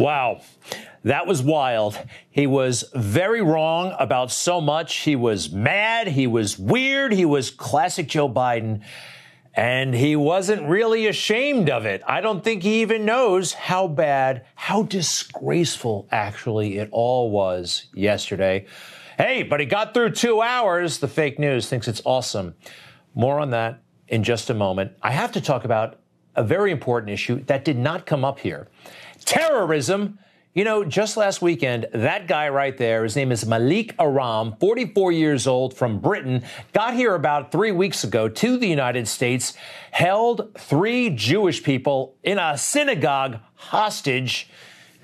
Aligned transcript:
Wow. 0.00 0.40
That 1.04 1.26
was 1.26 1.42
wild. 1.42 1.98
He 2.30 2.46
was 2.46 2.84
very 2.94 3.42
wrong 3.42 3.94
about 3.98 4.30
so 4.30 4.58
much. 4.58 4.96
He 4.96 5.14
was 5.14 5.50
mad. 5.50 6.08
He 6.08 6.26
was 6.26 6.58
weird. 6.58 7.12
He 7.12 7.26
was 7.26 7.50
classic 7.50 8.08
Joe 8.08 8.28
Biden. 8.28 8.82
And 9.54 9.94
he 9.94 10.16
wasn't 10.16 10.66
really 10.66 11.06
ashamed 11.06 11.68
of 11.68 11.84
it. 11.84 12.02
I 12.06 12.22
don't 12.22 12.42
think 12.42 12.62
he 12.62 12.80
even 12.80 13.04
knows 13.04 13.52
how 13.52 13.88
bad, 13.88 14.46
how 14.54 14.84
disgraceful 14.84 16.08
actually 16.10 16.78
it 16.78 16.88
all 16.92 17.30
was 17.30 17.86
yesterday. 17.92 18.66
Hey, 19.18 19.42
but 19.42 19.60
he 19.60 19.66
got 19.66 19.92
through 19.92 20.12
two 20.12 20.40
hours. 20.40 20.98
The 20.98 21.08
fake 21.08 21.38
news 21.38 21.68
thinks 21.68 21.88
it's 21.88 22.00
awesome. 22.06 22.54
More 23.14 23.38
on 23.38 23.50
that 23.50 23.82
in 24.08 24.22
just 24.22 24.48
a 24.48 24.54
moment. 24.54 24.92
I 25.02 25.10
have 25.10 25.32
to 25.32 25.42
talk 25.42 25.64
about 25.64 26.00
a 26.36 26.44
very 26.44 26.70
important 26.70 27.10
issue 27.10 27.44
that 27.44 27.66
did 27.66 27.76
not 27.76 28.06
come 28.06 28.24
up 28.24 28.38
here 28.38 28.68
terrorism. 29.24 30.18
You 30.52 30.64
know, 30.64 30.82
just 30.84 31.16
last 31.16 31.40
weekend, 31.40 31.86
that 31.92 32.26
guy 32.26 32.48
right 32.48 32.76
there, 32.76 33.04
his 33.04 33.14
name 33.14 33.30
is 33.30 33.46
Malik 33.46 33.94
Akram, 34.00 34.56
44 34.58 35.12
years 35.12 35.46
old 35.46 35.74
from 35.74 36.00
Britain, 36.00 36.42
got 36.72 36.94
here 36.94 37.14
about 37.14 37.52
three 37.52 37.70
weeks 37.70 38.02
ago 38.02 38.28
to 38.28 38.56
the 38.56 38.66
United 38.66 39.06
States, 39.06 39.54
held 39.92 40.52
three 40.58 41.10
Jewish 41.10 41.62
people 41.62 42.16
in 42.24 42.38
a 42.38 42.58
synagogue 42.58 43.38
hostage, 43.54 44.50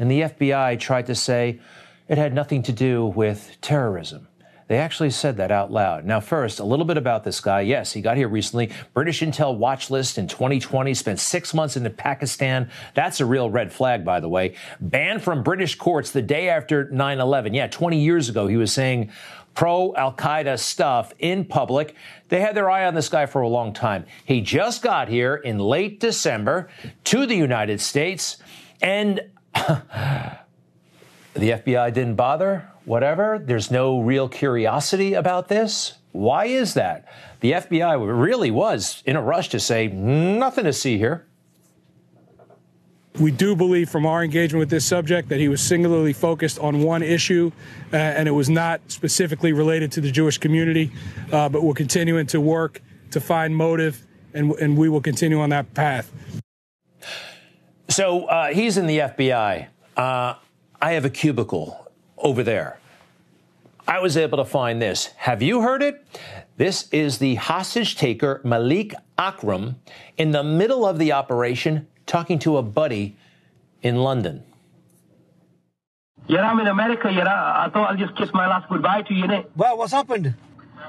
and 0.00 0.10
the 0.10 0.22
FBI 0.22 0.80
tried 0.80 1.06
to 1.06 1.14
say 1.14 1.60
it 2.08 2.18
had 2.18 2.34
nothing 2.34 2.62
to 2.64 2.72
do 2.72 3.06
with 3.06 3.56
terrorism. 3.60 4.26
They 4.68 4.78
actually 4.78 5.10
said 5.10 5.36
that 5.36 5.52
out 5.52 5.70
loud. 5.70 6.04
Now, 6.04 6.18
first, 6.18 6.58
a 6.58 6.64
little 6.64 6.84
bit 6.84 6.96
about 6.96 7.22
this 7.22 7.40
guy. 7.40 7.60
Yes, 7.60 7.92
he 7.92 8.00
got 8.00 8.16
here 8.16 8.28
recently. 8.28 8.72
British 8.94 9.20
Intel 9.20 9.56
watch 9.56 9.90
list 9.90 10.18
in 10.18 10.26
2020, 10.26 10.92
spent 10.94 11.20
six 11.20 11.54
months 11.54 11.76
in 11.76 11.88
Pakistan. 11.92 12.68
That's 12.94 13.20
a 13.20 13.26
real 13.26 13.48
red 13.48 13.72
flag, 13.72 14.04
by 14.04 14.18
the 14.18 14.28
way. 14.28 14.56
Banned 14.80 15.22
from 15.22 15.44
British 15.44 15.76
courts 15.76 16.10
the 16.10 16.22
day 16.22 16.48
after 16.48 16.90
9 16.90 17.20
11. 17.20 17.54
Yeah, 17.54 17.68
20 17.68 18.00
years 18.00 18.28
ago, 18.28 18.48
he 18.48 18.56
was 18.56 18.72
saying 18.72 19.12
pro 19.54 19.94
Al 19.94 20.12
Qaeda 20.12 20.58
stuff 20.58 21.14
in 21.20 21.44
public. 21.44 21.94
They 22.28 22.40
had 22.40 22.56
their 22.56 22.68
eye 22.68 22.86
on 22.86 22.94
this 22.94 23.08
guy 23.08 23.26
for 23.26 23.42
a 23.42 23.48
long 23.48 23.72
time. 23.72 24.04
He 24.24 24.40
just 24.40 24.82
got 24.82 25.08
here 25.08 25.36
in 25.36 25.60
late 25.60 26.00
December 26.00 26.68
to 27.04 27.24
the 27.24 27.36
United 27.36 27.80
States, 27.80 28.38
and 28.82 29.20
the 29.54 30.40
FBI 31.34 31.92
didn't 31.92 32.16
bother 32.16 32.68
whatever. 32.86 33.38
There's 33.38 33.70
no 33.70 34.00
real 34.00 34.28
curiosity 34.28 35.12
about 35.12 35.48
this. 35.48 35.94
Why 36.12 36.46
is 36.46 36.74
that? 36.74 37.04
The 37.40 37.52
FBI 37.52 38.18
really 38.18 38.50
was 38.50 39.02
in 39.04 39.16
a 39.16 39.20
rush 39.20 39.50
to 39.50 39.60
say 39.60 39.88
nothing 39.88 40.64
to 40.64 40.72
see 40.72 40.96
here. 40.96 41.26
We 43.20 43.30
do 43.30 43.56
believe 43.56 43.88
from 43.88 44.04
our 44.06 44.22
engagement 44.22 44.60
with 44.60 44.70
this 44.70 44.84
subject 44.84 45.30
that 45.30 45.40
he 45.40 45.48
was 45.48 45.62
singularly 45.62 46.12
focused 46.12 46.58
on 46.58 46.82
one 46.82 47.02
issue, 47.02 47.50
uh, 47.92 47.96
and 47.96 48.28
it 48.28 48.32
was 48.32 48.50
not 48.50 48.80
specifically 48.88 49.52
related 49.52 49.90
to 49.92 50.00
the 50.02 50.10
Jewish 50.10 50.38
community. 50.38 50.92
Uh, 51.32 51.48
but 51.48 51.62
we're 51.62 51.74
continuing 51.74 52.26
to 52.26 52.40
work 52.40 52.82
to 53.12 53.20
find 53.20 53.56
motive, 53.56 54.06
and, 54.34 54.52
and 54.54 54.76
we 54.76 54.88
will 54.88 55.00
continue 55.00 55.40
on 55.40 55.50
that 55.50 55.72
path. 55.72 56.12
So 57.88 58.26
uh, 58.26 58.48
he's 58.48 58.76
in 58.76 58.86
the 58.86 58.98
FBI. 58.98 59.68
Uh, 59.96 60.34
I 60.80 60.92
have 60.92 61.06
a 61.06 61.10
cubicle 61.10 61.85
over 62.18 62.42
there. 62.42 62.78
I 63.88 64.00
was 64.00 64.16
able 64.16 64.38
to 64.38 64.44
find 64.44 64.82
this. 64.82 65.06
Have 65.16 65.42
you 65.42 65.60
heard 65.60 65.82
it? 65.82 66.04
This 66.56 66.88
is 66.90 67.18
the 67.18 67.36
hostage 67.36 67.96
taker 67.96 68.40
Malik 68.42 68.94
Akram 69.16 69.76
in 70.16 70.32
the 70.32 70.42
middle 70.42 70.84
of 70.84 70.98
the 70.98 71.12
operation 71.12 71.86
talking 72.06 72.38
to 72.40 72.56
a 72.56 72.62
buddy 72.62 73.16
in 73.82 73.96
London. 73.96 74.42
Yeah, 76.28 76.50
I'm 76.50 76.58
in 76.58 76.66
America. 76.66 77.10
Yeah, 77.12 77.22
uh, 77.22 77.66
I 77.66 77.70
thought 77.70 77.90
I'll 77.90 77.96
just 77.96 78.16
kiss 78.16 78.30
my 78.34 78.48
last 78.48 78.68
goodbye 78.68 79.02
to 79.02 79.14
you. 79.14 79.24
Innit? 79.24 79.46
Well, 79.54 79.78
what's 79.78 79.92
happened? 79.92 80.34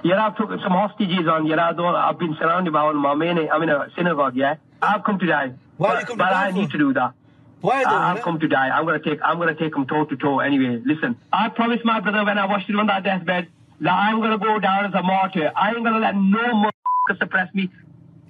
Yeah, 0.04 0.26
I've 0.26 0.36
took 0.36 0.50
some 0.50 0.72
hostages 0.72 1.28
on. 1.28 1.46
Yeah, 1.46 1.62
I 1.64 2.08
have 2.08 2.18
been 2.18 2.36
surrounded 2.40 2.74
by 2.74 2.82
all 2.82 2.94
my 2.94 3.14
men. 3.14 3.38
I'm 3.52 3.62
in 3.62 3.70
a 3.70 3.88
synagogue. 3.96 4.36
Yeah, 4.36 4.56
I've 4.82 5.04
come 5.04 5.20
to 5.20 5.26
die. 5.28 5.54
Why 5.78 5.94
but, 5.94 6.00
you 6.00 6.06
come 6.08 6.18
but 6.18 6.26
to 6.26 6.32
die 6.32 6.48
I 6.48 6.52
for? 6.52 6.58
need 6.58 6.72
to 6.72 6.78
do 6.78 6.94
that. 6.94 7.14
Why 7.62 7.84
do 7.84 7.90
I, 7.90 8.12
I've 8.14 8.22
come 8.24 8.40
to 8.40 8.48
die. 8.48 8.70
I'm 8.70 8.86
gonna 8.86 9.00
take. 9.00 9.20
I'm 9.24 9.38
gonna 9.40 9.56
take 9.56 9.74
them 9.74 9.88
toe 9.88 10.06
to 10.06 10.16
toe. 10.16 10.40
Anyway, 10.40 10.82
listen. 10.86 11.18
I 11.34 11.50
promised 11.50 11.84
my 11.86 12.00
brother 12.00 12.24
when 12.24 12.38
I 12.38 12.46
watched 12.46 12.70
him 12.70 12.80
on 12.80 12.88
that 12.88 13.04
deathbed 13.04 13.48
that 13.82 13.92
I'm 13.94 14.20
gonna 14.22 14.38
go 14.38 14.60
down 14.60 14.86
as 14.86 14.94
a 14.94 15.02
martyr. 15.04 15.52
I 15.56 15.70
ain't 15.72 15.84
gonna 15.84 16.00
let 16.00 16.16
no 16.16 16.54
more 16.56 16.72
suppress 17.18 17.54
me. 17.54 17.72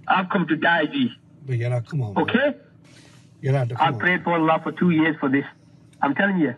I've 0.08 0.30
come 0.30 0.48
to 0.48 0.56
die, 0.56 0.86
G. 0.86 1.12
But 1.46 1.58
you're 1.58 1.70
not, 1.70 1.88
come 1.90 2.02
on. 2.02 2.14
man. 2.14 2.24
Okay? 2.24 2.56
You're 3.42 3.54
not, 3.54 3.70
come 3.70 3.78
I've 3.80 3.94
on. 3.96 4.00
prayed 4.00 4.24
for 4.24 4.34
Allah 4.34 4.60
for 4.64 4.72
two 4.72 4.90
years 4.92 5.16
for 5.20 5.30
this. 5.30 5.46
I'm 6.02 6.16
telling 6.16 6.38
you. 6.40 6.56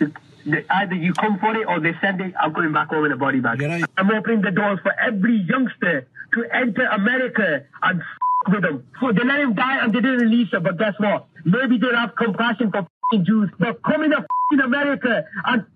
It- 0.00 0.12
the- 0.44 0.64
Either 0.74 0.94
you 0.94 1.12
come 1.12 1.38
for 1.38 1.54
it 1.54 1.66
or 1.68 1.80
they 1.80 1.92
send 2.00 2.20
it. 2.20 2.32
I'm 2.40 2.54
coming 2.54 2.72
back 2.72 2.88
home 2.88 3.04
in 3.04 3.12
a 3.12 3.16
body 3.16 3.40
bag. 3.40 3.62
I'm 3.98 4.10
opening 4.10 4.40
the 4.40 4.50
doors 4.50 4.78
for 4.82 4.92
every 4.98 5.36
youngster 5.36 6.06
to 6.34 6.44
enter 6.54 6.86
America 6.86 7.64
and 7.82 8.02
with 8.48 8.62
them. 8.62 8.86
So 9.00 9.12
they 9.12 9.24
let 9.24 9.40
him 9.40 9.54
die 9.54 9.82
and 9.82 9.92
they 9.92 10.00
didn't 10.00 10.18
release 10.18 10.52
him. 10.52 10.62
But 10.62 10.78
guess 10.78 10.94
what? 10.98 11.26
Maybe 11.44 11.78
they'll 11.78 11.96
have 11.96 12.14
compassion 12.16 12.70
for 12.70 12.78
f***ing 12.78 13.24
Jews. 13.24 13.50
But 13.58 13.82
come 13.82 14.02
in 14.02 14.12
f***ing 14.12 14.60
America 14.60 15.24
and 15.46 15.62
f- 15.62 15.66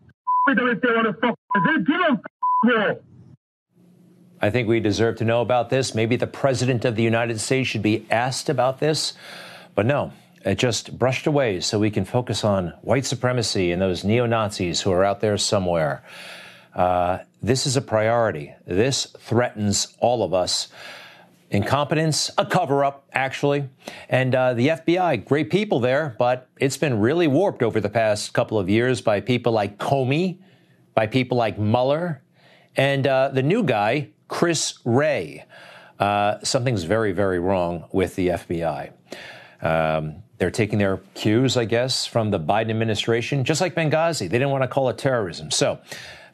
with 0.46 0.56
them 0.56 0.68
if 0.68 0.80
they 0.80 0.88
want 0.88 1.06
to 1.06 1.12
fuck. 1.14 1.38
They 1.54 1.76
give 1.76 1.86
them 1.86 2.20
war. 2.64 3.00
I 4.40 4.50
think 4.50 4.68
we 4.68 4.80
deserve 4.80 5.16
to 5.16 5.24
know 5.24 5.40
about 5.40 5.70
this. 5.70 5.94
Maybe 5.94 6.16
the 6.16 6.26
President 6.26 6.84
of 6.84 6.96
the 6.96 7.02
United 7.02 7.40
States 7.40 7.68
should 7.68 7.82
be 7.82 8.06
asked 8.10 8.48
about 8.48 8.78
this. 8.78 9.14
But 9.74 9.86
no, 9.86 10.12
it 10.44 10.58
just 10.58 10.98
brushed 10.98 11.26
away 11.26 11.60
so 11.60 11.78
we 11.78 11.90
can 11.90 12.04
focus 12.04 12.44
on 12.44 12.74
white 12.82 13.06
supremacy 13.06 13.72
and 13.72 13.80
those 13.80 14.04
neo 14.04 14.26
Nazis 14.26 14.82
who 14.82 14.92
are 14.92 15.04
out 15.04 15.20
there 15.20 15.38
somewhere. 15.38 16.04
Uh, 16.74 17.18
this 17.42 17.66
is 17.66 17.76
a 17.76 17.80
priority. 17.80 18.54
This 18.66 19.06
threatens 19.18 19.94
all 19.98 20.22
of 20.22 20.34
us. 20.34 20.68
Incompetence, 21.54 22.32
a 22.36 22.44
cover 22.44 22.84
up, 22.84 23.06
actually. 23.12 23.68
And 24.08 24.34
uh, 24.34 24.54
the 24.54 24.68
FBI, 24.68 25.24
great 25.24 25.50
people 25.50 25.78
there, 25.78 26.16
but 26.18 26.48
it's 26.58 26.76
been 26.76 26.98
really 26.98 27.28
warped 27.28 27.62
over 27.62 27.80
the 27.80 27.88
past 27.88 28.32
couple 28.32 28.58
of 28.58 28.68
years 28.68 29.00
by 29.00 29.20
people 29.20 29.52
like 29.52 29.78
Comey, 29.78 30.38
by 30.96 31.06
people 31.06 31.38
like 31.38 31.56
Mueller, 31.56 32.22
and 32.76 33.06
uh, 33.06 33.28
the 33.28 33.42
new 33.42 33.62
guy, 33.62 34.08
Chris 34.26 34.80
Wray. 34.84 35.44
Uh, 36.00 36.38
something's 36.42 36.82
very, 36.82 37.12
very 37.12 37.38
wrong 37.38 37.84
with 37.92 38.16
the 38.16 38.30
FBI. 38.30 38.90
Um, 39.62 40.24
they're 40.38 40.50
taking 40.50 40.80
their 40.80 40.96
cues, 41.14 41.56
I 41.56 41.66
guess, 41.66 42.04
from 42.04 42.32
the 42.32 42.40
Biden 42.40 42.70
administration, 42.70 43.44
just 43.44 43.60
like 43.60 43.76
Benghazi. 43.76 44.28
They 44.28 44.38
didn't 44.38 44.50
want 44.50 44.64
to 44.64 44.68
call 44.68 44.88
it 44.88 44.98
terrorism. 44.98 45.52
So, 45.52 45.78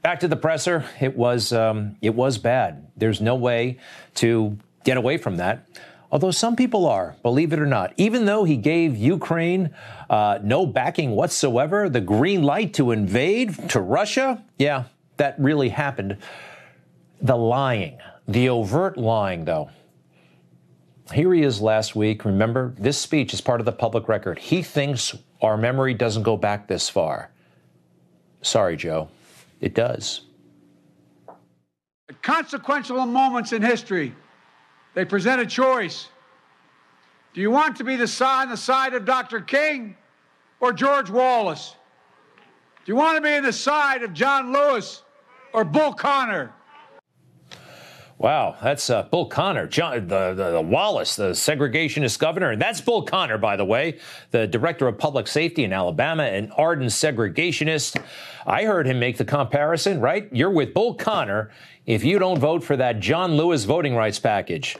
back 0.00 0.20
to 0.20 0.28
the 0.28 0.36
presser. 0.36 0.86
It 0.98 1.14
was 1.14 1.52
um, 1.52 1.96
it 2.00 2.14
was 2.14 2.38
bad. 2.38 2.90
There's 2.96 3.20
no 3.20 3.34
way 3.34 3.78
to 4.14 4.56
get 4.84 4.96
away 4.96 5.16
from 5.16 5.36
that. 5.36 5.66
Although 6.12 6.32
some 6.32 6.56
people 6.56 6.86
are, 6.86 7.14
believe 7.22 7.52
it 7.52 7.60
or 7.60 7.66
not, 7.66 7.92
even 7.96 8.24
though 8.24 8.42
he 8.42 8.56
gave 8.56 8.96
Ukraine 8.96 9.70
uh, 10.08 10.38
no 10.42 10.66
backing 10.66 11.12
whatsoever, 11.12 11.88
the 11.88 12.00
green 12.00 12.42
light 12.42 12.74
to 12.74 12.90
invade 12.90 13.70
to 13.70 13.80
Russia, 13.80 14.42
yeah, 14.58 14.84
that 15.18 15.36
really 15.38 15.68
happened. 15.68 16.16
The 17.22 17.36
lying, 17.36 17.98
the 18.26 18.48
overt 18.48 18.96
lying, 18.96 19.44
though. 19.44 19.70
Here 21.12 21.32
he 21.32 21.42
is 21.42 21.60
last 21.60 21.94
week. 21.94 22.24
Remember, 22.24 22.74
this 22.78 22.98
speech 22.98 23.34
is 23.34 23.40
part 23.40 23.60
of 23.60 23.66
the 23.66 23.72
public 23.72 24.08
record. 24.08 24.38
He 24.38 24.62
thinks 24.62 25.16
our 25.42 25.56
memory 25.56 25.94
doesn't 25.94 26.22
go 26.22 26.36
back 26.36 26.66
this 26.66 26.88
far. 26.88 27.30
Sorry, 28.42 28.76
Joe. 28.76 29.08
It 29.60 29.74
does. 29.74 30.22
Consequential 32.22 33.04
moments 33.06 33.52
in 33.52 33.62
history, 33.62 34.14
they 34.94 35.04
present 35.04 35.40
a 35.40 35.46
choice. 35.46 36.08
Do 37.32 37.40
you 37.40 37.50
want 37.50 37.76
to 37.76 37.84
be 37.84 37.96
the 37.96 38.22
on 38.22 38.48
the 38.48 38.56
side 38.56 38.94
of 38.94 39.04
Dr. 39.04 39.40
King 39.40 39.96
or 40.58 40.72
George 40.72 41.10
Wallace? 41.10 41.76
Do 42.84 42.92
you 42.92 42.96
want 42.96 43.16
to 43.16 43.22
be 43.22 43.34
on 43.34 43.44
the 43.44 43.52
side 43.52 44.02
of 44.02 44.12
John 44.12 44.52
Lewis 44.52 45.02
or 45.52 45.64
Bull 45.64 45.92
Connor? 45.92 46.52
Wow, 48.20 48.54
that's 48.62 48.90
uh, 48.90 49.04
Bull 49.04 49.24
Connor, 49.24 49.66
John, 49.66 50.06
the, 50.06 50.34
the, 50.34 50.50
the 50.50 50.60
Wallace, 50.60 51.16
the 51.16 51.30
segregationist 51.30 52.18
governor. 52.18 52.50
And 52.50 52.60
that's 52.60 52.78
Bull 52.78 53.02
Connor, 53.02 53.38
by 53.38 53.56
the 53.56 53.64
way, 53.64 53.98
the 54.30 54.46
director 54.46 54.86
of 54.86 54.98
public 54.98 55.26
safety 55.26 55.64
in 55.64 55.72
Alabama, 55.72 56.24
an 56.24 56.52
ardent 56.54 56.90
segregationist. 56.90 57.98
I 58.46 58.64
heard 58.64 58.86
him 58.86 58.98
make 58.98 59.16
the 59.16 59.24
comparison, 59.24 60.02
right? 60.02 60.28
You're 60.32 60.50
with 60.50 60.74
Bull 60.74 60.92
Connor 60.96 61.50
if 61.86 62.04
you 62.04 62.18
don't 62.18 62.38
vote 62.38 62.62
for 62.62 62.76
that 62.76 63.00
John 63.00 63.38
Lewis 63.38 63.64
voting 63.64 63.96
rights 63.96 64.18
package. 64.18 64.76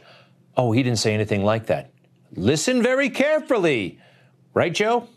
Oh, 0.55 0.73
he 0.73 0.83
didn't 0.83 0.99
say 0.99 1.15
anything 1.15 1.43
like 1.43 1.65
that. 1.67 1.93
Listen 2.37 2.83
very 2.83 3.09
carefully. 3.09 3.99
Right, 4.53 4.75
Joe? 4.75 5.09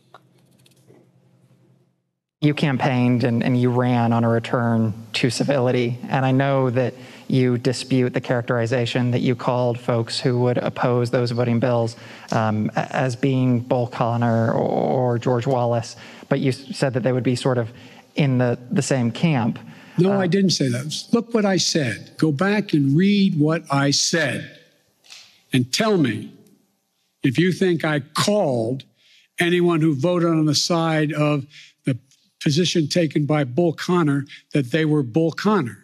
You 2.39 2.53
campaigned 2.53 3.25
and, 3.25 3.43
and 3.43 3.59
you 3.59 3.69
ran 3.69 4.13
on 4.13 4.23
a 4.23 4.29
return 4.29 4.93
to 5.13 5.29
civility. 5.29 5.99
And 6.07 6.25
I 6.25 6.31
know 6.31 6.69
that 6.69 6.93
you 7.33 7.57
dispute 7.57 8.13
the 8.13 8.21
characterization 8.21 9.09
that 9.09 9.21
you 9.21 9.35
called 9.35 9.79
folks 9.79 10.19
who 10.19 10.39
would 10.39 10.59
oppose 10.59 11.09
those 11.09 11.31
voting 11.31 11.59
bills 11.59 11.95
um, 12.31 12.69
as 12.75 13.15
being 13.15 13.59
Bull 13.59 13.87
Connor 13.87 14.51
or, 14.53 15.17
George 15.17 15.47
Wallace, 15.47 15.95
but 16.29 16.39
you 16.39 16.51
said 16.51 16.93
that 16.93 17.01
they 17.01 17.11
would 17.11 17.23
be 17.23 17.35
sort 17.35 17.57
of 17.57 17.71
in 18.15 18.37
the, 18.37 18.59
the 18.69 18.81
same 18.81 19.11
camp. 19.11 19.57
No, 19.97 20.13
uh, 20.13 20.19
I 20.19 20.27
didn't 20.27 20.51
say 20.51 20.69
that. 20.69 21.05
Look 21.11 21.33
what 21.33 21.45
I 21.45 21.57
said. 21.57 22.11
Go 22.17 22.31
back 22.31 22.73
and 22.73 22.95
read 22.95 23.39
what 23.39 23.63
I 23.71 23.91
said 23.91 24.59
and 25.51 25.71
tell 25.73 25.97
me 25.97 26.31
if 27.23 27.39
you 27.39 27.51
think 27.51 27.83
I 27.83 28.01
called 28.01 28.83
anyone 29.39 29.81
who 29.81 29.95
voted 29.95 30.29
on 30.29 30.45
the 30.45 30.55
side 30.55 31.11
of 31.13 31.45
the 31.85 31.97
position 32.41 32.87
taken 32.87 33.25
by 33.25 33.43
Bull 33.43 33.73
Connor 33.73 34.25
that 34.53 34.71
they 34.71 34.85
were 34.85 35.03
Bull 35.03 35.31
Connor. 35.31 35.82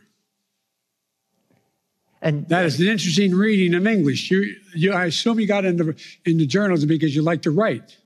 And 2.21 2.47
that 2.49 2.65
is 2.65 2.79
an 2.79 2.87
interesting 2.87 3.33
reading 3.33 3.73
of 3.75 3.87
English. 3.87 4.29
You, 4.29 4.55
you, 4.75 4.91
I 4.91 5.05
assume 5.05 5.39
you 5.39 5.47
got 5.47 5.63
into 5.65 5.95
into 6.25 6.45
journalism 6.45 6.89
because 6.89 7.15
you 7.15 7.21
like 7.21 7.43
to 7.43 7.51
write. 7.51 7.97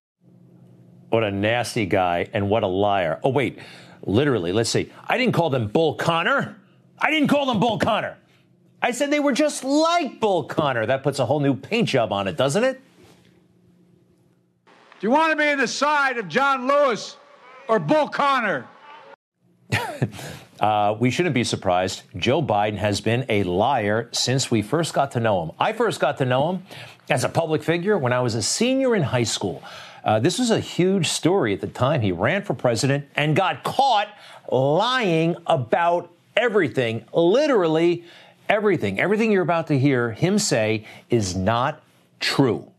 What 1.09 1.23
a 1.23 1.31
nasty 1.31 1.85
guy 1.85 2.27
and 2.33 2.49
what 2.49 2.63
a 2.63 2.67
liar. 2.67 3.19
Oh 3.23 3.29
wait, 3.29 3.59
literally. 4.05 4.51
Let's 4.51 4.69
see. 4.69 4.91
I 5.07 5.17
didn't 5.17 5.33
call 5.33 5.49
them 5.49 5.67
Bull 5.67 5.95
Connor. 5.95 6.55
I 6.99 7.09
didn't 7.09 7.27
call 7.27 7.47
them 7.47 7.59
Bull 7.59 7.79
Connor. 7.79 8.17
I 8.81 8.91
said 8.91 9.11
they 9.11 9.19
were 9.19 9.31
just 9.31 9.63
like 9.63 10.19
Bull 10.19 10.43
Connor. 10.43 10.85
That 10.85 11.03
puts 11.03 11.19
a 11.19 11.25
whole 11.25 11.39
new 11.39 11.55
paint 11.55 11.89
job 11.89 12.11
on 12.11 12.27
it, 12.27 12.37
doesn't 12.37 12.63
it? 12.63 12.81
Do 14.65 15.07
you 15.07 15.11
want 15.11 15.31
to 15.31 15.35
be 15.35 15.49
on 15.49 15.57
the 15.57 15.67
side 15.67 16.17
of 16.17 16.27
John 16.27 16.67
Lewis 16.67 17.17
or 17.67 17.79
Bull 17.79 18.07
Connor? 18.07 18.67
uh, 20.63 20.95
we 20.97 21.11
shouldn't 21.11 21.35
be 21.35 21.43
surprised. 21.43 22.03
Joe 22.15 22.41
Biden 22.41 22.77
has 22.77 23.01
been 23.01 23.25
a 23.27 23.43
liar 23.43 24.07
since 24.13 24.49
we 24.49 24.61
first 24.61 24.93
got 24.93 25.11
to 25.11 25.19
know 25.19 25.43
him. 25.43 25.51
I 25.59 25.73
first 25.73 25.99
got 25.99 26.17
to 26.19 26.25
know 26.25 26.53
him 26.53 26.63
as 27.09 27.25
a 27.25 27.29
public 27.29 27.61
figure 27.61 27.97
when 27.97 28.13
I 28.13 28.21
was 28.21 28.33
a 28.33 28.41
senior 28.41 28.95
in 28.95 29.03
high 29.03 29.23
school. 29.23 29.61
Uh, 30.05 30.19
this 30.19 30.39
was 30.39 30.51
a 30.51 30.61
huge 30.61 31.09
story 31.09 31.53
at 31.53 31.59
the 31.59 31.67
time. 31.67 31.99
He 31.99 32.13
ran 32.13 32.43
for 32.43 32.53
president 32.53 33.05
and 33.17 33.35
got 33.35 33.65
caught 33.65 34.07
lying 34.49 35.35
about 35.47 36.09
everything, 36.37 37.03
literally 37.13 38.05
everything. 38.47 39.01
Everything 39.01 39.33
you're 39.33 39.43
about 39.43 39.67
to 39.67 39.77
hear 39.77 40.13
him 40.13 40.39
say 40.39 40.85
is 41.09 41.35
not 41.35 41.83
true. 42.21 42.72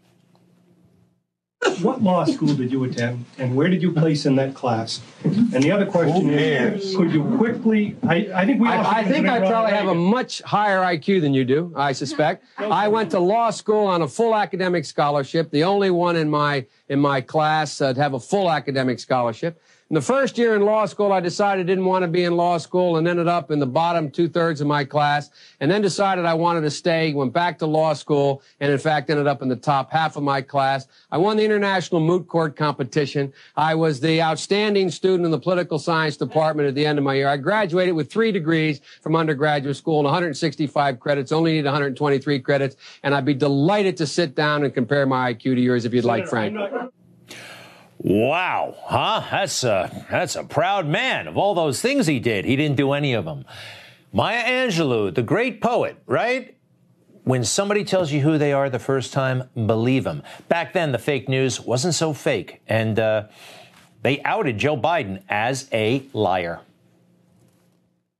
What 1.80 2.02
law 2.02 2.24
school 2.24 2.54
did 2.54 2.70
you 2.70 2.84
attend, 2.84 3.24
and 3.38 3.56
where 3.56 3.68
did 3.68 3.82
you 3.82 3.92
place 3.92 4.26
in 4.26 4.36
that 4.36 4.54
class? 4.54 5.00
And 5.24 5.62
the 5.62 5.72
other 5.72 5.86
question 5.86 6.30
is, 6.30 6.94
could 6.94 7.12
you 7.12 7.24
quickly? 7.36 7.96
I, 8.06 8.28
I 8.34 8.46
think 8.46 8.60
we. 8.60 8.68
I, 8.68 9.00
I 9.00 9.04
think 9.04 9.26
I 9.26 9.40
probably 9.40 9.72
have 9.72 9.88
a 9.88 9.94
much 9.94 10.40
higher 10.42 10.80
IQ 10.80 11.20
than 11.20 11.34
you 11.34 11.44
do. 11.44 11.72
I 11.76 11.92
suspect. 11.92 12.44
I 12.58 12.88
went 12.88 13.10
to 13.12 13.18
law 13.18 13.50
school 13.50 13.86
on 13.86 14.02
a 14.02 14.08
full 14.08 14.34
academic 14.34 14.84
scholarship, 14.84 15.50
the 15.50 15.64
only 15.64 15.90
one 15.90 16.16
in 16.16 16.30
my 16.30 16.66
in 16.88 17.00
my 17.00 17.20
class 17.20 17.80
uh, 17.80 17.92
to 17.92 18.00
have 18.00 18.14
a 18.14 18.20
full 18.20 18.50
academic 18.50 19.00
scholarship. 19.00 19.60
In 19.90 19.94
the 19.96 20.00
first 20.00 20.38
year 20.38 20.56
in 20.56 20.62
law 20.62 20.86
school, 20.86 21.12
I 21.12 21.20
decided 21.20 21.66
I 21.66 21.68
didn't 21.68 21.84
want 21.84 22.04
to 22.04 22.08
be 22.08 22.24
in 22.24 22.38
law 22.38 22.56
school 22.56 22.96
and 22.96 23.06
ended 23.06 23.28
up 23.28 23.50
in 23.50 23.58
the 23.58 23.66
bottom 23.66 24.10
two 24.10 24.30
thirds 24.30 24.62
of 24.62 24.66
my 24.66 24.82
class 24.82 25.28
and 25.60 25.70
then 25.70 25.82
decided 25.82 26.24
I 26.24 26.32
wanted 26.32 26.62
to 26.62 26.70
stay, 26.70 27.12
went 27.12 27.34
back 27.34 27.58
to 27.58 27.66
law 27.66 27.92
school 27.92 28.40
and 28.60 28.72
in 28.72 28.78
fact 28.78 29.10
ended 29.10 29.26
up 29.26 29.42
in 29.42 29.48
the 29.48 29.56
top 29.56 29.92
half 29.92 30.16
of 30.16 30.22
my 30.22 30.40
class. 30.40 30.86
I 31.10 31.18
won 31.18 31.36
the 31.36 31.44
international 31.44 32.00
moot 32.00 32.26
court 32.28 32.56
competition. 32.56 33.30
I 33.56 33.74
was 33.74 34.00
the 34.00 34.22
outstanding 34.22 34.90
student 34.90 35.26
in 35.26 35.30
the 35.30 35.38
political 35.38 35.78
science 35.78 36.16
department 36.16 36.66
at 36.66 36.74
the 36.74 36.86
end 36.86 36.98
of 36.98 37.04
my 37.04 37.14
year. 37.14 37.28
I 37.28 37.36
graduated 37.36 37.94
with 37.94 38.10
three 38.10 38.32
degrees 38.32 38.80
from 39.02 39.14
undergraduate 39.14 39.76
school 39.76 39.98
and 39.98 40.06
165 40.06 40.98
credits, 40.98 41.30
only 41.30 41.52
need 41.52 41.66
123 41.66 42.40
credits. 42.40 42.76
And 43.02 43.14
I'd 43.14 43.26
be 43.26 43.34
delighted 43.34 43.98
to 43.98 44.06
sit 44.06 44.34
down 44.34 44.64
and 44.64 44.72
compare 44.72 45.04
my 45.04 45.34
IQ 45.34 45.56
to 45.56 45.60
yours 45.60 45.84
if 45.84 45.92
you'd 45.92 46.06
like, 46.06 46.26
Frank. 46.26 46.56
Wow, 48.06 48.76
huh? 48.82 49.22
That's 49.30 49.64
a, 49.64 50.06
that's 50.10 50.36
a 50.36 50.44
proud 50.44 50.86
man. 50.86 51.26
Of 51.26 51.38
all 51.38 51.54
those 51.54 51.80
things 51.80 52.06
he 52.06 52.20
did, 52.20 52.44
he 52.44 52.54
didn't 52.54 52.76
do 52.76 52.92
any 52.92 53.14
of 53.14 53.24
them. 53.24 53.46
Maya 54.12 54.44
Angelou, 54.44 55.14
the 55.14 55.22
great 55.22 55.62
poet, 55.62 55.96
right? 56.06 56.54
When 57.22 57.44
somebody 57.44 57.82
tells 57.82 58.12
you 58.12 58.20
who 58.20 58.36
they 58.36 58.52
are 58.52 58.68
the 58.68 58.78
first 58.78 59.14
time, 59.14 59.48
believe 59.54 60.04
them. 60.04 60.22
Back 60.48 60.74
then, 60.74 60.92
the 60.92 60.98
fake 60.98 61.30
news 61.30 61.58
wasn't 61.58 61.94
so 61.94 62.12
fake, 62.12 62.60
and 62.66 62.98
uh, 62.98 63.28
they 64.02 64.20
outed 64.22 64.58
Joe 64.58 64.76
Biden 64.76 65.22
as 65.30 65.66
a 65.72 66.02
liar. 66.12 66.60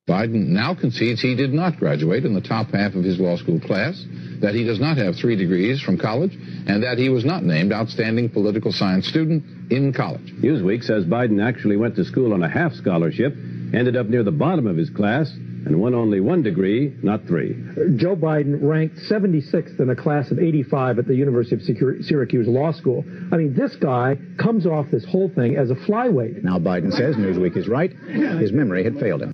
Biden 0.09 0.49
now 0.49 0.75
concedes 0.75 1.23
he 1.23 1.35
did 1.35 1.55
not 1.55 1.79
graduate 1.79 2.27
in 2.27 2.35
the 2.35 2.41
top 2.43 2.69
half 2.75 2.95
of 2.95 3.05
his 3.05 3.19
law 3.19 3.37
school 3.37 3.59
class, 3.59 4.05
that 4.41 4.55
he 4.55 4.63
does 4.63 4.79
not 4.79 4.99
have 4.99 5.17
three 5.17 5.35
degrees 5.35 5.81
from 5.81 5.97
college, 5.97 6.35
and 6.67 6.83
that 6.83 6.99
he 6.99 7.09
was 7.09 7.25
not 7.25 7.43
named 7.43 7.73
outstanding 7.73 8.29
political 8.29 8.71
science 8.71 9.07
student 9.09 9.73
in 9.73 9.95
college. 9.95 10.35
Newsweek 10.43 10.85
says 10.85 11.07
Biden 11.07 11.43
actually 11.43 11.79
went 11.79 11.97
to 11.97 12.05
school 12.05 12.35
on 12.35 12.43
a 12.43 12.49
half 12.49 12.75
scholarship, 12.75 13.33
ended 13.73 13.97
up 13.97 14.07
near 14.07 14.23
the 14.23 14.31
bottom 14.31 14.67
of 14.67 14.77
his 14.77 14.91
class, 14.91 15.31
and 15.33 15.81
won 15.81 15.95
only 15.95 16.21
one 16.21 16.43
degree, 16.43 16.95
not 17.03 17.25
three. 17.27 17.55
Joe 17.97 18.15
Biden 18.15 18.59
ranked 18.61 18.97
76th 19.11 19.81
in 19.81 19.89
a 19.89 19.97
class 19.97 20.31
of 20.31 20.39
85 20.39 20.99
at 20.99 21.07
the 21.07 21.15
University 21.15 21.57
of 21.57 21.63
Syracuse 22.05 22.47
Law 22.47 22.73
School. 22.73 23.03
I 23.33 23.39
mean, 23.39 23.55
this 23.57 23.75
guy 23.77 24.19
comes 24.39 24.67
off 24.67 24.91
this 24.91 25.07
whole 25.07 25.31
thing 25.31 25.57
as 25.57 25.71
a 25.71 25.75
flyweight. 25.75 26.45
Now 26.45 26.59
Biden 26.59 26.93
says 26.93 27.17
Newsweek 27.17 27.57
is 27.57 27.69
right. 27.69 27.91
His 27.91 28.53
memory 28.53 28.85
had 28.85 28.99
failed 29.01 29.23
him. 29.23 29.34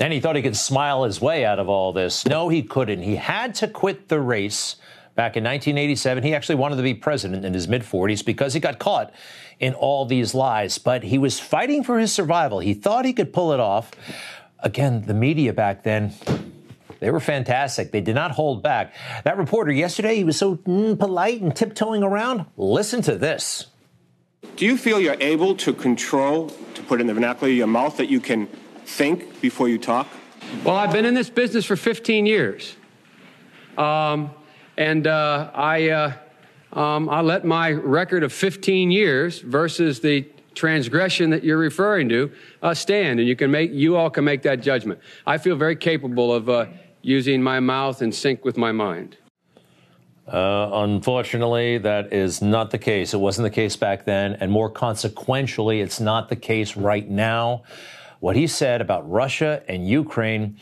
And 0.00 0.12
he 0.12 0.20
thought 0.20 0.36
he 0.36 0.42
could 0.42 0.56
smile 0.56 1.04
his 1.04 1.20
way 1.20 1.44
out 1.44 1.58
of 1.58 1.68
all 1.68 1.92
this. 1.92 2.26
No, 2.26 2.48
he 2.48 2.62
couldn't. 2.62 3.02
He 3.02 3.16
had 3.16 3.54
to 3.56 3.68
quit 3.68 4.08
the 4.08 4.20
race 4.20 4.76
back 5.14 5.36
in 5.36 5.44
1987. 5.44 6.22
He 6.22 6.34
actually 6.34 6.54
wanted 6.56 6.76
to 6.76 6.82
be 6.82 6.94
president 6.94 7.44
in 7.44 7.54
his 7.54 7.68
mid 7.68 7.82
40s 7.82 8.24
because 8.24 8.54
he 8.54 8.60
got 8.60 8.78
caught 8.78 9.12
in 9.60 9.74
all 9.74 10.04
these 10.04 10.34
lies. 10.34 10.78
But 10.78 11.04
he 11.04 11.18
was 11.18 11.38
fighting 11.38 11.84
for 11.84 11.98
his 11.98 12.12
survival. 12.12 12.60
He 12.60 12.74
thought 12.74 13.04
he 13.04 13.12
could 13.12 13.32
pull 13.32 13.52
it 13.52 13.60
off. 13.60 13.90
Again, 14.60 15.02
the 15.06 15.14
media 15.14 15.52
back 15.52 15.82
then, 15.82 16.12
they 17.00 17.10
were 17.10 17.20
fantastic. 17.20 17.90
They 17.90 18.00
did 18.00 18.14
not 18.14 18.30
hold 18.30 18.62
back. 18.62 18.94
That 19.24 19.36
reporter 19.36 19.72
yesterday, 19.72 20.16
he 20.16 20.24
was 20.24 20.36
so 20.36 20.56
mm, 20.56 20.98
polite 20.98 21.42
and 21.42 21.54
tiptoeing 21.54 22.02
around. 22.02 22.46
Listen 22.56 23.02
to 23.02 23.16
this. 23.16 23.66
Do 24.56 24.66
you 24.66 24.76
feel 24.76 25.00
you're 25.00 25.16
able 25.20 25.56
to 25.56 25.72
control, 25.72 26.48
to 26.74 26.82
put 26.82 27.00
in 27.00 27.06
the 27.06 27.14
vernacular, 27.14 27.52
your 27.52 27.66
mouth 27.66 27.96
that 27.96 28.08
you 28.08 28.20
can 28.20 28.48
think 28.84 29.40
before 29.40 29.68
you 29.68 29.78
talk? 29.78 30.08
Well, 30.64 30.76
I've 30.76 30.92
been 30.92 31.04
in 31.04 31.14
this 31.14 31.30
business 31.30 31.64
for 31.64 31.76
15 31.76 32.26
years. 32.26 32.76
Um, 33.78 34.30
and 34.76 35.06
uh, 35.06 35.50
I, 35.54 35.88
uh, 35.88 36.12
um, 36.72 37.08
I 37.08 37.20
let 37.20 37.44
my 37.44 37.72
record 37.72 38.22
of 38.22 38.32
15 38.32 38.90
years 38.90 39.40
versus 39.40 40.00
the 40.00 40.28
transgression 40.54 41.30
that 41.30 41.42
you're 41.42 41.58
referring 41.58 42.08
to 42.10 42.30
uh, 42.62 42.74
stand, 42.74 43.20
and 43.20 43.28
you 43.28 43.36
can 43.36 43.50
make 43.50 43.72
you 43.72 43.96
all 43.96 44.10
can 44.10 44.24
make 44.24 44.42
that 44.42 44.60
judgment. 44.60 45.00
I 45.26 45.38
feel 45.38 45.56
very 45.56 45.76
capable 45.76 46.32
of 46.32 46.48
uh, 46.48 46.66
using 47.00 47.42
my 47.42 47.60
mouth 47.60 48.02
in 48.02 48.12
sync 48.12 48.44
with 48.44 48.56
my 48.56 48.72
mind. 48.72 49.16
Uh, 50.26 50.70
unfortunately, 50.72 51.78
that 51.78 52.12
is 52.12 52.40
not 52.40 52.70
the 52.70 52.78
case. 52.78 53.12
It 53.12 53.18
wasn't 53.18 53.44
the 53.44 53.50
case 53.50 53.76
back 53.76 54.04
then, 54.04 54.34
and 54.34 54.52
more 54.52 54.70
consequentially, 54.70 55.80
it's 55.80 56.00
not 56.00 56.28
the 56.28 56.36
case 56.36 56.76
right 56.76 57.08
now 57.08 57.64
what 58.22 58.36
he 58.36 58.46
said 58.46 58.80
about 58.80 59.10
Russia 59.10 59.64
and 59.66 59.88
Ukraine, 59.88 60.56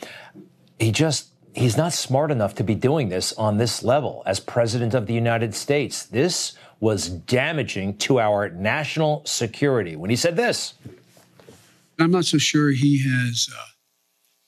he 0.79 0.91
just 0.91 1.27
he's 1.53 1.77
not 1.77 1.93
smart 1.93 2.31
enough 2.31 2.55
to 2.55 2.63
be 2.63 2.73
doing 2.73 3.09
this 3.09 3.33
on 3.33 3.57
this 3.57 3.83
level 3.83 4.23
as 4.25 4.39
president 4.39 4.95
of 4.95 5.05
the 5.05 5.13
United 5.13 5.53
States. 5.53 6.07
This 6.07 6.53
was 6.79 7.07
damaging 7.07 7.97
to 7.97 8.19
our 8.19 8.49
national 8.49 9.23
security 9.25 9.95
when 9.95 10.09
he 10.09 10.15
said 10.15 10.35
this. 10.35 10.73
I'm 11.99 12.09
not 12.09 12.25
so 12.25 12.39
sure 12.39 12.71
he 12.71 13.03
has 13.07 13.47
uh, 13.55 13.65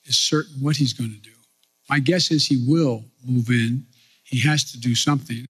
is 0.06 0.18
certain 0.18 0.60
what 0.60 0.74
he's 0.74 0.92
going 0.92 1.12
to 1.12 1.20
do. 1.20 1.36
My 1.88 2.00
guess 2.00 2.32
is 2.32 2.48
he 2.48 2.64
will 2.66 3.04
move 3.24 3.48
in. 3.48 3.86
He 4.24 4.40
has 4.40 4.64
to 4.72 4.80
do 4.80 4.96
something. 4.96 5.46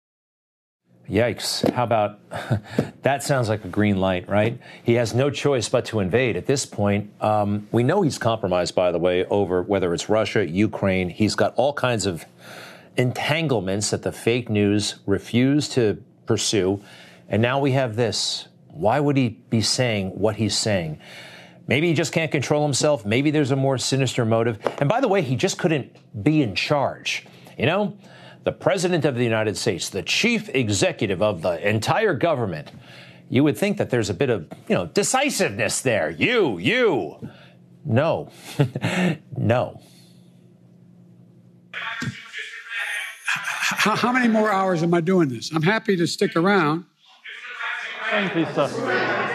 Yikes. 1.10 1.70
How 1.72 1.84
about 1.84 2.20
that? 3.02 3.24
Sounds 3.24 3.50
like 3.50 3.66
a 3.66 3.68
green 3.68 3.98
light, 3.98 4.30
right? 4.30 4.60
He 4.84 4.94
has 4.94 5.14
no 5.14 5.30
choice 5.30 5.68
but 5.68 5.86
to 5.86 6.00
invade. 6.00 6.38
At 6.38 6.46
this 6.46 6.66
point, 6.66 7.12
um, 7.22 7.68
we 7.72 7.84
know 7.84 8.02
he's 8.02 8.18
compromised, 8.18 8.74
by 8.74 8.92
the 8.92 9.00
way, 9.00 9.26
over 9.26 9.62
whether 9.62 9.94
it's 9.94 10.10
Russia, 10.10 10.48
Ukraine. 10.48 11.10
He's 11.10 11.36
got 11.36 11.54
all 11.56 11.74
kinds 11.74 12.06
of 12.06 12.26
entanglements 12.96 13.90
that 13.90 14.04
the 14.04 14.12
fake 14.12 14.50
news 14.50 14.96
refuse 15.06 15.68
to 15.70 16.02
pursue. 16.26 16.82
And 17.28 17.42
now 17.42 17.60
we 17.60 17.72
have 17.72 17.96
this. 17.96 18.48
Why 18.68 19.00
would 19.00 19.18
he 19.18 19.30
be 19.30 19.62
saying 19.62 20.12
what 20.12 20.38
he's 20.38 20.58
saying? 20.58 21.00
Maybe 21.68 21.88
he 21.88 21.94
just 21.94 22.12
can't 22.12 22.32
control 22.32 22.64
himself. 22.64 23.06
Maybe 23.06 23.32
there's 23.32 23.52
a 23.52 23.56
more 23.56 23.78
sinister 23.78 24.26
motive. 24.26 24.60
And 24.80 24.90
by 24.90 25.00
the 25.02 25.08
way, 25.08 25.22
he 25.22 25.36
just 25.36 25.58
couldn't 25.58 25.96
be 26.24 26.42
in 26.42 26.56
charge. 26.56 27.26
You 27.58 27.66
know, 27.66 27.98
the 28.44 28.52
President 28.52 29.06
of 29.06 29.16
the 29.16 29.24
United 29.24 29.58
States, 29.58 29.90
the 29.90 30.04
chief 30.04 30.50
executive 30.50 31.22
of 31.22 31.42
the 31.42 31.68
entire 31.68 32.14
government, 32.14 32.72
you 33.30 33.44
would 33.44 33.58
think 33.58 33.78
that 33.78 33.90
there's 33.90 34.10
a 34.10 34.14
bit 34.14 34.30
of, 34.30 34.48
you 34.68 34.76
know, 34.76 34.86
decisiveness 34.88 35.82
there. 35.82 36.10
You, 36.10 36.58
you. 36.58 37.30
no, 37.86 38.30
no. 39.38 39.82
How, 43.84 43.96
how 43.96 44.12
many 44.12 44.28
more 44.28 44.52
hours 44.52 44.84
am 44.84 44.94
I 44.94 45.02
doing 45.02 45.30
this? 45.30 45.52
I'm 45.52 45.64
happy 45.64 45.96
to 45.98 46.08
stick 46.08 46.36
around. 46.36 46.86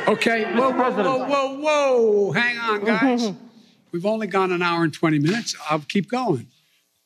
Okay, 0.09 0.45
whoa, 0.55 0.71
whoa, 0.71 0.91
whoa, 0.93 1.27
whoa, 1.27 1.59
whoa. 1.59 2.33
Hang 2.33 2.59
on, 2.59 2.85
guys. 2.85 3.33
We've 3.93 4.07
only 4.07 4.27
gone 4.27 4.53
an 4.53 4.63
hour 4.63 4.85
and 4.85 4.93
20 4.93 5.19
minutes. 5.19 5.57
I'll 5.69 5.81
keep 5.81 6.09
going. 6.09 6.49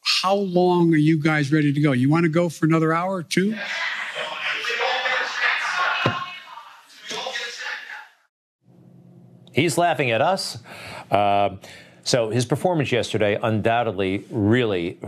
How 0.02 0.35
long 0.35 0.92
are 0.92 0.99
you 0.99 1.21
guys 1.21 1.52
ready 1.52 1.73
to 1.73 1.80
go? 1.80 1.92
You 1.92 2.11
want 2.11 2.25
to 2.25 2.28
go 2.28 2.49
for 2.49 2.66
another 2.66 2.92
hour 2.92 3.14
or 3.14 3.23
two? 3.23 3.56
He's 9.52 9.78
laughing 9.78 10.11
at 10.11 10.21
us. 10.21 10.59
Uh, 11.11 11.56
so 12.04 12.30
his 12.30 12.47
performance 12.47 12.90
yesterday 12.90 13.38
undoubtedly 13.40 14.25
really 14.30 14.99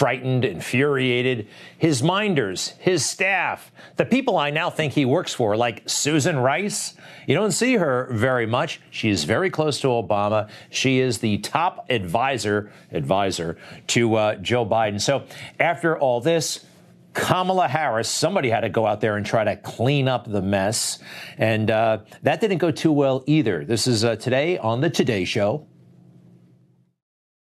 frightened, 0.00 0.46
infuriated 0.46 1.46
his 1.76 2.02
minders, 2.02 2.68
his 2.78 3.04
staff, 3.04 3.70
the 3.96 4.04
people 4.06 4.38
I 4.38 4.48
now 4.48 4.70
think 4.70 4.94
he 4.94 5.04
works 5.04 5.34
for, 5.34 5.58
like 5.58 5.82
Susan 5.84 6.38
Rice. 6.38 6.94
You 7.26 7.34
don't 7.34 7.52
see 7.52 7.74
her 7.74 8.08
very 8.10 8.46
much. 8.46 8.80
She 8.90 9.10
is 9.10 9.24
very 9.24 9.50
close 9.50 9.78
to 9.82 9.88
Obama. 9.88 10.48
She 10.70 11.00
is 11.00 11.18
the 11.18 11.36
top 11.36 11.84
advisor 11.90 12.72
advisor 12.92 13.58
to 13.88 14.14
uh, 14.14 14.36
Joe 14.36 14.64
Biden. 14.64 14.98
So 14.98 15.24
after 15.58 15.98
all 15.98 16.22
this, 16.22 16.64
Kamala 17.12 17.68
Harris, 17.68 18.08
somebody 18.08 18.48
had 18.48 18.60
to 18.60 18.70
go 18.70 18.86
out 18.86 19.02
there 19.02 19.18
and 19.18 19.26
try 19.26 19.44
to 19.44 19.56
clean 19.56 20.08
up 20.08 20.24
the 20.26 20.40
mess. 20.40 20.98
And 21.36 21.70
uh, 21.70 21.98
that 22.22 22.40
didn't 22.40 22.56
go 22.56 22.70
too 22.70 22.92
well 22.92 23.22
either. 23.26 23.66
This 23.66 23.86
is 23.86 24.02
uh, 24.02 24.16
today 24.16 24.56
on 24.56 24.80
The 24.80 24.88
Today 24.88 25.26
Show. 25.26 25.66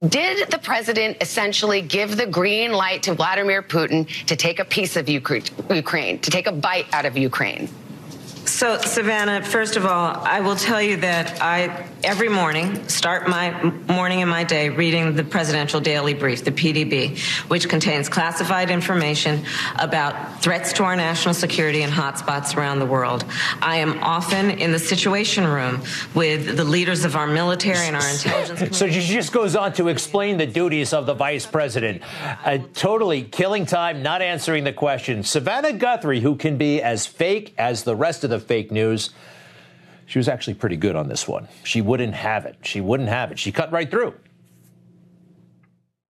Did 0.08 0.50
the 0.50 0.56
president 0.56 1.18
essentially 1.20 1.82
give 1.82 2.16
the 2.16 2.24
green 2.24 2.72
light 2.72 3.02
to 3.02 3.12
Vladimir 3.12 3.62
Putin 3.62 4.06
to 4.24 4.34
take 4.34 4.58
a 4.58 4.64
piece 4.64 4.96
of 4.96 5.10
Ukraine, 5.10 6.18
to 6.20 6.30
take 6.30 6.46
a 6.46 6.52
bite 6.52 6.86
out 6.94 7.04
of 7.04 7.18
Ukraine? 7.18 7.68
So, 8.50 8.78
Savannah, 8.78 9.44
first 9.44 9.76
of 9.76 9.86
all, 9.86 10.16
I 10.26 10.40
will 10.40 10.56
tell 10.56 10.82
you 10.82 10.96
that 10.98 11.40
I 11.40 11.86
every 12.02 12.28
morning 12.28 12.88
start 12.88 13.28
my 13.28 13.62
morning 13.88 14.22
and 14.22 14.30
my 14.30 14.42
day 14.42 14.70
reading 14.70 15.14
the 15.14 15.22
Presidential 15.22 15.80
Daily 15.80 16.14
Brief, 16.14 16.44
the 16.44 16.50
PDB, 16.50 17.18
which 17.48 17.68
contains 17.68 18.08
classified 18.08 18.70
information 18.70 19.44
about 19.78 20.42
threats 20.42 20.72
to 20.74 20.84
our 20.84 20.96
national 20.96 21.34
security 21.34 21.82
and 21.82 21.92
hotspots 21.92 22.56
around 22.56 22.80
the 22.80 22.86
world. 22.86 23.24
I 23.62 23.76
am 23.76 24.02
often 24.02 24.50
in 24.50 24.72
the 24.72 24.78
Situation 24.78 25.46
Room 25.46 25.82
with 26.14 26.56
the 26.56 26.64
leaders 26.64 27.04
of 27.04 27.16
our 27.16 27.28
military 27.28 27.86
and 27.86 27.96
our 27.96 28.08
intelligence. 28.08 28.76
so 28.76 28.90
she 28.90 29.00
just 29.00 29.32
goes 29.32 29.54
on 29.54 29.74
to 29.74 29.88
explain 29.88 30.38
the 30.38 30.46
duties 30.46 30.92
of 30.92 31.06
the 31.06 31.14
vice 31.14 31.46
president, 31.46 32.02
uh, 32.44 32.58
totally 32.74 33.22
killing 33.22 33.64
time, 33.64 34.02
not 34.02 34.22
answering 34.22 34.64
the 34.64 34.72
question. 34.72 35.22
Savannah 35.22 35.72
Guthrie, 35.72 36.20
who 36.20 36.34
can 36.34 36.58
be 36.58 36.82
as 36.82 37.06
fake 37.06 37.54
as 37.56 37.84
the 37.84 37.94
rest 37.94 38.24
of 38.24 38.30
the 38.30 38.39
fake 38.40 38.70
news. 38.72 39.10
She 40.06 40.18
was 40.18 40.28
actually 40.28 40.54
pretty 40.54 40.76
good 40.76 40.96
on 40.96 41.08
this 41.08 41.28
one. 41.28 41.46
She 41.62 41.80
wouldn't 41.80 42.14
have 42.14 42.44
it. 42.44 42.56
She 42.62 42.80
wouldn't 42.80 43.08
have 43.08 43.30
it. 43.30 43.38
She 43.38 43.52
cut 43.52 43.70
right 43.70 43.88
through. 43.88 44.14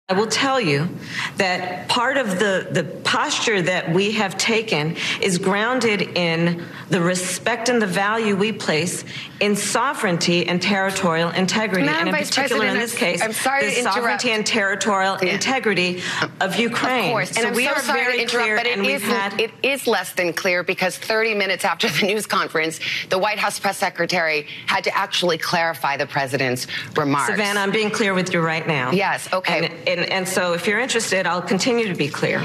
I 0.09 0.13
will 0.13 0.25
tell 0.25 0.59
you 0.59 0.89
that 1.37 1.87
part 1.87 2.17
of 2.17 2.39
the, 2.39 2.67
the 2.71 2.83
posture 3.03 3.61
that 3.61 3.93
we 3.93 4.13
have 4.13 4.39
taken 4.39 4.95
is 5.21 5.37
grounded 5.37 6.01
in 6.01 6.65
the 6.89 6.99
respect 6.99 7.69
and 7.69 7.79
the 7.79 7.85
value 7.85 8.35
we 8.35 8.51
place 8.51 9.03
in 9.39 9.55
sovereignty 9.55 10.47
and 10.47 10.59
territorial 10.59 11.29
integrity. 11.29 11.85
Madam 11.85 11.99
and 11.99 12.09
in 12.09 12.15
Vice 12.15 12.29
particular, 12.35 12.65
in 12.65 12.77
this 12.77 12.95
case, 12.95 13.21
I'm 13.21 13.33
sorry 13.33 13.65
the 13.67 13.71
sovereignty 13.83 14.31
and 14.31 14.43
territorial 14.47 15.19
Yeah. 15.21 15.33
integrity 15.35 16.01
of 16.41 16.55
Ukraine. 16.55 17.05
Of 17.05 17.11
course, 17.11 17.29
and 17.29 17.37
so 17.43 17.47
I'm 17.49 17.53
we 17.53 17.65
so 17.65 17.73
are 17.73 17.79
sorry 17.79 17.99
very 18.03 18.15
to 18.17 18.21
interrupt, 18.23 18.43
clear, 18.45 18.57
but 18.57 18.65
it 18.65 18.77
and 18.79 18.87
is- 18.87 19.03
had 19.03 19.39
it 19.39 19.51
is 19.61 19.85
less 19.85 20.13
than 20.13 20.33
clear 20.33 20.63
because 20.63 20.97
30 20.97 21.35
minutes 21.35 21.63
after 21.63 21.87
the 21.87 22.07
news 22.07 22.25
conference, 22.25 22.79
the 23.09 23.19
White 23.19 23.37
House 23.37 23.59
press 23.59 23.77
secretary 23.77 24.47
had 24.65 24.83
to 24.85 24.97
actually 24.97 25.37
clarify 25.37 25.97
the 25.97 26.07
president's 26.07 26.65
remarks. 26.97 27.27
Savannah, 27.27 27.59
I'm 27.59 27.71
being 27.71 27.91
clear 27.91 28.15
with 28.15 28.33
you 28.33 28.41
right 28.41 28.67
now. 28.67 28.89
Yes, 28.91 29.31
okay. 29.31 29.67
And, 29.67 29.87
and, 29.87 29.98
and 30.05 30.27
so 30.27 30.53
if 30.53 30.67
you're 30.67 30.79
interested, 30.79 31.25
I'll 31.25 31.41
continue 31.41 31.87
to 31.87 31.95
be 31.95 32.07
clear. 32.07 32.43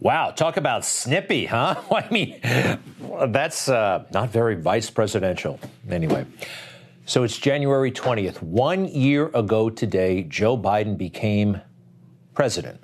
Wow, 0.00 0.32
talk 0.32 0.58
about 0.58 0.84
snippy, 0.84 1.46
huh? 1.46 1.80
I 1.90 2.06
mean, 2.10 2.40
that's 3.28 3.68
uh, 3.68 4.04
not 4.12 4.30
very 4.30 4.54
vice 4.54 4.90
presidential. 4.90 5.58
Anyway, 5.88 6.26
so 7.06 7.22
it's 7.22 7.38
January 7.38 7.90
20th. 7.90 8.42
One 8.42 8.86
year 8.86 9.30
ago 9.34 9.70
today, 9.70 10.22
Joe 10.24 10.58
Biden 10.58 10.98
became 10.98 11.60
president. 12.34 12.80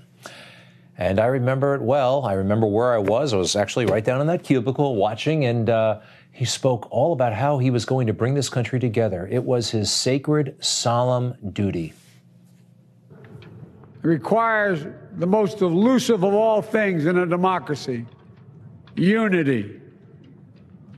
And 0.97 1.19
I 1.19 1.27
remember 1.27 1.75
it 1.75 1.81
well. 1.81 2.25
I 2.25 2.35
remember 2.35 2.67
where 2.67 2.93
I 2.95 2.99
was. 2.99 3.33
I 3.33 3.37
was 3.37 3.57
actually 3.57 3.87
right 3.87 4.05
down 4.05 4.21
in 4.21 4.27
that 4.27 4.45
cubicle 4.45 4.97
watching, 4.97 5.47
and 5.47 5.71
uh, 5.71 6.01
he 6.33 6.45
spoke 6.45 6.89
all 6.91 7.13
about 7.13 7.33
how 7.33 7.59
he 7.59 7.71
was 7.71 7.85
going 7.85 8.07
to 8.07 8.13
bring 8.13 8.35
this 8.35 8.49
country 8.49 8.79
together. 8.79 9.27
It 9.31 9.45
was 9.45 9.71
his 9.71 9.91
sacred, 9.91 10.57
solemn 10.61 11.35
duty. 11.53 11.95
Requires 14.03 14.87
the 15.17 15.27
most 15.27 15.61
elusive 15.61 16.25
of 16.25 16.33
all 16.33 16.63
things 16.63 17.07
in 17.07 17.19
a 17.19 17.27
democracy 17.27 18.07
unity. 18.97 19.81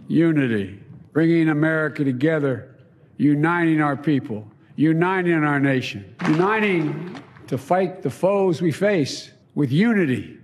Unity. 0.09 0.79
Bringing 1.13 1.49
America 1.49 2.05
together, 2.05 2.75
uniting 3.17 3.81
our 3.81 3.97
people, 3.97 4.49
uniting 4.77 5.45
our 5.45 5.61
nation, 5.61 6.15
uniting 6.27 7.23
to 7.49 7.59
fight 7.59 8.03
the 8.03 8.11
foes 8.11 8.63
we 8.63 8.73
face 8.73 9.31
with 9.55 9.71
unity. 9.71 10.39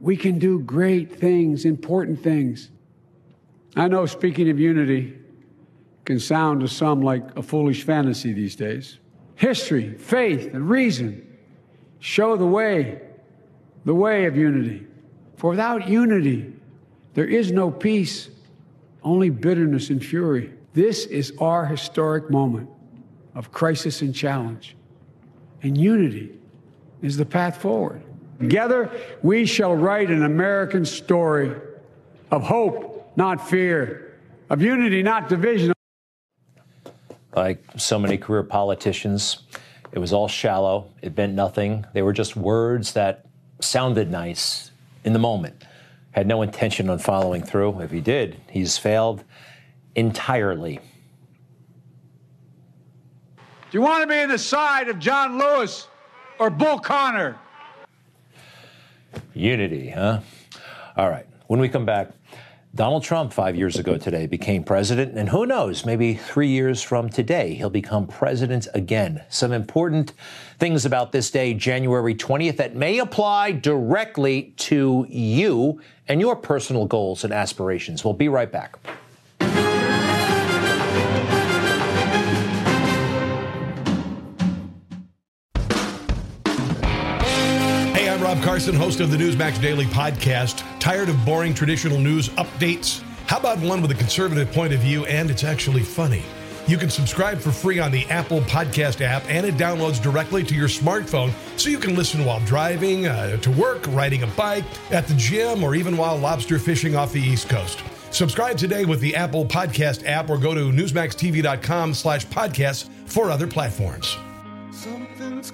We 0.00 0.16
can 0.16 0.38
do 0.38 0.58
great 0.58 1.14
things, 1.14 1.64
important 1.64 2.22
things. 2.22 2.70
I 3.74 3.88
know 3.88 4.04
speaking 4.04 4.50
of 4.50 4.60
unity 4.60 5.18
can 6.04 6.18
sound 6.18 6.60
to 6.60 6.68
some 6.68 7.00
like 7.00 7.38
a 7.38 7.42
foolish 7.42 7.84
fantasy 7.84 8.32
these 8.32 8.56
days. 8.56 8.98
History, 9.36 9.94
faith, 9.94 10.52
and 10.52 10.68
reason 10.68 11.26
show 12.02 12.36
the 12.36 12.44
way, 12.44 13.00
the 13.84 13.94
way 13.94 14.24
of 14.24 14.36
unity. 14.36 14.84
For 15.36 15.50
without 15.50 15.88
unity, 15.88 16.52
there 17.14 17.26
is 17.26 17.52
no 17.52 17.70
peace, 17.70 18.28
only 19.04 19.30
bitterness 19.30 19.88
and 19.88 20.04
fury. 20.04 20.52
This 20.74 21.06
is 21.06 21.32
our 21.38 21.64
historic 21.64 22.28
moment 22.28 22.68
of 23.36 23.52
crisis 23.52 24.02
and 24.02 24.12
challenge. 24.12 24.76
And 25.62 25.78
unity 25.78 26.32
is 27.02 27.16
the 27.16 27.24
path 27.24 27.58
forward. 27.58 28.02
Together, 28.40 28.90
we 29.22 29.46
shall 29.46 29.76
write 29.76 30.10
an 30.10 30.24
American 30.24 30.84
story 30.84 31.54
of 32.32 32.42
hope, 32.42 33.12
not 33.14 33.48
fear, 33.48 34.18
of 34.50 34.60
unity, 34.60 35.04
not 35.04 35.28
division. 35.28 35.72
like 37.36 37.62
so 37.76 37.96
many 37.96 38.18
career 38.18 38.42
politicians. 38.42 39.44
It 39.92 39.98
was 39.98 40.12
all 40.12 40.26
shallow. 40.26 40.90
It 41.02 41.16
meant 41.16 41.34
nothing. 41.34 41.86
They 41.92 42.02
were 42.02 42.14
just 42.14 42.34
words 42.34 42.94
that 42.94 43.26
sounded 43.60 44.10
nice 44.10 44.70
in 45.04 45.12
the 45.12 45.18
moment. 45.18 45.64
Had 46.12 46.26
no 46.26 46.42
intention 46.42 46.88
on 46.90 46.98
following 46.98 47.42
through. 47.42 47.80
If 47.80 47.90
he 47.90 48.00
did, 48.00 48.40
he's 48.50 48.78
failed 48.78 49.22
entirely. 49.94 50.80
Do 53.36 53.78
you 53.78 53.82
want 53.82 54.02
to 54.02 54.06
be 54.06 54.20
on 54.20 54.28
the 54.28 54.38
side 54.38 54.88
of 54.88 54.98
John 54.98 55.38
Lewis 55.38 55.88
or 56.38 56.50
Bull 56.50 56.78
Connor? 56.78 57.38
Unity, 59.34 59.90
huh? 59.90 60.20
All 60.96 61.08
right. 61.08 61.26
When 61.46 61.60
we 61.60 61.68
come 61.68 61.84
back, 61.84 62.10
Donald 62.74 63.02
Trump, 63.02 63.34
five 63.34 63.54
years 63.54 63.78
ago 63.78 63.98
today, 63.98 64.26
became 64.26 64.64
president, 64.64 65.18
and 65.18 65.28
who 65.28 65.44
knows, 65.44 65.84
maybe 65.84 66.14
three 66.14 66.48
years 66.48 66.82
from 66.82 67.10
today, 67.10 67.52
he'll 67.52 67.68
become 67.68 68.06
president 68.06 68.66
again. 68.72 69.22
Some 69.28 69.52
important 69.52 70.14
things 70.58 70.86
about 70.86 71.12
this 71.12 71.30
day, 71.30 71.52
January 71.52 72.14
20th, 72.14 72.56
that 72.56 72.74
may 72.74 72.98
apply 72.98 73.52
directly 73.52 74.54
to 74.56 75.04
you 75.10 75.82
and 76.08 76.18
your 76.18 76.34
personal 76.34 76.86
goals 76.86 77.24
and 77.24 77.32
aspirations. 77.34 78.06
We'll 78.06 78.14
be 78.14 78.30
right 78.30 78.50
back. 78.50 78.78
Carson, 88.42 88.74
host 88.74 88.98
of 88.98 89.12
the 89.12 89.16
Newsmax 89.16 89.60
Daily 89.62 89.84
Podcast. 89.84 90.64
Tired 90.80 91.08
of 91.08 91.24
boring 91.24 91.54
traditional 91.54 92.00
news 92.00 92.28
updates? 92.30 93.00
How 93.26 93.38
about 93.38 93.60
one 93.60 93.80
with 93.80 93.92
a 93.92 93.94
conservative 93.94 94.50
point 94.50 94.72
of 94.72 94.80
view 94.80 95.04
and 95.06 95.30
it's 95.30 95.44
actually 95.44 95.82
funny? 95.82 96.24
You 96.66 96.76
can 96.76 96.90
subscribe 96.90 97.38
for 97.38 97.52
free 97.52 97.78
on 97.78 97.92
the 97.92 98.04
Apple 98.06 98.40
Podcast 98.40 99.00
app, 99.00 99.22
and 99.28 99.46
it 99.46 99.54
downloads 99.54 100.02
directly 100.02 100.42
to 100.44 100.54
your 100.56 100.66
smartphone 100.68 101.32
so 101.56 101.70
you 101.70 101.78
can 101.78 101.94
listen 101.94 102.24
while 102.24 102.40
driving, 102.40 103.06
uh, 103.06 103.36
to 103.38 103.50
work, 103.52 103.86
riding 103.88 104.24
a 104.24 104.28
bike, 104.28 104.64
at 104.90 105.06
the 105.06 105.14
gym, 105.14 105.62
or 105.62 105.76
even 105.76 105.96
while 105.96 106.16
lobster 106.16 106.58
fishing 106.58 106.96
off 106.96 107.12
the 107.12 107.22
East 107.22 107.48
Coast. 107.48 107.80
Subscribe 108.10 108.58
today 108.58 108.84
with 108.84 109.00
the 109.00 109.14
Apple 109.14 109.44
Podcast 109.44 110.04
app 110.06 110.28
or 110.28 110.36
go 110.36 110.52
to 110.52 110.70
newsmaxtv.com 110.72 111.94
slash 111.94 112.26
podcasts 112.26 112.88
for 113.06 113.30
other 113.30 113.46
platforms. 113.46 114.16
Something's. 114.72 115.52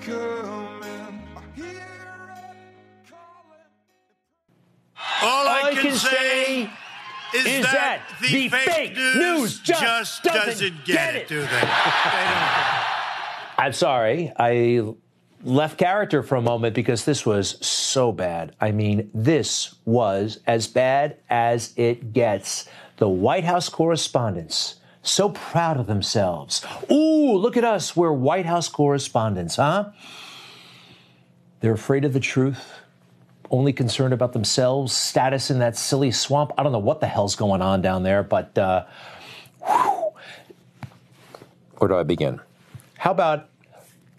All 5.22 5.48
I, 5.48 5.74
can, 5.74 5.94
say 5.94 6.70
is, 7.34 7.46
is 7.46 7.64
that, 7.64 8.02
that 8.08 8.20
the, 8.20 8.26
the 8.28 8.48
fake, 8.48 8.70
fake 8.70 8.96
news, 8.96 9.16
news 9.16 9.60
just, 9.60 9.82
just 9.82 10.22
doesn't, 10.22 10.46
doesn't 10.46 10.84
get, 10.84 10.94
get 10.94 11.16
it, 11.16 11.22
it. 11.22 11.28
do 11.28 11.40
they? 11.40 11.46
they. 11.46 12.78
I'm 13.58 13.72
sorry. 13.72 14.32
I 14.36 14.94
left 15.44 15.78
character 15.78 16.22
for 16.22 16.36
a 16.36 16.42
moment 16.42 16.74
because 16.74 17.04
this 17.04 17.24
was 17.26 17.64
so 17.64 18.12
bad. 18.12 18.54
I 18.60 18.70
mean, 18.70 19.10
this 19.14 19.74
was 19.84 20.40
as 20.46 20.68
bad 20.68 21.18
as 21.28 21.72
it 21.76 22.12
gets. 22.12 22.68
The 22.98 23.08
White 23.08 23.44
House 23.44 23.68
correspondents, 23.68 24.76
so 25.02 25.30
proud 25.30 25.78
of 25.78 25.86
themselves. 25.86 26.64
Ooh, 26.90 27.36
look 27.36 27.56
at 27.56 27.64
us. 27.64 27.96
We're 27.96 28.12
White 28.12 28.46
House 28.46 28.68
correspondents, 28.68 29.56
huh? 29.56 29.90
They're 31.60 31.72
afraid 31.72 32.04
of 32.04 32.12
the 32.12 32.20
truth, 32.20 32.72
only 33.50 33.72
concerned 33.72 34.12
about 34.14 34.32
themselves, 34.32 34.92
status 34.92 35.50
in 35.50 35.58
that 35.60 35.76
silly 35.76 36.10
swamp. 36.10 36.52
I 36.58 36.62
don't 36.62 36.72
know 36.72 36.78
what 36.78 37.00
the 37.00 37.06
hell's 37.06 37.36
going 37.36 37.62
on 37.62 37.82
down 37.82 38.02
there, 38.02 38.22
but 38.22 38.56
uh, 38.58 38.84
whew. 39.64 40.12
where 41.78 41.88
do 41.88 41.96
I 41.96 42.02
begin? 42.02 42.40
How 42.96 43.10
about 43.12 43.48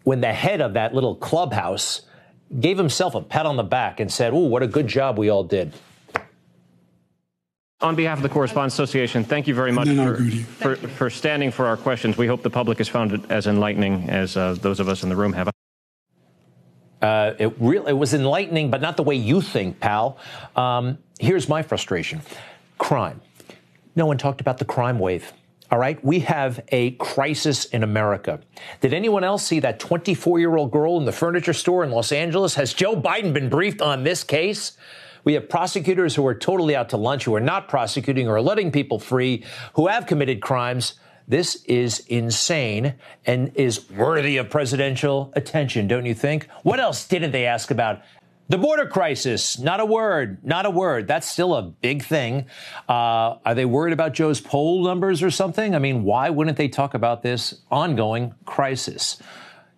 when 0.04 0.22
the 0.22 0.34
head 0.34 0.62
of 0.62 0.74
that 0.74 0.94
little 0.94 1.16
clubhouse 1.16 2.02
gave 2.60 2.78
himself 2.78 3.16
a 3.16 3.22
pat 3.22 3.46
on 3.46 3.58
the 3.58 3.64
back 3.64 4.00
and 4.00 4.12
said, 4.12 4.34
Ooh, 4.34 4.48
what 4.48 4.64
a 4.64 4.68
good 4.68 4.88
job 4.88 5.18
we 5.18 5.30
all 5.30 5.44
did? 5.44 5.74
On 7.82 7.96
behalf 7.96 8.18
of 8.18 8.24
the 8.24 8.30
Correspondents 8.30 8.76
Association, 8.76 9.24
thank 9.24 9.48
you 9.48 9.56
very 9.56 9.72
much 9.72 9.88
for, 9.88 10.18
for, 10.18 10.76
for, 10.76 11.10
standing 11.10 11.50
for 11.50 11.66
our 11.66 11.78
questions. 11.78 12.18
We 12.18 12.28
hope 12.28 12.42
the 12.42 12.50
public 12.50 12.78
has 12.80 12.90
found 12.90 13.14
it 13.14 13.22
as 13.30 13.48
enlightening 13.48 14.10
as 14.10 14.36
uh, 14.36 14.56
those 14.60 14.82
of 14.82 14.90
us 14.90 15.04
in 15.04 15.10
the 15.10 15.16
room 15.16 15.32
have. 15.32 15.50
Uh, 17.02 17.34
it, 17.40 17.54
re- 17.60 17.82
it 17.88 17.98
was 17.98 18.14
enlightening, 18.14 18.70
but 18.70 18.82
not 18.82 18.98
the 18.98 19.04
way 19.04 19.16
you 19.16 19.42
think, 19.42 19.80
pal. 19.80 20.18
Um, 20.56 20.98
here's 21.20 21.48
my 21.48 21.62
frustration 21.62 22.22
crime. 22.78 23.22
No 23.96 24.06
one 24.06 24.18
talked 24.18 24.42
about 24.42 24.58
the 24.58 24.66
crime 24.66 25.00
wave. 25.00 25.34
All 25.72 25.78
right, 25.78 26.04
we 26.04 26.20
have 26.22 26.62
a 26.70 26.92
crisis 26.92 27.66
in 27.66 27.84
America. 27.84 28.40
Did 28.82 28.94
anyone 28.94 29.24
else 29.24 29.46
see 29.46 29.60
that 29.60 29.80
24 29.80 30.40
year 30.40 30.56
old 30.56 30.72
girl 30.72 30.98
in 30.98 31.06
the 31.06 31.12
furniture 31.12 31.54
store 31.54 31.84
in 31.84 31.92
Los 31.92 32.12
Angeles? 32.12 32.56
Has 32.56 32.74
Joe 32.74 33.00
Biden 33.00 33.34
been 33.34 33.50
briefed 33.50 33.82
on 33.82 34.04
this 34.04 34.24
case? 34.24 34.78
We 35.26 35.34
have 35.34 35.48
prosecutors 35.48 36.16
who 36.16 36.26
are 36.26 36.34
totally 36.34 36.76
out 36.76 36.90
to 36.90 36.98
lunch, 36.98 37.26
who 37.26 37.36
are 37.36 37.42
not 37.42 37.68
prosecuting 37.68 38.28
or 38.28 38.42
letting 38.42 38.72
people 38.72 38.98
free, 38.98 39.44
who 39.74 39.88
have 39.88 40.08
committed 40.08 40.42
crimes. 40.42 40.94
This 41.30 41.64
is 41.66 42.00
insane 42.08 42.96
and 43.24 43.52
is 43.56 43.88
worthy 43.92 44.38
of 44.38 44.50
presidential 44.50 45.32
attention, 45.36 45.88
don't 45.88 46.08
you 46.08 46.16
think? 46.16 46.48
What 46.64 46.80
else 46.80 47.08
didn't 47.08 47.32
they 47.32 47.46
ask 47.46 47.70
about? 47.70 48.02
The 48.48 48.58
border 48.58 48.88
crisis, 48.88 49.60
not 49.60 49.80
a 49.80 49.86
word, 49.86 50.44
not 50.44 50.66
a 50.66 50.72
word. 50.72 51.08
That's 51.08 51.30
still 51.30 51.54
a 51.54 51.62
big 51.62 52.04
thing. 52.04 52.48
Uh, 52.90 53.38
are 53.46 53.54
they 53.54 53.66
worried 53.66 53.94
about 53.94 54.16
Joe's 54.16 54.42
poll 54.42 54.84
numbers 54.84 55.22
or 55.22 55.30
something? 55.30 55.76
I 55.76 55.80
mean, 55.80 56.04
why 56.04 56.32
wouldn't 56.32 56.58
they 56.58 56.68
talk 56.68 56.96
about 56.96 57.22
this 57.22 57.62
ongoing 57.70 58.34
crisis? 58.46 59.22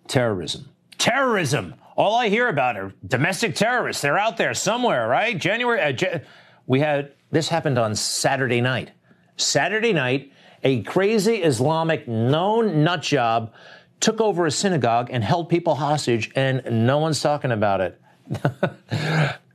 Terrorism. 0.08 0.70
Terrorism. 0.96 1.74
All 1.98 2.14
I 2.14 2.30
hear 2.30 2.48
about 2.48 2.78
are 2.78 2.94
domestic 3.06 3.54
terrorists. 3.54 4.00
They're 4.00 4.18
out 4.18 4.38
there 4.38 4.54
somewhere, 4.54 5.06
right? 5.06 5.36
January. 5.36 5.82
Uh, 5.82 6.20
we 6.66 6.80
had 6.80 7.12
this 7.30 7.50
happened 7.50 7.78
on 7.78 7.94
Saturday 7.94 8.62
night. 8.62 8.92
Saturday 9.36 9.92
night, 9.92 10.31
a 10.62 10.82
crazy 10.82 11.36
Islamic 11.36 12.06
known 12.06 12.84
nut 12.84 13.02
job 13.02 13.52
took 14.00 14.20
over 14.20 14.46
a 14.46 14.50
synagogue 14.50 15.08
and 15.12 15.22
held 15.22 15.48
people 15.48 15.76
hostage, 15.76 16.30
and 16.34 16.86
no 16.86 16.98
one's 16.98 17.20
talking 17.20 17.52
about 17.52 17.80
it. 17.80 18.00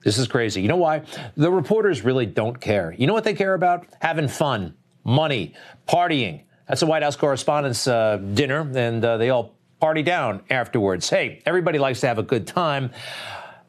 this 0.03 0.17
is 0.17 0.27
crazy. 0.27 0.61
You 0.61 0.69
know 0.69 0.77
why? 0.77 1.03
The 1.35 1.51
reporters 1.51 2.03
really 2.03 2.25
don't 2.25 2.59
care. 2.59 2.95
You 2.97 3.07
know 3.07 3.13
what 3.13 3.25
they 3.25 3.33
care 3.33 3.53
about? 3.53 3.85
Having 4.01 4.29
fun, 4.29 4.75
money, 5.03 5.53
partying. 5.87 6.43
That's 6.67 6.81
a 6.81 6.85
White 6.85 7.03
House 7.03 7.15
Correspondents' 7.15 7.87
uh, 7.87 8.17
dinner, 8.17 8.61
and 8.75 9.03
uh, 9.03 9.17
they 9.17 9.29
all 9.29 9.55
party 9.79 10.01
down 10.01 10.41
afterwards. 10.49 11.09
Hey, 11.09 11.41
everybody 11.45 11.77
likes 11.77 12.01
to 12.01 12.07
have 12.07 12.17
a 12.17 12.23
good 12.23 12.47
time, 12.47 12.91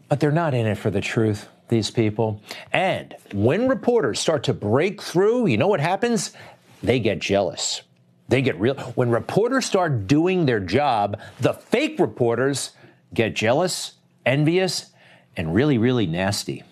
but 0.08 0.20
they're 0.20 0.32
not 0.32 0.54
in 0.54 0.66
it 0.66 0.76
for 0.76 0.90
the 0.90 1.00
truth, 1.00 1.48
these 1.68 1.90
people. 1.90 2.42
And 2.72 3.14
when 3.32 3.68
reporters 3.68 4.18
start 4.18 4.44
to 4.44 4.54
break 4.54 5.02
through, 5.02 5.46
you 5.46 5.56
know 5.56 5.68
what 5.68 5.80
happens? 5.80 6.32
They 6.82 7.00
get 7.00 7.18
jealous. 7.18 7.82
They 8.28 8.42
get 8.42 8.60
real. 8.60 8.74
When 8.94 9.10
reporters 9.10 9.64
start 9.66 10.06
doing 10.06 10.46
their 10.46 10.60
job, 10.60 11.18
the 11.40 11.54
fake 11.54 11.98
reporters 11.98 12.72
get 13.14 13.34
jealous, 13.34 13.94
envious, 14.26 14.92
and 15.36 15.54
really, 15.54 15.78
really 15.78 16.06
nasty. 16.06 16.62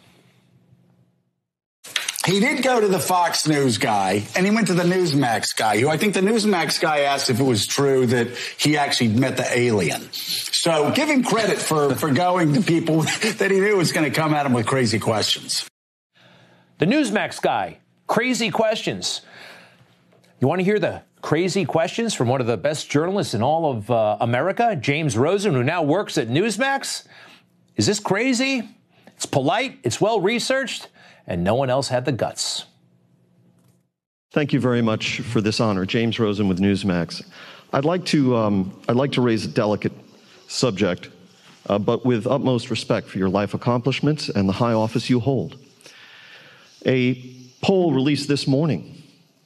He 2.27 2.40
did 2.40 2.64
go 2.64 2.81
to 2.81 2.88
the 2.88 2.99
Fox 2.99 3.47
News 3.47 3.79
guy 3.79 4.25
and 4.35 4.45
he 4.45 4.51
went 4.51 4.66
to 4.66 4.75
the 4.75 4.83
Newsmax 4.83 5.55
guy, 5.57 5.79
who 5.79 5.88
I 5.88 5.97
think 5.97 6.12
the 6.12 6.21
Newsmax 6.21 6.81
guy 6.81 7.01
asked 7.01 7.31
if 7.31 7.38
it 7.38 7.45
was 7.45 7.69
true 7.69 8.05
that 8.07 8.37
he 8.59 8.77
actually 8.77 9.11
met 9.11 9.37
the 9.37 9.47
alien. 9.57 10.09
So 10.11 10.90
give 10.90 11.09
him 11.09 11.23
credit 11.23 11.57
for, 11.57 11.95
for 11.95 12.11
going 12.11 12.55
to 12.55 12.62
people 12.62 13.03
that 13.38 13.51
he 13.53 13.61
knew 13.61 13.77
was 13.77 13.92
going 13.92 14.11
to 14.11 14.14
come 14.14 14.35
at 14.35 14.45
him 14.45 14.53
with 14.53 14.66
crazy 14.66 14.99
questions. 14.99 15.69
The 16.79 16.87
Newsmax 16.87 17.40
guy, 17.40 17.79
crazy 18.09 18.51
questions. 18.51 19.21
You 20.38 20.49
want 20.49 20.61
to 20.61 20.64
hear 20.64 20.79
the 20.79 21.03
crazy 21.22 21.64
questions 21.64 22.12
from 22.12 22.29
one 22.29 22.42
of 22.42 22.46
the 22.46 22.59
best 22.59 22.90
journalists 22.90 23.33
in 23.33 23.42
all 23.42 23.70
of 23.70 23.90
uh, 23.90 24.18
America, 24.20 24.77
James 24.77 25.16
Rosen, 25.16 25.55
who 25.55 25.64
now 25.64 25.83
works 25.83 26.18
at 26.18 26.29
Newsmax? 26.29 27.07
Is 27.77 27.87
this 27.87 27.99
crazy? 28.01 28.68
It's 29.09 29.25
polite, 29.25 29.79
it's 29.83 29.99
well 29.99 30.20
researched, 30.20 30.88
and 31.27 31.42
no 31.42 31.55
one 31.55 31.70
else 31.70 31.88
had 31.88 32.05
the 32.05 32.12
guts. 32.12 32.66
Thank 34.33 34.53
you 34.53 34.61
very 34.61 34.83
much 34.83 35.20
for 35.20 35.40
this 35.40 35.59
honor, 35.59 35.87
James 35.87 36.18
Rosen 36.18 36.49
with 36.49 36.59
Newsmax. 36.59 37.27
I'd 37.72 37.87
like 37.87 38.05
to 38.07 38.37
um, 38.37 38.79
I'd 38.90 38.96
like 38.96 39.12
to 39.12 39.22
raise 39.22 39.46
a 39.46 39.49
delicate 39.49 39.92
subject, 40.49 41.09
uh, 41.70 41.79
but 41.79 42.05
with 42.05 42.27
utmost 42.27 42.68
respect 42.68 43.09
for 43.09 43.16
your 43.16 43.31
life 43.31 43.55
accomplishments 43.55 44.29
and 44.29 44.46
the 44.46 44.53
high 44.53 44.75
office 44.75 45.09
you 45.09 45.18
hold. 45.18 45.59
A 46.85 47.14
poll 47.62 47.94
released 47.94 48.29
this 48.29 48.46
morning 48.46 48.95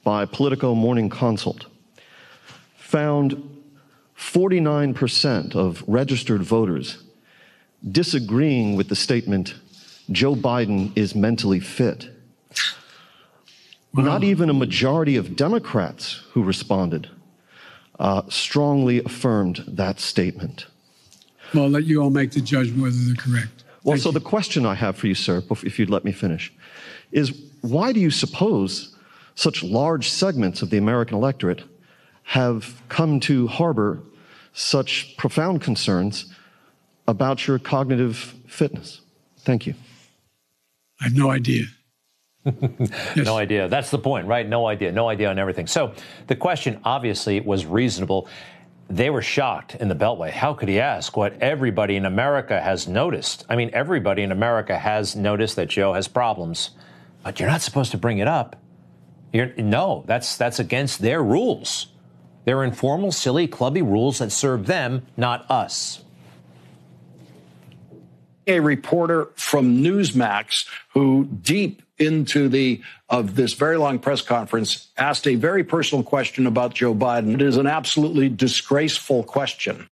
by 0.03 0.25
Politico 0.25 0.75
Morning 0.75 1.09
Consult 1.09 1.65
found 2.75 3.61
49% 4.17 5.55
of 5.55 5.83
registered 5.87 6.43
voters 6.43 7.03
disagreeing 7.89 8.75
with 8.75 8.89
the 8.89 8.95
statement 8.95 9.55
Joe 10.11 10.35
Biden 10.35 10.95
is 10.97 11.15
mentally 11.15 11.59
fit. 11.59 12.09
Not 13.93 14.23
even 14.23 14.49
a 14.49 14.53
majority 14.53 15.15
of 15.17 15.35
Democrats 15.35 16.23
who 16.31 16.43
responded 16.43 17.09
uh, 17.99 18.23
strongly 18.29 19.03
affirmed 19.03 19.63
that 19.67 19.99
statement. 19.99 20.65
Well, 21.53 21.65
I'll 21.65 21.69
let 21.69 21.83
you 21.83 22.01
all 22.01 22.09
make 22.09 22.31
the 22.31 22.41
judgment 22.41 22.81
whether 22.81 22.95
they're 22.95 23.15
correct. 23.15 23.63
Well, 23.83 23.95
Thank 23.95 24.03
so 24.03 24.09
you. 24.09 24.13
the 24.13 24.21
question 24.21 24.65
I 24.65 24.75
have 24.75 24.95
for 24.95 25.07
you, 25.07 25.15
sir, 25.15 25.43
if 25.63 25.77
you'd 25.77 25.89
let 25.89 26.05
me 26.05 26.11
finish, 26.11 26.53
is 27.11 27.33
why 27.61 27.91
do 27.91 27.99
you 27.99 28.11
suppose 28.11 28.90
such 29.35 29.63
large 29.63 30.09
segments 30.09 30.61
of 30.61 30.69
the 30.69 30.77
American 30.77 31.17
electorate 31.17 31.63
have 32.23 32.81
come 32.89 33.19
to 33.21 33.47
harbor 33.47 34.01
such 34.53 35.15
profound 35.17 35.61
concerns 35.61 36.33
about 37.07 37.47
your 37.47 37.59
cognitive 37.59 38.35
fitness? 38.47 39.01
Thank 39.39 39.65
you. 39.65 39.73
I 40.99 41.05
have 41.05 41.15
no 41.15 41.31
idea. 41.31 41.65
yes. 42.45 43.17
No 43.17 43.37
idea. 43.37 43.67
That's 43.67 43.91
the 43.91 43.99
point, 43.99 44.27
right? 44.27 44.47
No 44.47 44.67
idea. 44.67 44.91
No 44.91 45.09
idea 45.09 45.29
on 45.29 45.37
everything. 45.37 45.67
So 45.67 45.93
the 46.27 46.35
question 46.35 46.79
obviously 46.83 47.39
was 47.39 47.65
reasonable. 47.65 48.27
They 48.89 49.09
were 49.09 49.21
shocked 49.21 49.75
in 49.75 49.87
the 49.87 49.95
Beltway. 49.95 50.31
How 50.31 50.53
could 50.53 50.67
he 50.67 50.79
ask 50.79 51.15
what 51.15 51.33
everybody 51.41 51.95
in 51.95 52.05
America 52.05 52.59
has 52.59 52.87
noticed? 52.87 53.45
I 53.47 53.55
mean, 53.55 53.69
everybody 53.73 54.23
in 54.23 54.31
America 54.31 54.77
has 54.77 55.15
noticed 55.15 55.55
that 55.55 55.69
Joe 55.69 55.93
has 55.93 56.07
problems, 56.07 56.71
but 57.23 57.39
you're 57.39 57.49
not 57.49 57.61
supposed 57.61 57.91
to 57.91 57.97
bring 57.97 58.17
it 58.17 58.27
up. 58.27 58.61
You're, 59.33 59.53
no, 59.57 60.03
that's 60.07 60.37
that's 60.37 60.59
against 60.59 61.01
their 61.01 61.23
rules. 61.23 61.87
They're 62.45 62.63
informal, 62.63 63.11
silly, 63.11 63.47
clubby 63.47 63.81
rules 63.81 64.19
that 64.19 64.31
serve 64.31 64.65
them, 64.65 65.05
not 65.15 65.49
us 65.49 66.03
a 68.47 68.59
reporter 68.59 69.29
from 69.35 69.77
Newsmax 69.77 70.67
who 70.89 71.25
deep 71.41 71.81
into 71.97 72.49
the 72.49 72.81
of 73.09 73.35
this 73.35 73.53
very 73.53 73.77
long 73.77 73.99
press 73.99 74.21
conference 74.21 74.89
asked 74.97 75.27
a 75.27 75.35
very 75.35 75.63
personal 75.63 76.03
question 76.03 76.47
about 76.47 76.73
Joe 76.73 76.95
Biden. 76.95 77.35
It 77.35 77.41
is 77.41 77.57
an 77.57 77.67
absolutely 77.67 78.29
disgraceful 78.29 79.23
question. 79.23 79.87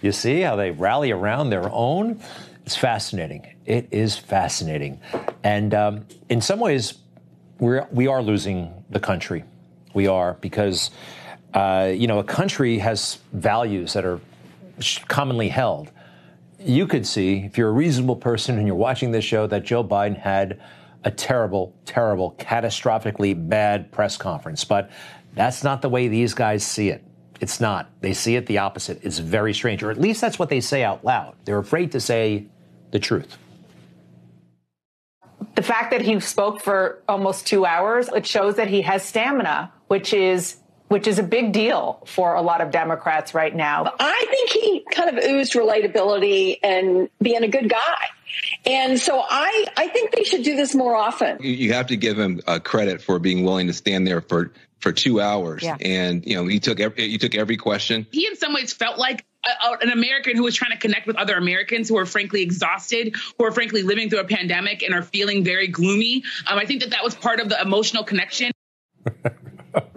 You 0.00 0.12
see 0.12 0.40
how 0.40 0.56
they 0.56 0.70
rally 0.70 1.10
around 1.10 1.50
their 1.50 1.70
own? 1.70 2.20
It's 2.64 2.76
fascinating. 2.76 3.46
It 3.66 3.88
is 3.90 4.16
fascinating. 4.16 5.00
And 5.42 5.74
um, 5.74 6.06
in 6.30 6.40
some 6.40 6.60
ways, 6.60 6.94
we're, 7.58 7.86
we 7.90 8.06
are 8.06 8.22
losing 8.22 8.84
the 8.90 9.00
country. 9.00 9.44
We 9.94 10.06
are 10.06 10.34
because, 10.34 10.90
uh, 11.52 11.92
you 11.94 12.06
know, 12.06 12.18
a 12.18 12.24
country 12.24 12.78
has 12.78 13.18
values 13.32 13.92
that 13.92 14.04
are 14.04 14.20
commonly 15.08 15.48
held. 15.48 15.90
You 16.58 16.86
could 16.86 17.06
see, 17.06 17.44
if 17.44 17.58
you're 17.58 17.68
a 17.68 17.72
reasonable 17.72 18.16
person 18.16 18.58
and 18.58 18.66
you're 18.66 18.76
watching 18.76 19.12
this 19.12 19.24
show, 19.24 19.46
that 19.46 19.64
Joe 19.64 19.84
Biden 19.84 20.18
had 20.18 20.60
a 21.04 21.10
terrible, 21.10 21.74
terrible, 21.84 22.34
catastrophically 22.38 23.48
bad 23.48 23.92
press 23.92 24.16
conference. 24.16 24.64
But 24.64 24.90
that's 25.34 25.62
not 25.62 25.82
the 25.82 25.88
way 25.88 26.08
these 26.08 26.34
guys 26.34 26.64
see 26.66 26.88
it. 26.88 27.04
It's 27.40 27.60
not. 27.60 27.90
They 28.00 28.14
see 28.14 28.36
it 28.36 28.46
the 28.46 28.58
opposite. 28.58 29.04
It's 29.04 29.18
very 29.18 29.52
strange, 29.52 29.82
or 29.82 29.90
at 29.90 30.00
least 30.00 30.20
that's 30.20 30.38
what 30.38 30.48
they 30.48 30.60
say 30.60 30.82
out 30.82 31.04
loud. 31.04 31.34
They're 31.44 31.58
afraid 31.58 31.92
to 31.92 32.00
say 32.00 32.46
the 32.90 32.98
truth. 32.98 33.36
The 35.54 35.62
fact 35.62 35.90
that 35.90 36.02
he 36.02 36.18
spoke 36.20 36.60
for 36.60 37.02
almost 37.08 37.46
two 37.46 37.64
hours, 37.64 38.08
it 38.08 38.26
shows 38.26 38.56
that 38.56 38.68
he 38.68 38.82
has 38.82 39.02
stamina, 39.02 39.72
which 39.88 40.12
is 40.12 40.56
which 40.88 41.06
is 41.06 41.18
a 41.18 41.22
big 41.22 41.52
deal 41.52 42.02
for 42.06 42.34
a 42.34 42.42
lot 42.42 42.60
of 42.60 42.70
Democrats 42.70 43.34
right 43.34 43.54
now. 43.54 43.92
I 43.98 44.26
think 44.30 44.50
he 44.50 44.84
kind 44.92 45.16
of 45.16 45.24
oozed 45.24 45.54
relatability 45.54 46.58
and 46.62 47.08
being 47.20 47.42
a 47.42 47.48
good 47.48 47.68
guy. 47.68 47.96
And 48.66 48.98
so 48.98 49.20
I, 49.20 49.66
I 49.76 49.88
think 49.88 50.14
they 50.14 50.24
should 50.24 50.42
do 50.42 50.56
this 50.56 50.74
more 50.74 50.94
often. 50.94 51.38
You 51.40 51.72
have 51.72 51.88
to 51.88 51.96
give 51.96 52.18
him 52.18 52.40
uh, 52.46 52.58
credit 52.58 53.02
for 53.02 53.18
being 53.18 53.44
willing 53.44 53.66
to 53.68 53.72
stand 53.72 54.06
there 54.06 54.20
for 54.20 54.52
for 54.80 54.92
two 54.92 55.18
hours, 55.18 55.62
yeah. 55.62 55.78
and 55.80 56.26
you 56.26 56.36
know 56.36 56.46
he 56.46 56.60
took 56.60 56.78
every, 56.78 57.08
he 57.08 57.16
took 57.16 57.34
every 57.34 57.56
question. 57.56 58.06
He 58.12 58.26
in 58.26 58.36
some 58.36 58.52
ways 58.52 58.74
felt 58.74 58.98
like 58.98 59.24
a, 59.46 59.72
an 59.82 59.90
American 59.90 60.36
who 60.36 60.42
was 60.42 60.54
trying 60.54 60.72
to 60.72 60.78
connect 60.78 61.06
with 61.06 61.16
other 61.16 61.36
Americans 61.36 61.88
who 61.88 61.96
are 61.96 62.06
frankly 62.06 62.42
exhausted, 62.42 63.14
who 63.38 63.44
are 63.44 63.52
frankly 63.52 63.82
living 63.82 64.10
through 64.10 64.20
a 64.20 64.24
pandemic 64.24 64.82
and 64.82 64.94
are 64.94 65.02
feeling 65.02 65.44
very 65.44 65.68
gloomy. 65.68 66.24
Um, 66.46 66.58
I 66.58 66.64
think 66.64 66.80
that 66.82 66.90
that 66.90 67.04
was 67.04 67.14
part 67.14 67.40
of 67.40 67.48
the 67.48 67.60
emotional 67.60 68.04
connection. 68.04 68.52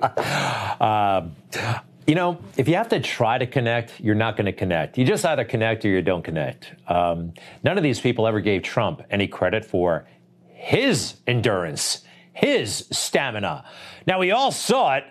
uh, 0.01 1.27
you 2.07 2.15
know, 2.15 2.39
if 2.57 2.67
you 2.67 2.75
have 2.75 2.89
to 2.89 2.99
try 2.99 3.38
to 3.38 3.45
connect, 3.45 3.99
you're 3.99 4.15
not 4.15 4.38
going 4.38 4.45
to 4.45 4.53
connect. 4.53 4.97
You 4.97 5.05
just 5.05 5.25
either 5.25 5.43
connect 5.43 5.83
or 5.86 5.89
you 5.89 6.01
don't 6.01 6.23
connect. 6.23 6.73
Um, 6.88 7.33
none 7.63 7.77
of 7.77 7.83
these 7.83 7.99
people 7.99 8.27
ever 8.27 8.39
gave 8.39 8.63
Trump 8.63 9.01
any 9.12 9.27
credit 9.27 9.65
for 9.65 10.07
his 10.53 11.15
endurance, 11.27 12.03
his 12.33 12.88
stamina. 12.91 13.65
Now, 14.05 14.19
we 14.19 14.31
all 14.31 14.51
saw 14.51 14.95
it. 14.95 15.03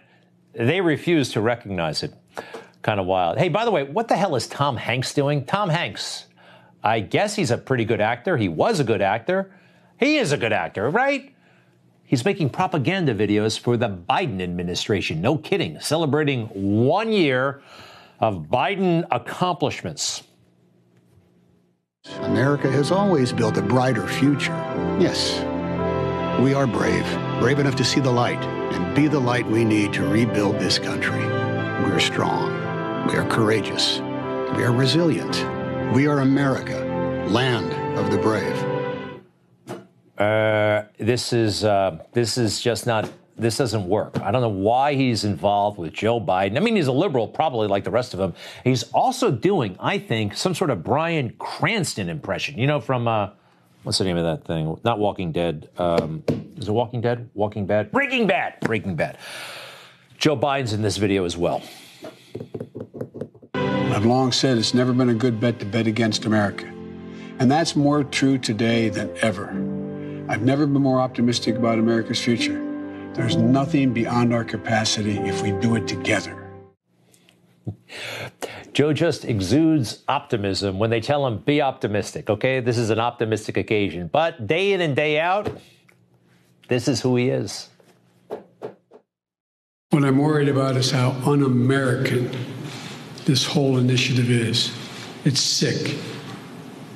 They 0.54 0.80
refused 0.80 1.32
to 1.32 1.40
recognize 1.42 2.02
it. 2.02 2.14
Kind 2.86 3.00
of 3.00 3.06
wild. 3.06 3.36
Hey, 3.36 3.48
by 3.48 3.64
the 3.64 3.72
way, 3.72 3.82
what 3.82 4.06
the 4.06 4.14
hell 4.14 4.36
is 4.36 4.46
Tom 4.46 4.76
Hanks 4.76 5.12
doing? 5.12 5.44
Tom 5.44 5.70
Hanks. 5.70 6.26
I 6.84 7.00
guess 7.00 7.34
he's 7.34 7.50
a 7.50 7.58
pretty 7.58 7.84
good 7.84 8.00
actor. 8.00 8.36
He 8.36 8.48
was 8.48 8.78
a 8.78 8.84
good 8.84 9.02
actor. 9.02 9.50
He 9.98 10.18
is 10.18 10.30
a 10.30 10.36
good 10.36 10.52
actor, 10.52 10.88
right? 10.88 11.34
He's 12.04 12.24
making 12.24 12.50
propaganda 12.50 13.12
videos 13.12 13.58
for 13.58 13.76
the 13.76 13.88
Biden 13.88 14.40
administration. 14.40 15.20
No 15.20 15.36
kidding. 15.36 15.80
Celebrating 15.80 16.46
one 16.86 17.10
year 17.10 17.60
of 18.20 18.44
Biden 18.44 19.04
accomplishments. 19.10 20.22
America 22.20 22.70
has 22.70 22.92
always 22.92 23.32
built 23.32 23.56
a 23.56 23.62
brighter 23.62 24.06
future. 24.06 24.54
Yes, 25.00 25.40
we 26.40 26.54
are 26.54 26.68
brave, 26.68 27.04
brave 27.40 27.58
enough 27.58 27.74
to 27.74 27.84
see 27.84 27.98
the 27.98 28.12
light 28.12 28.44
and 28.44 28.94
be 28.94 29.08
the 29.08 29.18
light 29.18 29.44
we 29.44 29.64
need 29.64 29.92
to 29.94 30.06
rebuild 30.06 30.60
this 30.60 30.78
country. 30.78 31.24
We 31.24 31.90
are 31.90 31.98
strong. 31.98 32.65
We 33.06 33.14
are 33.14 33.28
courageous. 33.28 34.00
We 34.56 34.64
are 34.64 34.72
resilient. 34.72 35.36
We 35.94 36.08
are 36.08 36.20
America, 36.20 37.24
land 37.28 37.72
of 37.96 38.10
the 38.10 38.18
brave. 38.18 38.56
Uh, 40.18 40.88
this 40.98 41.32
is 41.32 41.62
uh, 41.62 42.02
this 42.12 42.36
is 42.36 42.60
just 42.60 42.84
not. 42.84 43.08
This 43.38 43.58
doesn't 43.58 43.86
work. 43.86 44.18
I 44.20 44.32
don't 44.32 44.40
know 44.40 44.48
why 44.48 44.94
he's 44.94 45.22
involved 45.22 45.78
with 45.78 45.92
Joe 45.92 46.20
Biden. 46.20 46.56
I 46.56 46.60
mean, 46.60 46.74
he's 46.74 46.88
a 46.88 46.92
liberal, 46.92 47.28
probably 47.28 47.68
like 47.68 47.84
the 47.84 47.92
rest 47.92 48.12
of 48.12 48.18
them. 48.18 48.34
He's 48.64 48.82
also 48.92 49.30
doing, 49.30 49.76
I 49.78 49.98
think, 49.98 50.36
some 50.36 50.52
sort 50.52 50.70
of 50.70 50.82
Bryan 50.82 51.32
Cranston 51.38 52.08
impression. 52.08 52.58
You 52.58 52.66
know, 52.66 52.80
from 52.80 53.06
uh, 53.06 53.30
what's 53.84 53.98
the 53.98 54.04
name 54.04 54.16
of 54.16 54.24
that 54.24 54.48
thing? 54.48 54.80
Not 54.82 54.98
Walking 54.98 55.30
Dead. 55.30 55.68
Um, 55.78 56.24
is 56.56 56.66
it 56.66 56.72
Walking 56.72 57.02
Dead? 57.02 57.30
Walking 57.34 57.66
Bad? 57.66 57.92
Breaking 57.92 58.26
Bad. 58.26 58.58
Breaking 58.62 58.96
Bad. 58.96 59.16
Joe 60.18 60.36
Biden's 60.36 60.72
in 60.72 60.82
this 60.82 60.96
video 60.96 61.24
as 61.24 61.36
well. 61.36 61.62
I've 63.96 64.04
long 64.04 64.30
said 64.30 64.58
it's 64.58 64.74
never 64.74 64.92
been 64.92 65.08
a 65.08 65.14
good 65.14 65.40
bet 65.40 65.58
to 65.58 65.64
bet 65.64 65.86
against 65.86 66.26
America. 66.26 66.66
And 67.38 67.50
that's 67.50 67.74
more 67.74 68.04
true 68.04 68.36
today 68.36 68.90
than 68.90 69.10
ever. 69.22 69.48
I've 70.28 70.42
never 70.42 70.66
been 70.66 70.82
more 70.82 71.00
optimistic 71.00 71.56
about 71.56 71.78
America's 71.78 72.22
future. 72.22 72.62
There's 73.14 73.36
nothing 73.36 73.94
beyond 73.94 74.34
our 74.34 74.44
capacity 74.44 75.16
if 75.20 75.40
we 75.40 75.52
do 75.52 75.76
it 75.76 75.88
together. 75.88 76.46
Joe 78.74 78.92
just 78.92 79.24
exudes 79.24 80.02
optimism 80.08 80.78
when 80.78 80.90
they 80.90 81.00
tell 81.00 81.26
him, 81.26 81.38
be 81.38 81.62
optimistic, 81.62 82.28
okay? 82.28 82.60
This 82.60 82.76
is 82.76 82.90
an 82.90 83.00
optimistic 83.00 83.56
occasion. 83.56 84.10
But 84.12 84.46
day 84.46 84.74
in 84.74 84.82
and 84.82 84.94
day 84.94 85.18
out, 85.18 85.58
this 86.68 86.86
is 86.86 87.00
who 87.00 87.16
he 87.16 87.30
is. 87.30 87.70
What 89.88 90.04
I'm 90.04 90.18
worried 90.18 90.50
about 90.50 90.76
is 90.76 90.90
how 90.90 91.12
un 91.24 91.42
American 91.42 92.30
this 93.26 93.44
whole 93.44 93.76
initiative 93.76 94.30
is. 94.30 94.72
It's 95.24 95.40
sick 95.40 95.98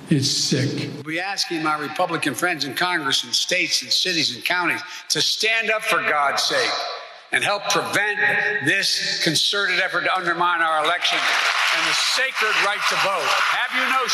It's 0.08 0.28
sick. 0.28 0.90
We'll 0.94 1.02
be 1.02 1.20
asking 1.20 1.62
my 1.62 1.78
Republican 1.78 2.34
friends 2.34 2.64
in 2.64 2.74
Congress 2.74 3.22
and 3.24 3.34
states 3.34 3.82
and 3.82 3.92
cities 3.92 4.34
and 4.34 4.44
counties 4.44 4.80
to 5.10 5.20
stand 5.20 5.70
up 5.70 5.82
for 5.82 5.98
God's 5.98 6.42
sake 6.42 6.70
and 7.32 7.44
help 7.44 7.62
prevent 7.70 8.18
this 8.64 9.22
concerted 9.22 9.78
effort 9.80 10.02
to 10.02 10.16
undermine 10.16 10.62
our 10.62 10.84
election 10.84 11.18
and 11.76 11.86
the 11.86 11.92
sacred 11.92 12.54
right 12.64 12.80
to 12.88 12.96
vote. 12.96 13.30
Have 13.54 13.72
you 13.76 13.86
no 13.94 14.06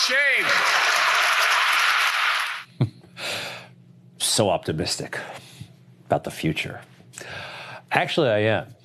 shame? 2.80 2.90
so 4.18 4.50
optimistic 4.50 5.18
about 6.06 6.24
the 6.24 6.30
future. 6.30 6.80
Actually, 7.90 8.28
I 8.28 8.38
am. 8.40 8.75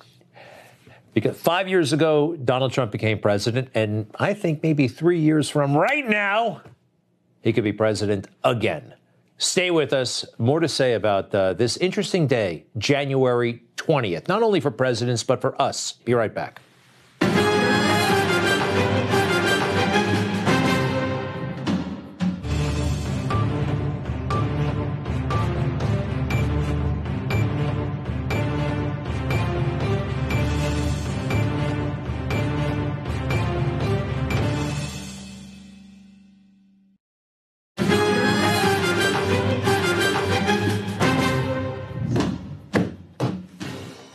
Because 1.14 1.36
five 1.36 1.68
years 1.68 1.92
ago, 1.92 2.36
Donald 2.36 2.72
Trump 2.72 2.90
became 2.90 3.18
president, 3.18 3.68
and 3.74 4.06
I 4.18 4.32
think 4.32 4.62
maybe 4.62 4.88
three 4.88 5.20
years 5.20 5.48
from 5.50 5.76
right 5.76 6.08
now, 6.08 6.62
he 7.42 7.52
could 7.52 7.64
be 7.64 7.72
president 7.72 8.28
again. 8.44 8.94
Stay 9.36 9.70
with 9.70 9.92
us. 9.92 10.24
More 10.38 10.60
to 10.60 10.68
say 10.68 10.94
about 10.94 11.34
uh, 11.34 11.52
this 11.52 11.76
interesting 11.78 12.26
day, 12.26 12.64
January 12.78 13.62
20th, 13.76 14.28
not 14.28 14.42
only 14.42 14.60
for 14.60 14.70
presidents, 14.70 15.22
but 15.24 15.40
for 15.40 15.60
us. 15.60 15.92
Be 16.04 16.14
right 16.14 16.32
back. 16.32 16.62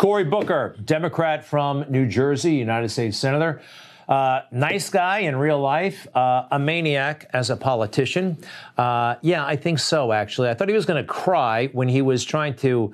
Cory 0.08 0.24
Booker, 0.24 0.74
Democrat 0.86 1.44
from 1.44 1.84
New 1.90 2.08
Jersey, 2.08 2.56
United 2.56 2.88
States 2.88 3.18
Senator. 3.18 3.62
Uh, 4.08 4.40
nice 4.52 4.90
guy 4.90 5.20
in 5.20 5.36
real 5.36 5.60
life, 5.60 6.08
uh, 6.16 6.48
a 6.50 6.58
maniac 6.58 7.30
as 7.34 7.50
a 7.50 7.58
politician. 7.58 8.38
Uh, 8.78 9.16
yeah, 9.22 9.46
I 9.46 9.58
think 9.58 9.80
so, 9.80 10.14
actually. 10.14 10.48
I 10.48 10.54
thought 10.54 10.70
he 10.70 10.74
was 10.74 10.86
going 10.86 11.04
to 11.04 11.06
cry 11.06 11.68
when 11.74 11.90
he 11.90 12.02
was 12.02 12.24
trying 12.24 12.56
to 12.60 12.94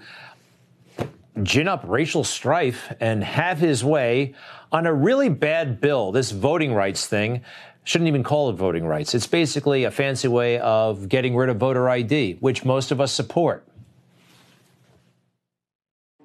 gin 1.43 1.67
up 1.67 1.84
racial 1.86 2.23
strife 2.23 2.91
and 2.99 3.23
have 3.23 3.60
his 3.60 3.86
way 3.86 4.34
on 4.71 4.88
a 4.88 4.93
really 4.93 5.30
bad 5.30 5.80
bill, 5.80 6.12
this 6.12 6.32
voting 6.32 6.73
rights 6.73 7.06
thing. 7.06 7.41
Shouldn't 7.84 8.08
even 8.08 8.23
call 8.23 8.49
it 8.49 8.54
voting 8.54 8.88
rights. 8.88 9.13
It's 9.13 9.28
basically 9.28 9.84
a 9.84 9.91
fancy 9.91 10.30
way 10.30 10.58
of 10.58 11.10
getting 11.10 11.36
rid 11.36 11.49
of 11.49 11.58
voter 11.58 11.88
ID, 11.91 12.38
which 12.39 12.65
most 12.65 12.89
of 12.89 12.99
us 12.99 13.12
support. 13.12 13.67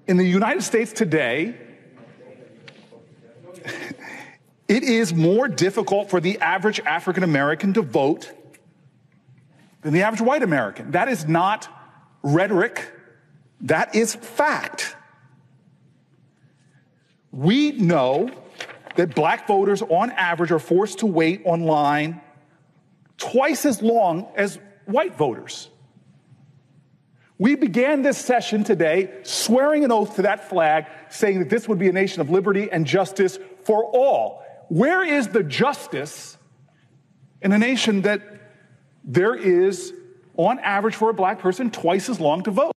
In 0.08 0.16
the 0.16 0.24
United 0.24 0.62
States 0.62 0.90
today, 0.90 1.54
it 4.68 4.82
is 4.82 5.12
more 5.12 5.48
difficult 5.48 6.08
for 6.08 6.18
the 6.18 6.38
average 6.40 6.80
African 6.80 7.22
American 7.22 7.74
to 7.74 7.82
vote 7.82 8.32
than 9.82 9.92
the 9.92 10.00
average 10.02 10.22
white 10.22 10.42
American. 10.42 10.92
That 10.92 11.08
is 11.08 11.28
not 11.28 11.68
rhetoric, 12.22 12.90
that 13.60 13.94
is 13.94 14.14
fact. 14.14 14.96
We 17.30 17.72
know 17.72 18.30
that 18.96 19.14
black 19.14 19.46
voters 19.46 19.82
on 19.82 20.10
average 20.12 20.50
are 20.50 20.58
forced 20.58 21.00
to 21.00 21.06
wait 21.06 21.42
online 21.44 22.22
twice 23.18 23.66
as 23.66 23.82
long 23.82 24.26
as 24.36 24.58
white 24.86 25.16
voters. 25.16 25.68
We 27.38 27.54
began 27.54 28.02
this 28.02 28.18
session 28.18 28.64
today 28.64 29.12
swearing 29.22 29.84
an 29.84 29.92
oath 29.92 30.16
to 30.16 30.22
that 30.22 30.48
flag, 30.48 30.86
saying 31.08 31.38
that 31.38 31.48
this 31.48 31.68
would 31.68 31.78
be 31.78 31.88
a 31.88 31.92
nation 31.92 32.20
of 32.20 32.30
liberty 32.30 32.68
and 32.70 32.84
justice 32.84 33.38
for 33.64 33.84
all. 33.84 34.42
Where 34.68 35.04
is 35.04 35.28
the 35.28 35.44
justice 35.44 36.36
in 37.40 37.52
a 37.52 37.58
nation 37.58 38.02
that 38.02 38.22
there 39.04 39.36
is, 39.36 39.92
on 40.36 40.58
average, 40.58 40.96
for 40.96 41.10
a 41.10 41.14
black 41.14 41.38
person, 41.38 41.70
twice 41.70 42.08
as 42.08 42.18
long 42.18 42.42
to 42.42 42.50
vote? 42.50 42.72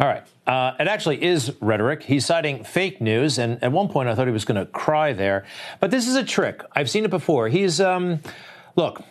All 0.00 0.06
right. 0.06 0.24
Uh, 0.46 0.74
it 0.80 0.88
actually 0.88 1.22
is 1.22 1.52
rhetoric. 1.60 2.02
He's 2.02 2.24
citing 2.24 2.64
fake 2.64 3.02
news, 3.02 3.38
and 3.38 3.62
at 3.62 3.70
one 3.70 3.88
point 3.88 4.08
I 4.08 4.14
thought 4.14 4.26
he 4.26 4.32
was 4.32 4.46
going 4.46 4.58
to 4.58 4.66
cry 4.66 5.12
there. 5.12 5.44
But 5.78 5.90
this 5.90 6.08
is 6.08 6.16
a 6.16 6.24
trick. 6.24 6.62
I've 6.72 6.88
seen 6.88 7.04
it 7.04 7.10
before. 7.10 7.48
He's, 7.48 7.80
um, 7.80 8.20
look, 8.76 9.02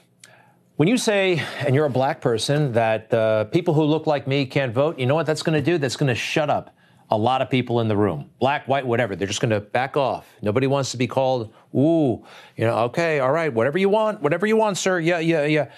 when 0.77 0.87
you 0.87 0.97
say, 0.97 1.41
and 1.65 1.73
you're 1.73 1.85
a 1.85 1.89
black 1.89 2.21
person, 2.21 2.71
that 2.73 3.11
uh, 3.11 3.45
people 3.45 3.73
who 3.73 3.83
look 3.83 4.05
like 4.05 4.27
me 4.27 4.45
can't 4.45 4.73
vote, 4.73 4.99
you 4.99 5.07
know 5.07 5.15
what 5.15 5.25
that's 5.25 5.41
going 5.41 5.57
to 5.57 5.71
do? 5.71 5.79
That's 5.79 5.95
going 5.95 6.07
to 6.07 6.15
shut 6.15 6.51
up 6.51 6.75
a 7.09 7.17
lot 7.17 7.41
of 7.41 7.49
people 7.49 7.79
in 7.79 7.87
the 7.87 7.97
room, 7.97 8.29
black, 8.39 8.67
white, 8.67 8.85
whatever. 8.85 9.15
They're 9.15 9.27
just 9.27 9.41
going 9.41 9.51
to 9.51 9.59
back 9.59 9.97
off. 9.97 10.27
Nobody 10.41 10.67
wants 10.67 10.91
to 10.91 10.97
be 10.97 11.07
called, 11.07 11.51
ooh, 11.73 12.23
you 12.55 12.65
know, 12.65 12.77
okay, 12.85 13.19
all 13.19 13.31
right, 13.31 13.51
whatever 13.51 13.79
you 13.79 13.89
want, 13.89 14.21
whatever 14.21 14.45
you 14.45 14.55
want, 14.55 14.77
sir. 14.77 14.99
Yeah, 14.99 15.17
yeah, 15.17 15.45
yeah. 15.45 15.71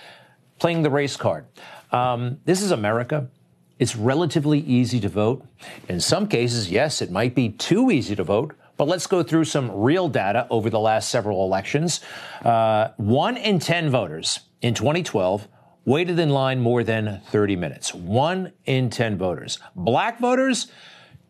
Playing 0.60 0.82
the 0.82 0.90
race 0.90 1.16
card. 1.16 1.46
Um, 1.94 2.40
this 2.44 2.62
is 2.62 2.72
America. 2.72 3.30
It's 3.78 3.96
relatively 3.96 4.60
easy 4.60 5.00
to 5.00 5.08
vote. 5.08 5.46
In 5.88 6.02
some 6.02 6.28
cases, 6.28 6.70
yes, 6.70 7.02
it 7.02 7.10
might 7.10 7.36
be 7.36 7.50
too 7.50 7.90
easy 7.90 8.18
to 8.18 8.24
vote. 8.26 8.54
But 8.76 8.90
let's 8.90 9.08
go 9.08 9.24
through 9.24 9.46
some 9.46 9.72
real 9.72 10.10
data 10.10 10.48
over 10.50 10.70
the 10.70 10.80
last 10.80 11.10
several 11.10 11.46
elections. 11.46 12.02
Uh, 12.44 12.90
one 12.98 13.38
in 13.38 13.60
10 13.60 13.90
voters 13.90 14.40
in 14.62 14.74
2012 14.74 15.48
waited 15.86 16.20
in 16.20 16.30
line 16.30 16.60
more 16.60 16.84
than 16.84 17.22
30 17.28 17.56
minutes. 17.56 17.94
One 17.94 18.52
in 18.66 18.90
10 18.90 19.18
voters. 19.18 19.60
Black 19.76 20.20
voters, 20.20 20.68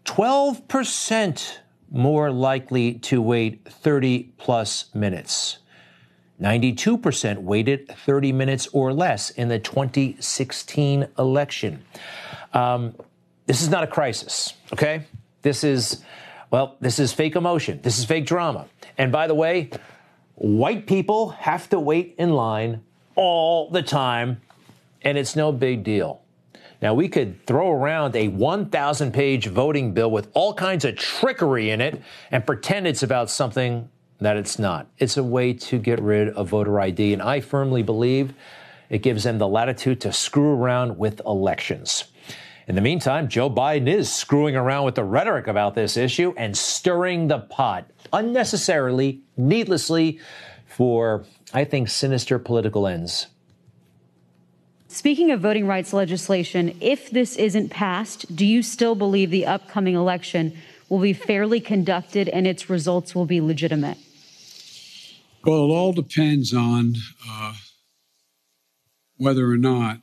12% 0.05 1.57
more 1.91 2.31
likely 2.31 2.93
to 2.93 3.21
wait 3.21 3.65
30 3.65 4.33
plus 4.37 4.93
minutes. 4.93 5.59
92% 6.41 7.37
waited 7.39 7.87
30 7.89 8.31
minutes 8.31 8.67
or 8.71 8.93
less 8.93 9.29
in 9.31 9.49
the 9.49 9.59
2016 9.59 11.07
election. 11.17 11.83
Um, 12.53 12.95
this 13.45 13.61
is 13.61 13.69
not 13.69 13.83
a 13.83 13.87
crisis, 13.87 14.53
okay? 14.71 15.03
This 15.41 15.63
is, 15.63 16.03
well, 16.51 16.77
this 16.79 16.99
is 16.99 17.11
fake 17.11 17.35
emotion. 17.35 17.79
This 17.81 17.99
is 17.99 18.05
fake 18.05 18.25
drama. 18.25 18.67
And 18.97 19.11
by 19.11 19.27
the 19.27 19.35
way, 19.35 19.71
white 20.35 20.87
people 20.87 21.29
have 21.29 21.69
to 21.69 21.79
wait 21.79 22.15
in 22.17 22.31
line 22.31 22.81
all 23.19 23.69
the 23.69 23.81
time, 23.83 24.39
and 25.01 25.17
it's 25.17 25.35
no 25.35 25.51
big 25.51 25.83
deal. 25.83 26.21
Now, 26.81 26.93
we 26.93 27.09
could 27.09 27.45
throw 27.45 27.69
around 27.69 28.15
a 28.15 28.29
1,000 28.29 29.13
page 29.13 29.47
voting 29.47 29.91
bill 29.91 30.09
with 30.09 30.29
all 30.33 30.53
kinds 30.53 30.85
of 30.85 30.95
trickery 30.95 31.69
in 31.69 31.81
it 31.81 32.01
and 32.31 32.45
pretend 32.45 32.87
it's 32.87 33.03
about 33.03 33.29
something 33.29 33.89
that 34.21 34.37
it's 34.37 34.57
not. 34.57 34.87
It's 34.99 35.17
a 35.17 35.23
way 35.23 35.51
to 35.51 35.79
get 35.79 36.01
rid 36.01 36.29
of 36.29 36.47
voter 36.47 36.79
ID, 36.79 37.11
and 37.11 37.21
I 37.21 37.41
firmly 37.41 37.83
believe 37.83 38.33
it 38.89 38.99
gives 38.99 39.25
them 39.25 39.37
the 39.37 39.49
latitude 39.49 39.99
to 40.01 40.13
screw 40.13 40.53
around 40.53 40.97
with 40.97 41.21
elections. 41.25 42.05
In 42.69 42.75
the 42.75 42.81
meantime, 42.81 43.27
Joe 43.27 43.49
Biden 43.49 43.89
is 43.89 44.09
screwing 44.13 44.55
around 44.55 44.85
with 44.85 44.95
the 44.95 45.03
rhetoric 45.03 45.47
about 45.47 45.75
this 45.75 45.97
issue 45.97 46.33
and 46.37 46.57
stirring 46.57 47.27
the 47.27 47.39
pot 47.39 47.91
unnecessarily, 48.13 49.19
needlessly, 49.35 50.21
for, 50.67 51.25
I 51.53 51.63
think, 51.63 51.89
sinister 51.89 52.39
political 52.39 52.87
ends. 52.87 53.27
Speaking 54.87 55.31
of 55.31 55.39
voting 55.39 55.67
rights 55.67 55.93
legislation, 55.93 56.75
if 56.81 57.11
this 57.11 57.35
isn't 57.35 57.69
passed, 57.69 58.35
do 58.35 58.45
you 58.45 58.63
still 58.63 58.95
believe 58.95 59.29
the 59.29 59.45
upcoming 59.45 59.95
election 59.95 60.57
will 60.89 60.99
be 60.99 61.13
fairly 61.13 61.59
conducted 61.59 62.27
and 62.27 62.47
its 62.47 62.69
results 62.69 63.13
will 63.13 63.25
be 63.25 63.39
legitimate? 63.39 63.97
Well, 65.45 65.65
it 65.65 65.73
all 65.73 65.93
depends 65.93 66.53
on 66.53 66.95
uh, 67.29 67.53
whether 69.17 69.49
or 69.49 69.57
not 69.57 69.99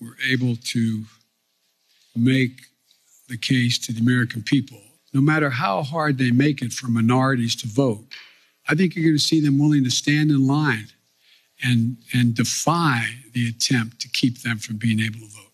we're 0.00 0.16
able 0.30 0.56
to 0.56 1.04
make 2.16 2.62
the 3.28 3.38
case 3.38 3.78
to 3.86 3.92
the 3.92 4.00
American 4.00 4.42
people. 4.42 4.80
No 5.12 5.20
matter 5.20 5.50
how 5.50 5.82
hard 5.82 6.18
they 6.18 6.32
make 6.32 6.60
it 6.60 6.72
for 6.72 6.88
minorities 6.88 7.54
to 7.56 7.68
vote, 7.68 8.04
I 8.68 8.74
think 8.74 8.94
you're 8.94 9.04
going 9.04 9.16
to 9.16 9.22
see 9.22 9.40
them 9.40 9.58
willing 9.58 9.84
to 9.84 9.90
stand 9.90 10.30
in 10.30 10.46
line 10.46 10.88
and, 11.62 11.98
and 12.12 12.34
defy 12.34 13.02
the 13.32 13.48
attempt 13.48 14.00
to 14.00 14.08
keep 14.08 14.42
them 14.42 14.58
from 14.58 14.76
being 14.76 15.00
able 15.00 15.20
to 15.20 15.26
vote. 15.26 15.44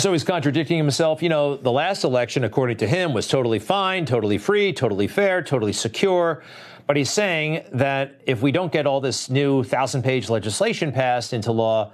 So 0.00 0.12
he's 0.12 0.24
contradicting 0.24 0.78
himself. 0.78 1.22
You 1.22 1.28
know, 1.28 1.56
the 1.56 1.72
last 1.72 2.02
election, 2.04 2.44
according 2.44 2.78
to 2.78 2.86
him, 2.86 3.12
was 3.12 3.28
totally 3.28 3.58
fine, 3.58 4.06
totally 4.06 4.38
free, 4.38 4.72
totally 4.72 5.06
fair, 5.06 5.42
totally 5.42 5.74
secure. 5.74 6.42
But 6.86 6.96
he's 6.96 7.10
saying 7.10 7.64
that 7.74 8.22
if 8.26 8.40
we 8.42 8.52
don't 8.52 8.72
get 8.72 8.86
all 8.86 9.00
this 9.00 9.28
new 9.28 9.62
thousand 9.62 10.02
page 10.02 10.30
legislation 10.30 10.92
passed 10.92 11.32
into 11.32 11.52
law, 11.52 11.92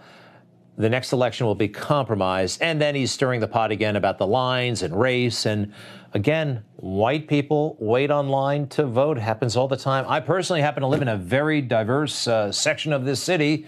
the 0.76 0.88
next 0.88 1.12
election 1.12 1.46
will 1.46 1.56
be 1.56 1.68
compromised. 1.68 2.62
And 2.62 2.80
then 2.80 2.94
he's 2.94 3.10
stirring 3.10 3.40
the 3.40 3.48
pot 3.48 3.72
again 3.72 3.96
about 3.96 4.18
the 4.18 4.26
lines 4.28 4.82
and 4.82 4.98
race. 4.98 5.44
And 5.44 5.72
again, 6.14 6.62
white 6.78 7.26
people 7.26 7.76
wait 7.80 8.10
online 8.10 8.68
to 8.68 8.86
vote. 8.86 9.18
Happens 9.18 9.56
all 9.56 9.66
the 9.66 9.76
time. 9.76 10.04
I 10.08 10.20
personally 10.20 10.60
happen 10.60 10.80
to 10.82 10.86
live 10.86 11.02
in 11.02 11.08
a 11.08 11.16
very 11.16 11.60
diverse 11.60 12.28
uh, 12.28 12.52
section 12.52 12.92
of 12.92 13.04
this 13.04 13.20
city, 13.22 13.66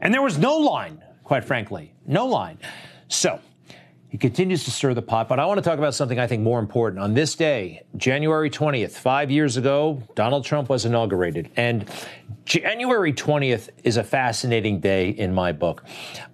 and 0.00 0.12
there 0.12 0.22
was 0.22 0.36
no 0.36 0.56
line, 0.56 1.02
quite 1.22 1.44
frankly. 1.44 1.92
No 2.06 2.26
line. 2.26 2.58
So, 3.06 3.40
he 4.10 4.18
continues 4.18 4.64
to 4.64 4.72
stir 4.72 4.92
the 4.92 5.02
pot, 5.02 5.28
but 5.28 5.38
I 5.38 5.46
want 5.46 5.58
to 5.58 5.62
talk 5.62 5.78
about 5.78 5.94
something 5.94 6.18
I 6.18 6.26
think 6.26 6.42
more 6.42 6.58
important. 6.58 7.00
On 7.00 7.14
this 7.14 7.36
day, 7.36 7.84
January 7.96 8.50
20th, 8.50 8.90
five 8.90 9.30
years 9.30 9.56
ago, 9.56 10.02
Donald 10.16 10.44
Trump 10.44 10.68
was 10.68 10.84
inaugurated. 10.84 11.48
And 11.56 11.88
January 12.44 13.12
20th 13.12 13.68
is 13.84 13.96
a 13.96 14.02
fascinating 14.02 14.80
day 14.80 15.10
in 15.10 15.32
my 15.32 15.52
book. 15.52 15.84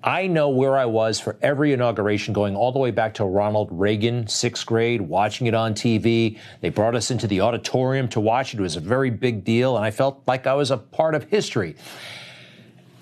I 0.02 0.26
know 0.26 0.48
where 0.48 0.78
I 0.78 0.86
was 0.86 1.20
for 1.20 1.36
every 1.42 1.74
inauguration, 1.74 2.32
going 2.32 2.56
all 2.56 2.72
the 2.72 2.78
way 2.78 2.92
back 2.92 3.12
to 3.14 3.26
Ronald 3.26 3.68
Reagan, 3.70 4.26
sixth 4.26 4.64
grade, 4.64 5.02
watching 5.02 5.46
it 5.46 5.52
on 5.52 5.74
TV. 5.74 6.38
They 6.62 6.70
brought 6.70 6.94
us 6.94 7.10
into 7.10 7.26
the 7.26 7.42
auditorium 7.42 8.08
to 8.08 8.20
watch 8.20 8.54
it. 8.54 8.58
It 8.58 8.62
was 8.62 8.76
a 8.76 8.80
very 8.80 9.10
big 9.10 9.44
deal, 9.44 9.76
and 9.76 9.84
I 9.84 9.90
felt 9.90 10.22
like 10.26 10.46
I 10.46 10.54
was 10.54 10.70
a 10.70 10.78
part 10.78 11.14
of 11.14 11.24
history. 11.24 11.76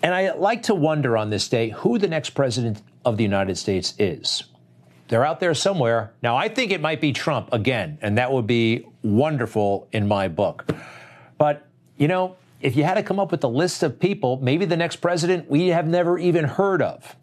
And 0.02 0.12
I 0.12 0.32
like 0.32 0.64
to 0.64 0.74
wonder 0.74 1.16
on 1.16 1.30
this 1.30 1.48
day 1.48 1.68
who 1.68 1.96
the 1.96 2.08
next 2.08 2.30
president 2.30 2.82
of 3.04 3.18
the 3.18 3.22
United 3.22 3.56
States 3.56 3.94
is. 4.00 4.42
They're 5.08 5.24
out 5.24 5.40
there 5.40 5.54
somewhere. 5.54 6.12
Now, 6.22 6.36
I 6.36 6.48
think 6.48 6.72
it 6.72 6.80
might 6.80 7.00
be 7.00 7.12
Trump 7.12 7.52
again, 7.52 7.98
and 8.00 8.16
that 8.18 8.32
would 8.32 8.46
be 8.46 8.86
wonderful 9.02 9.88
in 9.92 10.08
my 10.08 10.28
book. 10.28 10.66
But, 11.36 11.66
you 11.98 12.08
know, 12.08 12.36
if 12.60 12.76
you 12.76 12.84
had 12.84 12.94
to 12.94 13.02
come 13.02 13.20
up 13.20 13.30
with 13.30 13.44
a 13.44 13.48
list 13.48 13.82
of 13.82 14.00
people, 14.00 14.38
maybe 14.40 14.64
the 14.64 14.76
next 14.76 14.96
president 14.96 15.50
we 15.50 15.68
have 15.68 15.86
never 15.86 16.18
even 16.18 16.44
heard 16.44 16.80
of. 16.80 17.16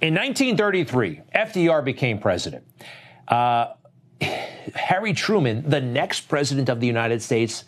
In 0.00 0.14
1933, 0.14 1.20
FDR 1.34 1.84
became 1.84 2.18
president. 2.18 2.64
Uh, 3.28 3.74
Harry 4.74 5.12
Truman, 5.12 5.68
the 5.68 5.80
next 5.80 6.22
president 6.22 6.68
of 6.68 6.80
the 6.80 6.86
United 6.86 7.22
States, 7.22 7.64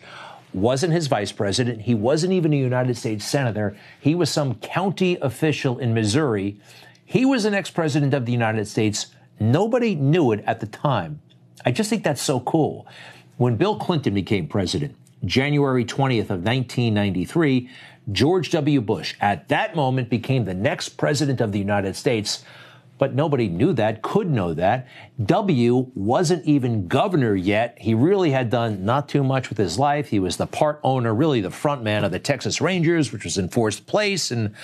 wasn't 0.53 0.93
his 0.93 1.07
vice 1.07 1.31
president. 1.31 1.81
He 1.81 1.93
wasn't 1.93 2.33
even 2.33 2.53
a 2.53 2.57
United 2.57 2.97
States 2.97 3.25
senator. 3.25 3.77
He 3.99 4.15
was 4.15 4.31
some 4.31 4.55
county 4.55 5.17
official 5.21 5.77
in 5.77 5.93
Missouri 5.93 6.59
he 7.05 7.23
was 7.23 7.43
the 7.43 7.51
next 7.51 7.71
president 7.71 8.13
of 8.13 8.25
the 8.25 8.31
United 8.31 8.67
States. 8.67 9.07
Nobody 9.39 9.95
knew 9.95 10.31
it 10.31 10.43
at 10.45 10.59
the 10.59 10.65
time. 10.65 11.21
I 11.63 11.71
just 11.71 11.89
think 11.89 12.03
that's 12.03 12.21
so 12.21 12.39
cool. 12.41 12.87
When 13.37 13.55
Bill 13.55 13.77
Clinton 13.77 14.13
became 14.13 14.47
president, 14.47 14.95
January 15.23 15.85
20th 15.85 16.29
of 16.31 16.43
1993, 16.43 17.69
George 18.11 18.51
W. 18.51 18.81
Bush 18.81 19.15
at 19.21 19.47
that 19.49 19.75
moment 19.75 20.09
became 20.09 20.45
the 20.45 20.53
next 20.53 20.89
president 20.89 21.41
of 21.41 21.51
the 21.51 21.59
United 21.59 21.95
States. 21.95 22.43
But 22.97 23.13
nobody 23.13 23.49
knew 23.49 23.73
that, 23.73 24.01
could 24.01 24.29
know 24.29 24.53
that. 24.53 24.87
W 25.23 25.91
wasn't 25.95 26.45
even 26.45 26.87
governor 26.87 27.35
yet. 27.35 27.77
He 27.79 27.93
really 27.93 28.31
had 28.31 28.49
done 28.49 28.85
not 28.85 29.09
too 29.09 29.23
much 29.23 29.49
with 29.49 29.57
his 29.57 29.77
life. 29.77 30.07
He 30.07 30.19
was 30.19 30.37
the 30.37 30.47
part 30.47 30.79
owner, 30.81 31.13
really 31.13 31.41
the 31.41 31.51
front 31.51 31.83
man 31.83 32.05
of 32.05 32.11
the 32.11 32.19
Texas 32.19 32.61
Rangers, 32.61 33.11
which 33.11 33.25
was 33.25 33.37
in 33.37 33.49
fourth 33.49 33.85
place. 33.85 34.31
And 34.31 34.55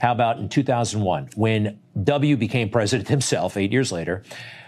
how 0.00 0.12
about 0.12 0.38
in 0.38 0.48
2001, 0.48 1.30
when 1.34 1.78
W 2.02 2.36
became 2.36 2.70
president 2.70 3.08
himself, 3.08 3.56
eight 3.56 3.72
years 3.72 3.92
later? 3.92 4.22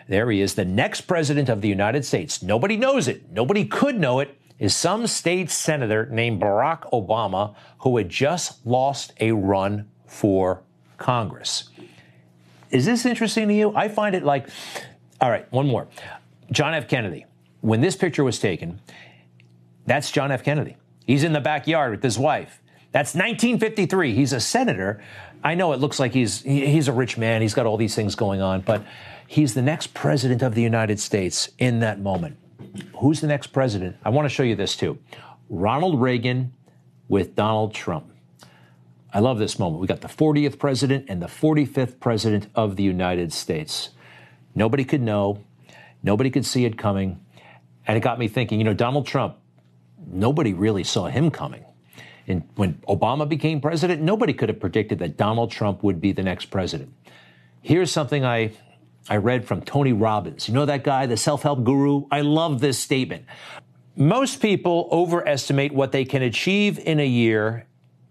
There 0.07 0.31
he 0.31 0.43
is, 0.43 0.55
the 0.55 0.67
next 0.67 1.03
president 1.03 1.49
of 1.49 1.63
the 1.63 1.69
United 1.69 2.05
States. 2.05 2.43
Nobody 2.43 2.77
knows 2.77 3.09
it. 3.09 3.31
Nobody 3.31 3.65
could 3.65 3.99
know 3.99 4.21
it. 4.21 4.37
Is 4.59 4.77
some 4.77 5.09
state 5.09 5.51
senator 5.51 6.07
named 6.07 6.41
Barack 6.41 6.89
Obama 6.93 7.57
who 7.79 7.97
had 7.97 8.09
just 8.09 8.65
lost 8.65 9.13
a 9.19 9.33
run 9.33 9.91
for 10.07 10.63
Congress. 10.97 11.71
Is 12.75 12.85
this 12.85 13.07
interesting 13.07 13.47
to 13.49 13.55
you? 13.55 13.73
I 13.75 13.87
find 13.87 14.17
it 14.17 14.25
like, 14.25 14.49
all 15.21 15.31
right, 15.31 15.51
one 15.53 15.69
more. 15.69 15.87
John 16.51 16.75
F. 16.75 16.89
Kennedy. 16.89 17.25
When 17.61 17.81
this 17.81 17.95
picture 17.95 18.25
was 18.25 18.41
taken, 18.41 18.81
that's 19.87 20.11
John 20.11 20.33
F. 20.33 20.43
Kennedy. 20.43 20.77
He's 21.07 21.23
in 21.23 21.33
the 21.33 21.41
backyard 21.41 21.93
with 21.93 22.03
his 22.03 22.19
wife. 22.19 22.61
That's 22.91 23.15
1953. 23.15 24.15
He's 24.15 24.33
a 24.33 24.41
senator. 24.41 25.03
I 25.43 25.55
know 25.55 25.73
it 25.73 25.79
looks 25.79 26.01
like 26.01 26.13
he's 26.13 26.43
he's 26.43 26.89
a 26.89 26.93
rich 26.93 27.17
man. 27.17 27.43
He's 27.43 27.55
got 27.55 27.65
all 27.65 27.77
these 27.77 27.95
things 27.95 28.17
going 28.17 28.41
on, 28.41 28.63
but 28.63 28.85
he's 29.29 29.55
the 29.55 29.63
next 29.63 29.95
president 29.95 30.43
of 30.43 30.55
the 30.55 30.63
United 30.63 30.99
States 30.99 31.51
in 31.59 31.79
that 31.81 32.01
moment. 32.01 32.39
Who's 32.99 33.21
the 33.21 33.27
next 33.29 33.49
president? 33.49 33.97
I 34.05 34.11
want 34.11 34.27
to 34.27 34.29
show 34.29 34.43
you 34.43 34.57
this 34.57 34.77
too. 34.77 34.99
Ronald 35.49 36.01
Reagan 36.01 36.53
with 37.09 37.37
Donald 37.37 37.73
Trump. 37.73 38.14
I 39.15 39.21
love 39.21 39.39
this 39.39 39.61
moment. 39.61 39.81
We 39.81 39.87
got 39.87 40.01
the 40.01 40.09
40th 40.09 40.59
president 40.59 41.07
and 41.09 41.23
the 41.23 41.29
45th 41.29 42.01
president 42.01 42.49
of 42.57 42.75
the 42.75 42.83
United 42.83 43.33
States. 43.33 43.91
Nobody 44.57 44.85
could 44.85 45.01
know, 45.01 45.45
nobody 46.03 46.31
could 46.31 46.45
see 46.45 46.65
it 46.65 46.77
coming. 46.77 47.25
And 47.87 47.97
it 47.97 48.01
got 48.01 48.19
me 48.19 48.27
thinking, 48.27 48.59
you 48.59 48.65
know, 48.65 48.75
Donald 48.75 49.07
Trump, 49.07 49.37
nobody 50.05 50.53
really 50.53 50.83
saw 50.83 51.07
him 51.07 51.31
coming. 51.31 51.65
And 52.27 52.43
when 52.57 52.75
Obama 52.89 53.29
became 53.29 53.61
president, 53.61 54.03
nobody 54.03 54.33
could 54.33 54.49
have 54.49 54.59
predicted 54.59 54.99
that 54.99 55.17
Donald 55.17 55.53
Trump 55.53 55.85
would 55.85 56.01
be 56.01 56.11
the 56.11 56.23
next 56.25 56.47
president. 56.47 56.93
Here's 57.63 57.93
something 57.93 58.25
I, 58.25 58.53
I 59.09 59.19
read 59.19 59.47
from 59.47 59.63
Tony 59.63 59.93
Robbins. 59.93 60.49
You 60.49 60.55
know 60.55 60.67
that 60.67 60.83
guy, 60.83 61.07
the 61.07 61.17
self 61.17 61.43
help 61.43 61.63
guru? 61.63 62.07
I 62.11 62.23
love 62.23 62.61
this 62.61 62.79
statement. 62.81 63.27
Most 63.95 64.43
people 64.43 64.89
overestimate 64.91 65.73
what 65.73 65.93
they 65.93 66.05
can 66.05 66.23
achieve 66.23 66.81
in 66.81 66.99
a 66.99 67.07
year 67.07 67.67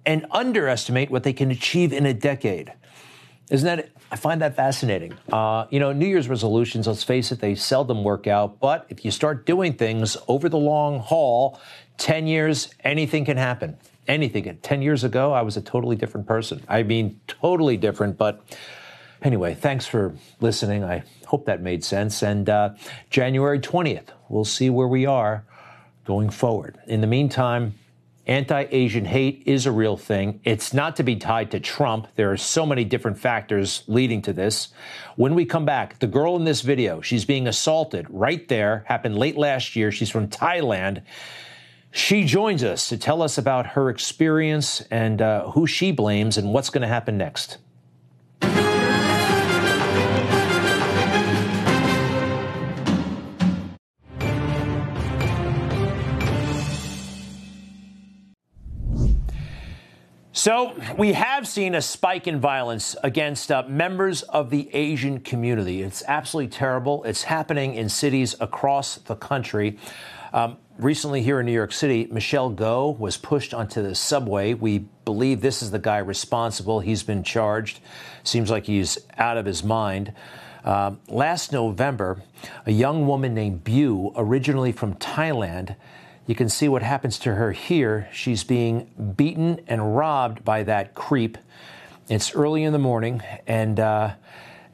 and 0.06 0.26
underestimate 0.32 1.10
what 1.10 1.24
they 1.24 1.34
can 1.34 1.52
achieve 1.52 1.94
in 1.94 2.06
a 2.06 2.14
decade. 2.14 2.74
Isn't 3.50 3.66
that? 3.66 3.90
I 4.12 4.16
find 4.16 4.42
that 4.42 4.56
fascinating. 4.56 5.14
Uh, 5.32 5.66
you 5.70 5.80
know, 5.80 5.92
New 5.92 6.06
Year's 6.06 6.30
resolutions. 6.30 6.88
Let's 6.88 7.04
face 7.04 7.32
it, 7.32 7.40
they 7.40 7.56
seldom 7.56 8.04
work 8.04 8.28
out. 8.28 8.60
But 8.60 8.86
if 8.90 9.04
you 9.04 9.12
start 9.12 9.46
doing 9.46 9.74
things 9.74 10.18
over 10.28 10.50
the 10.50 10.58
long 10.58 11.00
haul, 11.00 11.60
ten 11.98 12.28
years, 12.28 12.74
anything 12.84 13.26
can 13.26 13.38
happen. 13.38 13.78
Anything. 14.08 14.58
Ten 14.62 14.82
years 14.82 15.04
ago, 15.04 15.34
I 15.34 15.42
was 15.42 15.58
a 15.58 15.62
totally 15.62 15.96
different 15.96 16.28
person. 16.28 16.64
I 16.68 16.84
mean, 16.84 17.20
totally 17.28 17.78
different. 17.78 18.18
But 18.18 18.44
anyway, 19.22 19.56
thanks 19.56 19.86
for 19.86 20.14
listening. 20.40 20.84
I 20.84 21.04
hope 21.26 21.46
that 21.46 21.62
made 21.62 21.84
sense. 21.84 22.22
And 22.22 22.50
uh, 22.50 22.76
January 23.10 23.60
twentieth, 23.60 24.12
we'll 24.30 24.46
see 24.46 24.70
where 24.70 24.88
we 24.88 25.06
are 25.06 25.44
going 26.06 26.30
forward. 26.30 26.78
In 26.86 27.02
the 27.02 27.08
meantime, 27.08 27.76
anti 28.26 28.66
Asian 28.72 29.06
hate 29.06 29.44
is 29.46 29.66
a 29.66 29.72
real 29.72 29.98
thing. 29.98 30.40
It's 30.44 30.74
not 30.74 30.96
to 30.98 31.04
be 31.04 31.16
tied 31.16 31.52
to 31.52 31.60
Trump. 31.60 32.08
There 32.16 32.32
are 32.32 32.38
so 32.38 32.66
many 32.66 32.86
different 32.86 33.18
factors 33.18 33.84
leading 33.88 34.22
to 34.24 34.34
this. 34.34 34.70
When 35.16 35.36
we 35.36 35.46
come 35.46 35.66
back, 35.66 36.00
the 36.00 36.08
girl 36.08 36.36
in 36.36 36.44
this 36.44 36.62
video, 36.62 37.02
she's 37.02 37.26
being 37.26 37.48
assaulted 37.48 38.08
right 38.10 38.48
there, 38.48 38.86
happened 38.88 39.18
late 39.18 39.38
last 39.38 39.76
year. 39.76 39.92
She's 39.92 40.10
from 40.10 40.28
Thailand. 40.28 41.04
She 41.92 42.24
joins 42.24 42.64
us 42.64 42.90
to 42.90 42.98
tell 42.98 43.22
us 43.22 43.38
about 43.38 43.68
her 43.68 43.90
experience 43.90 44.82
and 44.90 45.22
uh, 45.22 45.52
who 45.52 45.68
she 45.68 45.92
blames 45.92 46.38
and 46.38 46.52
what's 46.52 46.70
going 46.70 46.82
to 46.82 46.88
happen 46.88 47.18
next. 47.18 47.58
So, 60.44 60.76
we 60.98 61.14
have 61.14 61.48
seen 61.48 61.74
a 61.74 61.82
spike 61.82 62.28
in 62.28 62.38
violence 62.38 62.98
against 63.02 63.50
uh, 63.50 63.64
members 63.66 64.24
of 64.24 64.50
the 64.50 64.70
Asian 64.76 65.22
community. 65.22 65.82
It's 65.82 66.04
absolutely 66.06 66.52
terrible. 66.52 67.02
It's 67.06 67.24
happening 67.24 67.76
in 67.76 67.88
cities 67.88 68.36
across 68.42 68.98
the 68.98 69.16
country. 69.16 69.80
Um, 70.34 70.58
recently, 70.78 71.22
here 71.22 71.40
in 71.40 71.46
New 71.46 71.54
York 71.54 71.72
City, 71.72 72.10
Michelle 72.12 72.50
Go 72.50 72.90
was 72.90 73.16
pushed 73.16 73.54
onto 73.54 73.82
the 73.82 73.96
subway. 73.96 74.54
We 74.54 74.80
believe 75.06 75.40
this 75.40 75.62
is 75.62 75.72
the 75.72 75.80
guy 75.80 76.00
responsible. 76.00 76.82
He's 76.82 77.04
been 77.04 77.24
charged. 77.24 77.80
Seems 78.26 78.52
like 78.52 78.66
he's 78.66 78.98
out 79.18 79.38
of 79.38 79.46
his 79.46 79.64
mind. 79.64 80.12
Uh, 80.66 80.96
last 81.08 81.54
November, 81.54 82.22
a 82.66 82.72
young 82.74 83.08
woman 83.08 83.34
named 83.34 83.64
Bu, 83.64 84.12
originally 84.18 84.74
from 84.74 84.96
Thailand, 84.96 85.78
you 86.26 86.36
can 86.36 86.50
see 86.50 86.68
what 86.70 86.82
happens 86.82 87.20
to 87.20 87.36
her 87.36 87.52
here. 87.52 88.08
She's 88.14 88.44
being 88.44 89.14
beaten 89.18 89.62
and 89.68 89.96
robbed 89.96 90.46
by 90.46 90.64
that 90.64 90.94
creep. 90.94 91.38
It's 92.10 92.36
early 92.36 92.64
in 92.64 92.74
the 92.74 92.80
morning, 92.80 93.22
and 93.48 93.80
uh, 93.80 94.14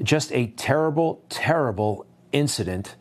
just 0.01 0.31
a 0.31 0.47
terrible, 0.47 1.23
terrible 1.29 2.05
incident. 2.31 2.95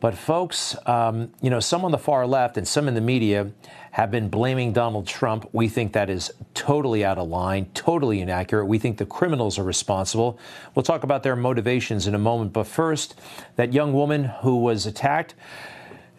But, 0.00 0.14
folks, 0.14 0.76
um, 0.86 1.30
you 1.42 1.50
know, 1.50 1.60
some 1.60 1.84
on 1.84 1.90
the 1.90 1.98
far 1.98 2.26
left 2.26 2.56
and 2.56 2.66
some 2.66 2.88
in 2.88 2.94
the 2.94 3.02
media 3.02 3.50
have 3.90 4.10
been 4.10 4.30
blaming 4.30 4.72
Donald 4.72 5.06
Trump. 5.06 5.46
We 5.52 5.68
think 5.68 5.92
that 5.92 6.08
is 6.08 6.30
totally 6.54 7.04
out 7.04 7.18
of 7.18 7.28
line, 7.28 7.66
totally 7.74 8.20
inaccurate. 8.20 8.64
We 8.64 8.78
think 8.78 8.96
the 8.96 9.04
criminals 9.04 9.58
are 9.58 9.64
responsible. 9.64 10.38
We'll 10.74 10.84
talk 10.84 11.02
about 11.02 11.22
their 11.22 11.36
motivations 11.36 12.06
in 12.06 12.14
a 12.14 12.18
moment. 12.18 12.54
But 12.54 12.66
first, 12.66 13.14
that 13.56 13.74
young 13.74 13.92
woman 13.92 14.24
who 14.24 14.56
was 14.56 14.86
attacked. 14.86 15.34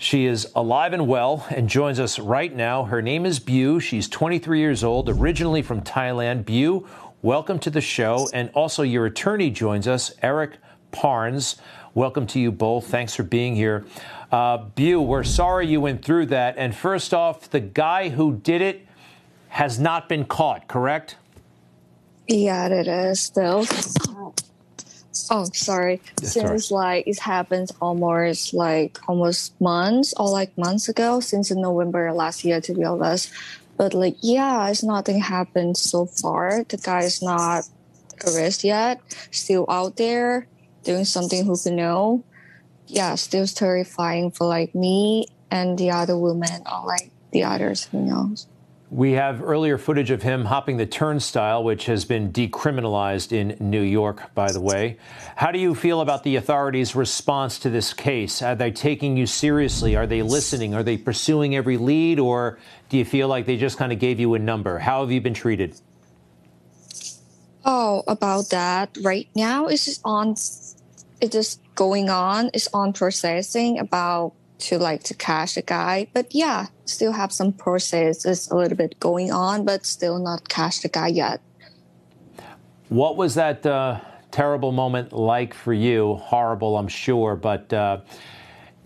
She 0.02 0.26
is 0.26 0.48
alive 0.56 0.94
and 0.94 1.08
well 1.08 1.46
and 1.52 1.70
joins 1.70 2.00
us 2.00 2.18
right 2.18 2.52
now. 2.52 2.86
Her 2.86 3.04
name 3.04 3.24
is 3.24 3.40
Bu. 3.40 3.80
She's 3.80 4.10
23 4.10 4.58
years 4.58 4.84
old, 4.84 5.08
originally 5.08 5.62
from 5.62 5.82
Thailand. 5.82 6.44
Bu, 6.44 6.88
welcome 7.22 7.60
to 7.60 7.70
the 7.70 7.82
show. 7.82 8.28
And 8.34 8.50
also, 8.56 8.82
your 8.82 9.06
attorney 9.06 9.52
joins 9.52 9.88
us, 9.88 10.12
Eric 10.24 10.58
Parnes. 10.92 11.58
Welcome 11.94 12.26
to 12.28 12.40
you 12.40 12.52
both. 12.52 12.88
Thanks 12.88 13.14
for 13.14 13.22
being 13.22 13.56
here. 13.56 13.86
Uh, 14.32 14.58
Bu, 14.74 15.00
we're 15.02 15.24
sorry 15.24 15.68
you 15.68 15.80
went 15.80 16.04
through 16.04 16.26
that. 16.26 16.56
And 16.58 16.76
first 16.76 17.14
off, 17.14 17.52
the 17.52 17.60
guy 17.60 18.10
who 18.10 18.38
did 18.38 18.64
it 18.64 18.88
has 19.50 19.80
not 19.80 20.10
been 20.10 20.26
caught, 20.26 20.68
correct? 20.68 21.16
Yeah, 22.28 22.70
it 22.70 22.88
is 22.88 23.20
still. 23.20 23.68
Oh, 25.30 25.46
sorry. 25.54 26.02
since 26.24 26.72
like 26.72 27.08
it 27.08 27.20
happens 27.20 27.72
almost 27.82 28.54
like 28.54 28.98
almost 29.08 29.60
months 29.62 30.14
or 30.18 30.30
like 30.30 30.58
months 30.58 30.90
ago, 30.90 31.20
since 31.20 31.52
November 31.52 32.12
last 32.14 32.44
year, 32.44 32.62
to 32.62 32.74
be 32.74 32.84
honest. 32.84 33.32
But 33.78 33.94
like, 33.94 34.18
yeah, 34.22 34.70
it's 34.70 34.84
nothing 34.84 35.20
happened 35.20 35.78
so 35.78 36.06
far. 36.06 36.64
The 36.64 36.78
guy 36.78 37.04
is 37.04 37.22
not 37.22 37.66
arrested 38.26 38.68
yet. 38.68 39.02
Still 39.32 39.66
out 39.70 39.98
there 39.98 40.48
doing 40.84 41.06
something 41.06 41.46
who 41.46 41.58
can 41.58 41.76
know. 41.76 42.24
Yeah, 42.88 43.16
still 43.16 43.48
terrifying 43.48 44.32
for 44.32 44.48
like 44.48 44.76
me 44.76 45.28
and 45.50 45.78
the 45.78 45.92
other 45.92 46.18
women 46.18 46.64
or 46.72 46.86
like 46.86 47.12
the 47.32 47.44
others 47.44 47.86
who 47.86 48.02
knows. 48.02 48.48
We 48.92 49.14
have 49.14 49.42
earlier 49.42 49.78
footage 49.78 50.12
of 50.12 50.22
him 50.22 50.44
hopping 50.44 50.76
the 50.76 50.86
turnstile, 50.86 51.64
which 51.64 51.86
has 51.86 52.04
been 52.04 52.34
decriminalized 52.34 53.32
in 53.32 53.56
New 53.62 53.82
York, 53.82 54.36
by 54.36 54.52
the 54.52 54.60
way. 54.60 54.98
How 55.38 55.54
do 55.54 55.60
you 55.60 55.74
feel 55.76 56.02
about 56.02 56.26
the 56.26 56.36
authorities' 56.36 56.94
response 56.94 57.58
to 57.60 57.70
this 57.70 57.94
case? 57.94 58.42
Are 58.42 58.54
they 58.54 58.70
taking 58.70 59.16
you 59.16 59.28
seriously? 59.28 59.96
Are 59.96 60.06
they 60.06 60.22
listening? 60.22 60.76
Are 60.76 60.84
they 60.84 60.98
pursuing 60.98 61.56
every 61.56 61.78
lead? 61.78 62.20
Or 62.20 62.60
do 62.90 62.98
you 62.98 63.06
feel 63.06 63.30
like 63.30 63.46
they 63.46 63.56
just 63.56 63.78
kind 63.78 63.94
of 63.94 64.00
gave 64.00 64.20
you 64.20 64.34
a 64.34 64.40
number? 64.40 64.80
How 64.80 65.00
have 65.00 65.12
you 65.12 65.22
been 65.22 65.34
treated? 65.34 65.80
Oh, 67.64 68.04
about 68.10 68.50
that. 68.50 68.98
Right 69.02 69.30
now, 69.34 69.68
it's 69.68 69.86
just 69.86 70.02
on, 70.04 70.32
it's 70.32 70.76
just 71.30 71.62
going 71.76 72.10
on. 72.10 72.50
It's 72.54 72.68
on 72.74 72.92
processing 72.92 73.80
about 73.80 74.34
to 74.60 74.78
like 74.78 75.04
to 75.04 75.14
catch 75.14 75.56
the 75.56 75.62
guy. 75.62 76.08
But 76.14 76.36
yeah, 76.36 76.68
still 76.92 77.12
have 77.14 77.32
some 77.32 77.54
process; 77.54 78.24
processes 78.24 78.52
a 78.52 78.56
little 78.56 78.78
bit 78.78 79.00
going 79.00 79.32
on, 79.32 79.66
but 79.66 79.86
still 79.86 80.20
not 80.20 80.48
catch 80.50 80.82
the 80.82 80.90
guy 80.90 81.08
yet. 81.08 81.42
What 82.90 83.16
was 83.16 83.36
that 83.36 83.66
uh, 83.66 84.00
terrible 84.32 84.72
moment 84.72 85.14
like 85.14 85.54
for 85.54 85.74
you? 85.74 86.16
Horrible, 86.16 86.78
I'm 86.78 86.88
sure, 86.88 87.36
but. 87.36 87.72
Uh, 87.74 88.02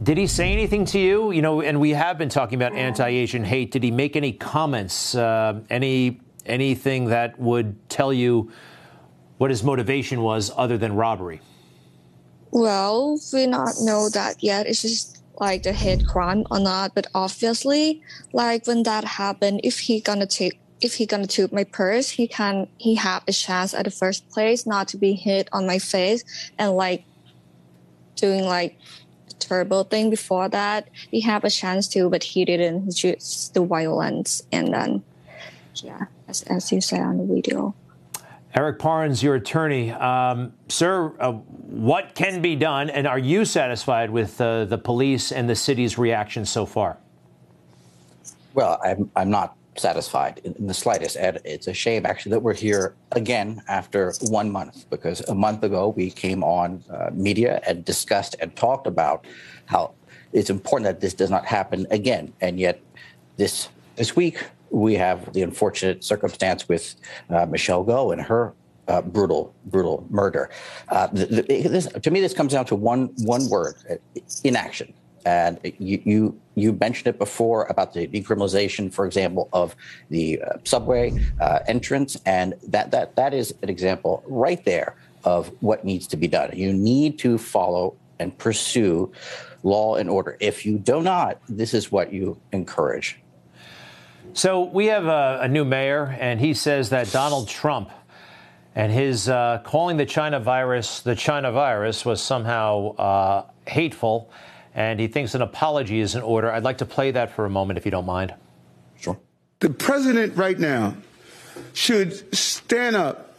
did 0.03 0.17
he 0.17 0.27
say 0.27 0.51
anything 0.51 0.83
to 0.87 0.99
you? 0.99 1.31
You 1.31 1.41
know, 1.41 1.61
and 1.61 1.79
we 1.79 1.91
have 1.91 2.17
been 2.17 2.27
talking 2.27 2.61
about 2.61 2.75
anti-Asian 2.75 3.45
hate. 3.45 3.71
Did 3.71 3.81
he 3.81 3.91
make 3.91 4.17
any 4.17 4.33
comments, 4.33 5.15
uh, 5.15 5.61
any 5.69 6.19
anything 6.45 7.05
that 7.05 7.39
would 7.39 7.89
tell 7.89 8.11
you 8.11 8.51
what 9.37 9.49
his 9.49 9.63
motivation 9.63 10.21
was 10.21 10.51
other 10.55 10.77
than 10.77 10.95
robbery? 10.95 11.39
Well, 12.51 13.19
we 13.33 13.47
not 13.47 13.75
know 13.81 14.09
that 14.09 14.43
yet. 14.43 14.67
It's 14.67 14.81
just 14.81 15.21
like 15.39 15.63
the 15.63 15.73
hate 15.73 16.05
crime 16.05 16.45
or 16.51 16.59
not 16.59 16.93
but 16.95 17.07
obviously 17.13 18.01
like 18.33 18.65
when 18.67 18.83
that 18.83 19.03
happened 19.03 19.59
if 19.63 19.79
he 19.79 19.99
gonna 19.99 20.25
take 20.25 20.59
if 20.81 20.95
he 20.95 21.05
gonna 21.05 21.27
take 21.27 21.51
my 21.51 21.63
purse 21.63 22.09
he 22.09 22.27
can 22.27 22.67
he 22.77 22.95
have 22.95 23.23
a 23.27 23.31
chance 23.31 23.73
at 23.73 23.85
the 23.85 23.91
first 23.91 24.27
place 24.29 24.65
not 24.65 24.87
to 24.87 24.97
be 24.97 25.13
hit 25.13 25.47
on 25.51 25.65
my 25.65 25.79
face 25.79 26.23
and 26.57 26.71
like 26.73 27.03
doing 28.15 28.43
like 28.43 28.77
terrible 29.39 29.83
thing 29.83 30.09
before 30.09 30.49
that. 30.49 30.89
He 31.11 31.21
have 31.21 31.43
a 31.43 31.49
chance 31.49 31.87
to 31.89 32.09
but 32.09 32.23
he 32.23 32.45
didn't. 32.45 32.93
Just 32.93 33.53
the 33.53 33.63
violence 33.63 34.41
and 34.51 34.73
then 34.73 35.03
yeah 35.83 36.05
as, 36.27 36.41
as 36.43 36.71
you 36.71 36.79
said 36.79 37.01
on 37.01 37.17
the 37.17 37.25
video 37.25 37.75
Eric 38.55 38.79
Parnes, 38.79 39.21
your 39.21 39.35
attorney. 39.35 39.91
Um, 39.91 40.53
sir, 40.69 41.13
uh, 41.19 41.33
what 41.33 42.15
can 42.15 42.41
be 42.41 42.55
done, 42.55 42.89
and 42.89 43.05
are 43.05 43.19
you 43.19 43.43
satisfied 43.43 44.09
with 44.09 44.39
uh, 44.39 44.63
the 44.63 44.77
police 44.77 45.33
and 45.33 45.49
the 45.49 45.55
city's 45.55 45.97
reaction 45.97 46.45
so 46.45 46.65
far? 46.65 46.97
Well, 48.53 48.79
I'm, 48.81 49.11
I'm 49.17 49.29
not 49.29 49.57
satisfied 49.75 50.39
in, 50.45 50.67
the 50.67 50.73
slightest. 50.73 51.17
And 51.17 51.37
it's 51.43 51.67
a 51.67 51.73
shame, 51.73 52.05
actually, 52.05 52.29
that 52.29 52.39
we're 52.39 52.53
here 52.53 52.95
again 53.11 53.61
after 53.67 54.13
one 54.21 54.49
month, 54.49 54.89
because 54.89 55.19
a 55.27 55.35
month 55.35 55.63
ago 55.63 55.89
we 55.89 56.09
came 56.09 56.41
on 56.41 56.81
uh, 56.89 57.09
media 57.11 57.61
and 57.67 57.83
discussed 57.83 58.37
and 58.39 58.55
talked 58.55 58.87
about 58.87 59.25
how 59.65 59.93
it's 60.31 60.49
important 60.49 60.85
that 60.85 61.01
this 61.01 61.13
does 61.13 61.29
not 61.29 61.45
happen 61.45 61.85
again. 61.91 62.31
And 62.39 62.57
yet, 62.57 62.79
this 63.35 63.67
this 63.97 64.15
week 64.15 64.45
we 64.75 64.93
have 64.95 65.31
the 65.33 65.41
unfortunate 65.41 66.03
circumstance 66.03 66.67
with 66.67 66.95
uh, 67.29 67.45
Michelle 67.45 67.83
Go 67.83 68.11
and 68.11 68.21
her 68.21 68.53
uh, 68.87 69.01
brutal, 69.01 69.55
brutal 69.65 70.05
murder. 70.09 70.49
Uh, 70.89 71.07
the, 71.07 71.25
the, 71.25 71.41
this, 71.67 71.87
to 71.87 72.11
me, 72.11 72.19
this 72.19 72.33
comes 72.33 72.51
down 72.51 72.65
to 72.65 72.75
one 72.75 73.09
one 73.23 73.49
word: 73.49 73.75
uh, 73.89 73.95
inaction. 74.43 74.93
And 75.25 75.59
you, 75.79 75.99
you 76.05 76.39
you 76.53 76.73
mentioned 76.73 77.07
it 77.07 77.17
before 77.17 77.63
about 77.65 77.93
the 77.93 78.05
decriminalization, 78.05 78.93
for 78.93 79.07
example, 79.07 79.49
of 79.53 79.75
the 80.11 80.39
uh, 80.39 80.57
subway 80.65 81.17
uh, 81.41 81.59
entrance, 81.67 82.15
and 82.27 82.53
that 82.67 82.91
that 82.91 83.15
that 83.15 83.33
is 83.33 83.55
an 83.63 83.69
example 83.69 84.23
right 84.27 84.63
there 84.65 84.95
of 85.23 85.51
what 85.61 85.83
needs 85.83 86.05
to 86.07 86.17
be 86.17 86.27
done. 86.27 86.51
You 86.53 86.71
need 86.73 87.17
to 87.19 87.39
follow 87.39 87.95
and 88.19 88.37
pursue 88.37 89.11
law 89.63 89.95
and 89.95 90.09
order. 90.09 90.37
If 90.39 90.63
you 90.63 90.77
do 90.77 91.01
not, 91.01 91.41
this 91.49 91.73
is 91.73 91.91
what 91.91 92.13
you 92.13 92.39
encourage. 92.51 93.19
So 94.35 94.63
we 94.63 94.87
have 94.87 95.05
a, 95.05 95.39
a 95.43 95.47
new 95.47 95.63
mayor, 95.63 96.03
and 96.19 96.41
he 96.41 96.53
says 96.53 96.89
that 96.89 97.09
Donald 97.09 97.47
Trump 97.47 97.89
and 98.75 98.91
his 98.91 99.29
uh, 99.29 99.61
calling 99.63 99.95
the 99.95 100.05
China 100.05 100.41
virus 100.41 100.99
the 100.99 101.15
China 101.15 101.53
virus 101.53 102.03
was 102.03 102.21
somehow 102.21 102.95
uh, 102.97 103.45
hateful 103.65 104.29
and 104.73 104.99
he 104.99 105.07
thinks 105.07 105.35
an 105.35 105.41
apology 105.41 106.01
is 106.01 106.15
in 106.15 106.21
order. 106.21 106.51
I'd 106.51 106.63
like 106.63 106.79
to 106.79 106.85
play 106.85 107.11
that 107.11 107.33
for 107.33 107.45
a 107.45 107.49
moment, 107.49 107.77
if 107.77 107.85
you 107.85 107.91
don't 107.91 108.05
mind. 108.05 108.33
Sure. 108.99 109.17
The 109.61 109.69
president 109.69 110.35
right 110.35 110.59
now 110.59 110.97
should 111.73 112.35
stand 112.35 112.97
up 112.97 113.33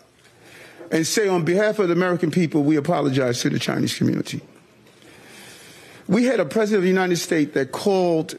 and 0.91 1.07
say, 1.07 1.29
on 1.29 1.45
behalf 1.45 1.79
of 1.79 1.89
the 1.89 1.93
American 1.93 2.31
people, 2.31 2.63
we 2.63 2.77
apologize 2.77 3.43
to 3.43 3.51
the 3.51 3.59
Chinese 3.59 3.95
community. 3.95 4.41
We 6.09 6.25
had 6.25 6.41
a 6.41 6.47
president 6.47 6.79
of 6.79 6.83
the 6.85 6.89
United 6.89 7.17
States 7.17 7.53
that 7.53 7.71
called 7.71 8.39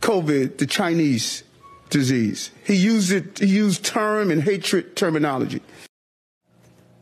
COVID 0.00 0.58
the 0.58 0.66
Chinese 0.66 1.43
disease. 1.94 2.50
He 2.64 2.74
used 2.74 3.12
it, 3.12 3.38
he 3.38 3.46
used 3.46 3.84
term 3.84 4.32
and 4.32 4.42
hatred 4.42 4.96
terminology. 4.96 5.62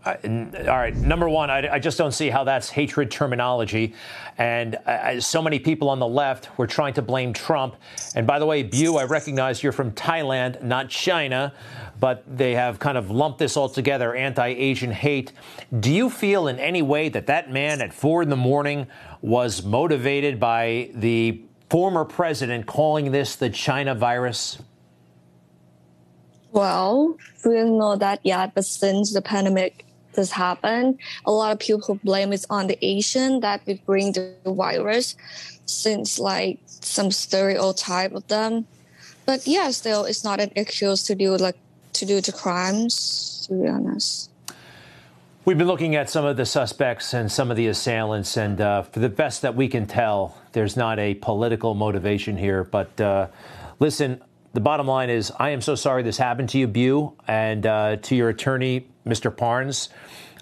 All 0.04 0.12
right. 0.22 0.94
Number 0.94 1.28
one, 1.28 1.48
I, 1.48 1.74
I, 1.74 1.78
just 1.78 1.96
don't 1.96 2.12
see 2.12 2.28
how 2.28 2.42
that's 2.44 2.68
hatred 2.68 3.10
terminology. 3.10 3.94
And 4.36 4.74
uh, 4.74 5.20
so 5.20 5.40
many 5.40 5.60
people 5.60 5.88
on 5.88 5.98
the 5.98 6.06
left 6.06 6.58
were 6.58 6.66
trying 6.66 6.92
to 6.94 7.02
blame 7.02 7.32
Trump. 7.32 7.76
And 8.16 8.26
by 8.26 8.38
the 8.38 8.44
way, 8.44 8.64
Bu, 8.64 8.96
I 8.96 9.04
recognize 9.04 9.62
you're 9.62 9.72
from 9.72 9.92
Thailand, 9.92 10.60
not 10.62 10.90
China, 10.90 11.54
but 12.00 12.24
they 12.26 12.52
have 12.54 12.80
kind 12.80 12.98
of 12.98 13.10
lumped 13.10 13.38
this 13.38 13.56
all 13.56 13.68
together 13.68 14.14
anti 14.14 14.48
Asian 14.48 14.90
hate. 14.90 15.32
Do 15.80 15.90
you 15.90 16.10
feel 16.10 16.48
in 16.48 16.58
any 16.58 16.82
way 16.82 17.08
that 17.08 17.28
that 17.28 17.50
man 17.50 17.80
at 17.80 17.94
four 17.94 18.22
in 18.22 18.28
the 18.28 18.36
morning 18.36 18.88
was 19.22 19.62
motivated 19.62 20.38
by 20.38 20.90
the 20.94 21.40
former 21.70 22.04
president 22.04 22.66
calling 22.66 23.12
this 23.12 23.36
the 23.36 23.48
China 23.48 23.94
virus? 23.94 24.58
Well, 26.52 27.16
we 27.44 27.54
don't 27.54 27.78
know 27.78 27.96
that 27.96 28.20
yet, 28.22 28.54
but 28.54 28.64
since 28.64 29.12
the 29.12 29.22
pandemic 29.22 29.84
this 30.14 30.30
happened. 30.30 30.98
A 31.24 31.32
lot 31.32 31.52
of 31.52 31.58
people 31.58 31.98
blame 32.04 32.32
it 32.32 32.44
on 32.50 32.66
the 32.66 32.78
Asian 32.84 33.40
that 33.40 33.62
we 33.66 33.74
bring 33.74 34.12
the 34.12 34.34
virus, 34.46 35.16
since 35.66 36.18
like 36.18 36.58
some 36.66 37.10
stereotype 37.10 38.12
of 38.12 38.26
them. 38.28 38.66
But 39.26 39.46
yeah, 39.46 39.70
still, 39.70 40.04
it's 40.04 40.24
not 40.24 40.40
an 40.40 40.50
excuse 40.56 41.02
to 41.04 41.14
do 41.14 41.36
like 41.36 41.56
to 41.94 42.06
do 42.06 42.20
the 42.20 42.32
crimes. 42.32 43.46
To 43.48 43.54
be 43.54 43.68
honest. 43.68 44.30
We've 45.44 45.58
been 45.58 45.66
looking 45.66 45.96
at 45.96 46.08
some 46.08 46.24
of 46.24 46.36
the 46.36 46.46
suspects 46.46 47.14
and 47.14 47.30
some 47.30 47.50
of 47.50 47.56
the 47.56 47.66
assailants, 47.66 48.36
and 48.36 48.60
uh, 48.60 48.82
for 48.82 49.00
the 49.00 49.08
best 49.08 49.42
that 49.42 49.56
we 49.56 49.66
can 49.66 49.86
tell, 49.86 50.38
there's 50.52 50.76
not 50.76 51.00
a 51.00 51.14
political 51.14 51.74
motivation 51.74 52.36
here. 52.36 52.62
But 52.62 53.00
uh, 53.00 53.26
listen, 53.80 54.22
the 54.52 54.60
bottom 54.60 54.86
line 54.86 55.10
is, 55.10 55.32
I 55.38 55.50
am 55.50 55.60
so 55.60 55.74
sorry 55.74 56.02
this 56.02 56.18
happened 56.18 56.50
to 56.50 56.58
you, 56.58 56.66
Bu, 56.66 57.12
and 57.26 57.66
uh, 57.66 57.96
to 57.96 58.14
your 58.14 58.28
attorney, 58.28 58.86
Mr. 59.06 59.34
Parnes. 59.34 59.88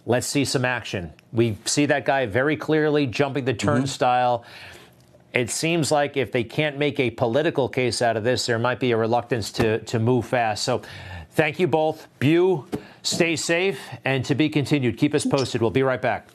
Let's 0.07 0.27
see 0.27 0.45
some 0.45 0.65
action. 0.65 1.13
We 1.33 1.57
see 1.65 1.87
that 1.87 2.05
guy 2.05 2.27
very 2.27 2.57
clearly 2.57 3.07
jumping 3.07 3.45
the 3.45 3.53
mm-hmm. 3.53 3.69
turnstile. 3.69 4.39
Mm-hmm. 4.39 5.39
It 5.39 5.51
seems 5.51 5.93
like 5.93 6.17
if 6.17 6.33
they 6.33 6.43
can't 6.43 6.77
make 6.77 6.99
a 6.99 7.11
political 7.11 7.69
case 7.69 8.03
out 8.03 8.17
of 8.17 8.25
this, 8.25 8.47
there 8.47 8.59
might 8.59 8.81
be 8.81 8.91
a 8.91 8.97
reluctance 8.97 9.53
to, 9.53 9.79
to 9.85 10.01
move 10.01 10.27
fast. 10.27 10.65
So 10.65 10.83
thank 11.31 11.61
you 11.61 11.69
both. 11.69 12.09
Bu, 12.19 12.67
stay 13.03 13.37
safe, 13.37 13.79
and 14.05 14.25
to 14.25 14.35
be 14.35 14.49
continued. 14.49 14.99
Keep 14.99 15.15
us 15.15 15.25
posted. 15.25 15.61
We'll 15.61 15.71
be 15.71 15.85
right 15.85 16.03
back. 16.03 16.27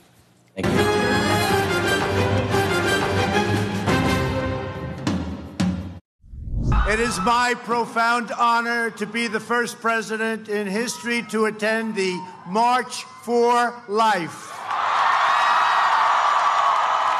Thank 0.55 0.67
you. 0.67 1.04
It 6.95 7.01
is 7.01 7.19
my 7.19 7.55
profound 7.55 8.31
honor 8.31 8.89
to 8.91 9.05
be 9.05 9.27
the 9.27 9.41
first 9.41 9.81
president 9.81 10.47
in 10.47 10.65
history 10.65 11.23
to 11.23 11.43
attend 11.43 11.93
the 11.93 12.17
March 12.47 13.03
for 13.21 13.73
Life. 13.89 14.57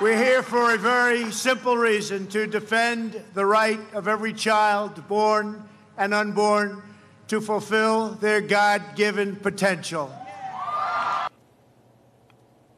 We're 0.02 0.16
here 0.16 0.42
for 0.44 0.74
a 0.74 0.78
very 0.78 1.30
simple 1.30 1.76
reason 1.76 2.28
to 2.28 2.48
defend 2.48 3.22
the 3.34 3.46
right 3.46 3.82
of 3.94 4.08
every 4.08 4.32
child, 4.32 5.06
born 5.10 5.68
and 5.98 6.14
unborn, 6.14 6.82
to 7.28 7.42
fulfill 7.42 8.12
their 8.12 8.40
God 8.40 8.82
given 8.96 9.36
potential. 9.36 10.10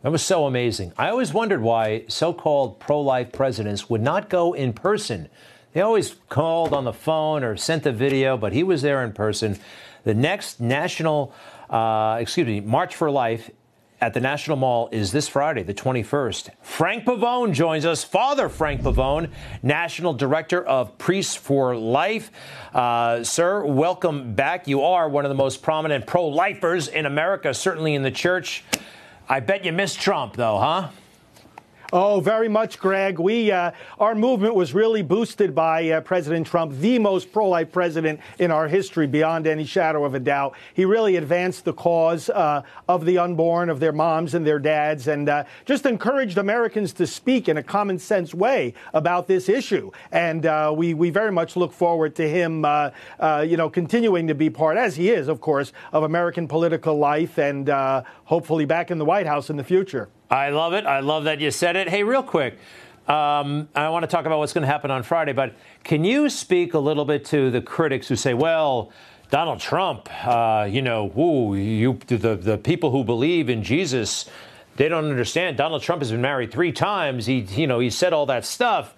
That 0.02 0.12
was 0.12 0.24
so 0.24 0.48
amazing. 0.48 0.94
I 0.98 1.10
always 1.10 1.32
wondered 1.32 1.62
why 1.62 2.06
so 2.08 2.34
called 2.34 2.80
pro 2.80 3.00
life 3.02 3.32
presidents 3.32 3.88
would 3.88 4.02
not 4.02 4.32
go 4.32 4.54
in 4.54 4.74
person 4.74 5.30
they 5.78 5.84
always 5.84 6.16
called 6.28 6.74
on 6.74 6.86
the 6.86 6.92
phone 6.92 7.44
or 7.44 7.56
sent 7.56 7.84
the 7.84 7.92
video, 7.92 8.36
but 8.36 8.52
he 8.52 8.64
was 8.64 8.82
there 8.82 9.04
in 9.04 9.14
person. 9.14 9.60
The 10.06 10.16
next 10.16 10.60
national, 10.60 11.32
uh, 11.70 12.18
excuse 12.20 12.48
me, 12.48 12.62
March 12.62 12.96
for 12.96 13.12
Life 13.12 13.52
at 14.02 14.16
the 14.16 14.20
National 14.20 14.58
Mall 14.58 14.90
is 14.92 15.12
this 15.12 15.28
Friday, 15.28 15.62
the 15.62 15.76
21st. 15.76 16.50
Frank 16.64 17.06
Pavone 17.06 17.54
joins 17.54 17.86
us. 17.86 18.04
Father 18.04 18.50
Frank 18.50 18.82
Pavone, 18.82 19.30
National 19.62 20.16
Director 20.16 20.66
of 20.66 20.98
Priests 20.98 21.36
for 21.36 21.76
Life. 21.76 22.32
Uh, 22.74 23.24
sir, 23.24 23.64
welcome 23.64 24.34
back. 24.34 24.68
You 24.68 24.82
are 24.82 25.08
one 25.08 25.26
of 25.26 25.30
the 25.30 25.36
most 25.36 25.62
prominent 25.62 26.08
pro 26.08 26.26
lifers 26.26 26.88
in 26.88 27.06
America, 27.06 27.54
certainly 27.54 27.94
in 27.94 28.02
the 28.02 28.10
church. 28.10 28.64
I 29.30 29.42
bet 29.42 29.64
you 29.64 29.74
missed 29.74 30.02
Trump, 30.02 30.38
though, 30.38 30.58
huh? 30.58 30.90
Oh, 31.94 32.20
very 32.20 32.50
much, 32.50 32.80
Greg. 32.80 33.18
We 33.18 33.50
uh, 33.50 33.72
our 33.98 34.14
movement 34.14 34.56
was 34.56 34.74
really 34.74 35.02
boosted 35.02 35.56
by 35.56 35.90
uh, 35.90 36.02
President 36.02 36.46
Trump, 36.46 36.74
the 36.74 37.00
most 37.00 37.32
pro-life 37.32 37.72
president 37.72 38.20
in 38.40 38.52
our 38.52 38.68
history, 38.68 39.08
beyond 39.08 39.48
any 39.48 39.64
shadow 39.64 40.04
of 40.04 40.14
a 40.14 40.20
doubt. 40.20 40.56
He 40.74 40.84
really 40.84 41.16
advanced 41.16 41.64
the 41.64 41.72
cause 41.72 42.30
uh, 42.30 42.64
of 42.90 43.06
the 43.06 43.18
unborn, 43.18 43.70
of 43.70 43.80
their 43.80 43.94
moms 43.94 44.34
and 44.34 44.46
their 44.46 44.60
dads, 44.60 45.08
and 45.08 45.30
uh, 45.30 45.46
just 45.64 45.86
encouraged 45.86 46.38
Americans 46.38 46.92
to 46.92 47.08
speak 47.08 47.48
in 47.48 47.56
a 47.56 47.64
common 47.64 48.00
sense 48.00 48.34
way 48.34 48.74
about 48.94 49.28
this 49.28 49.48
issue. 49.48 49.90
And 50.12 50.46
uh, 50.46 50.74
we 50.76 50.94
we 50.94 51.10
very 51.10 51.32
much 51.32 51.56
look 51.56 51.72
forward 51.72 52.16
to 52.16 52.28
him, 52.28 52.66
uh, 52.66 52.92
you 53.48 53.56
know, 53.56 53.70
continuing 53.70 54.28
to 54.28 54.36
be 54.36 54.50
part, 54.50 54.76
as 54.76 54.98
he 54.98 55.10
is, 55.10 55.30
of 55.30 55.40
course, 55.40 55.72
of 55.94 56.04
American 56.04 56.50
political 56.50 56.98
life, 56.98 57.40
and 57.40 57.70
hopefully 58.26 58.66
back 58.66 58.92
in 58.92 58.98
the 58.98 59.06
White 59.06 59.26
House 59.26 59.50
in 59.50 59.56
the 59.56 59.64
future. 59.64 60.10
I 60.30 60.50
love 60.50 60.74
it. 60.74 60.86
I 60.86 61.00
love 61.00 61.24
that 61.24 61.40
you 61.40 61.52
said 61.52 61.76
it. 61.76 61.88
Hey, 61.88 62.04
real 62.04 62.24
quick. 62.24 62.58
Um, 63.08 63.70
I 63.74 63.88
want 63.88 64.04
to 64.04 64.08
talk 64.08 64.26
about 64.26 64.40
what's 64.40 64.52
going 64.52 64.64
to 64.64 64.68
happen 64.68 64.92
on 64.92 65.02
Friday, 65.04 65.32
but 65.32 65.54
can 65.86 66.04
you 66.04 66.30
speak 66.30 66.74
a 66.74 66.80
little 66.80 67.06
bit 67.06 67.24
to 67.26 67.50
the 67.50 67.62
critics 67.62 68.10
who 68.10 68.18
say, 68.18 68.34
well, 68.34 68.92
Donald 69.30 69.62
Trump, 69.62 70.10
uh, 70.28 70.68
you 70.70 70.82
know, 70.82 71.12
ooh, 71.18 71.56
you, 71.56 71.98
the, 72.08 72.36
the 72.36 72.58
people 72.58 72.92
who 72.92 73.06
believe 73.06 73.50
in 73.50 73.64
Jesus, 73.64 74.26
they 74.76 74.90
don't 74.90 75.06
understand. 75.06 75.56
Donald 75.56 75.82
Trump 75.82 76.02
has 76.02 76.12
been 76.12 76.22
married 76.22 76.52
three 76.52 76.74
times. 76.74 77.26
He, 77.26 77.40
you 77.40 77.68
know, 77.68 77.80
he 77.80 77.90
said 77.90 78.12
all 78.12 78.26
that 78.26 78.44
stuff. 78.44 78.96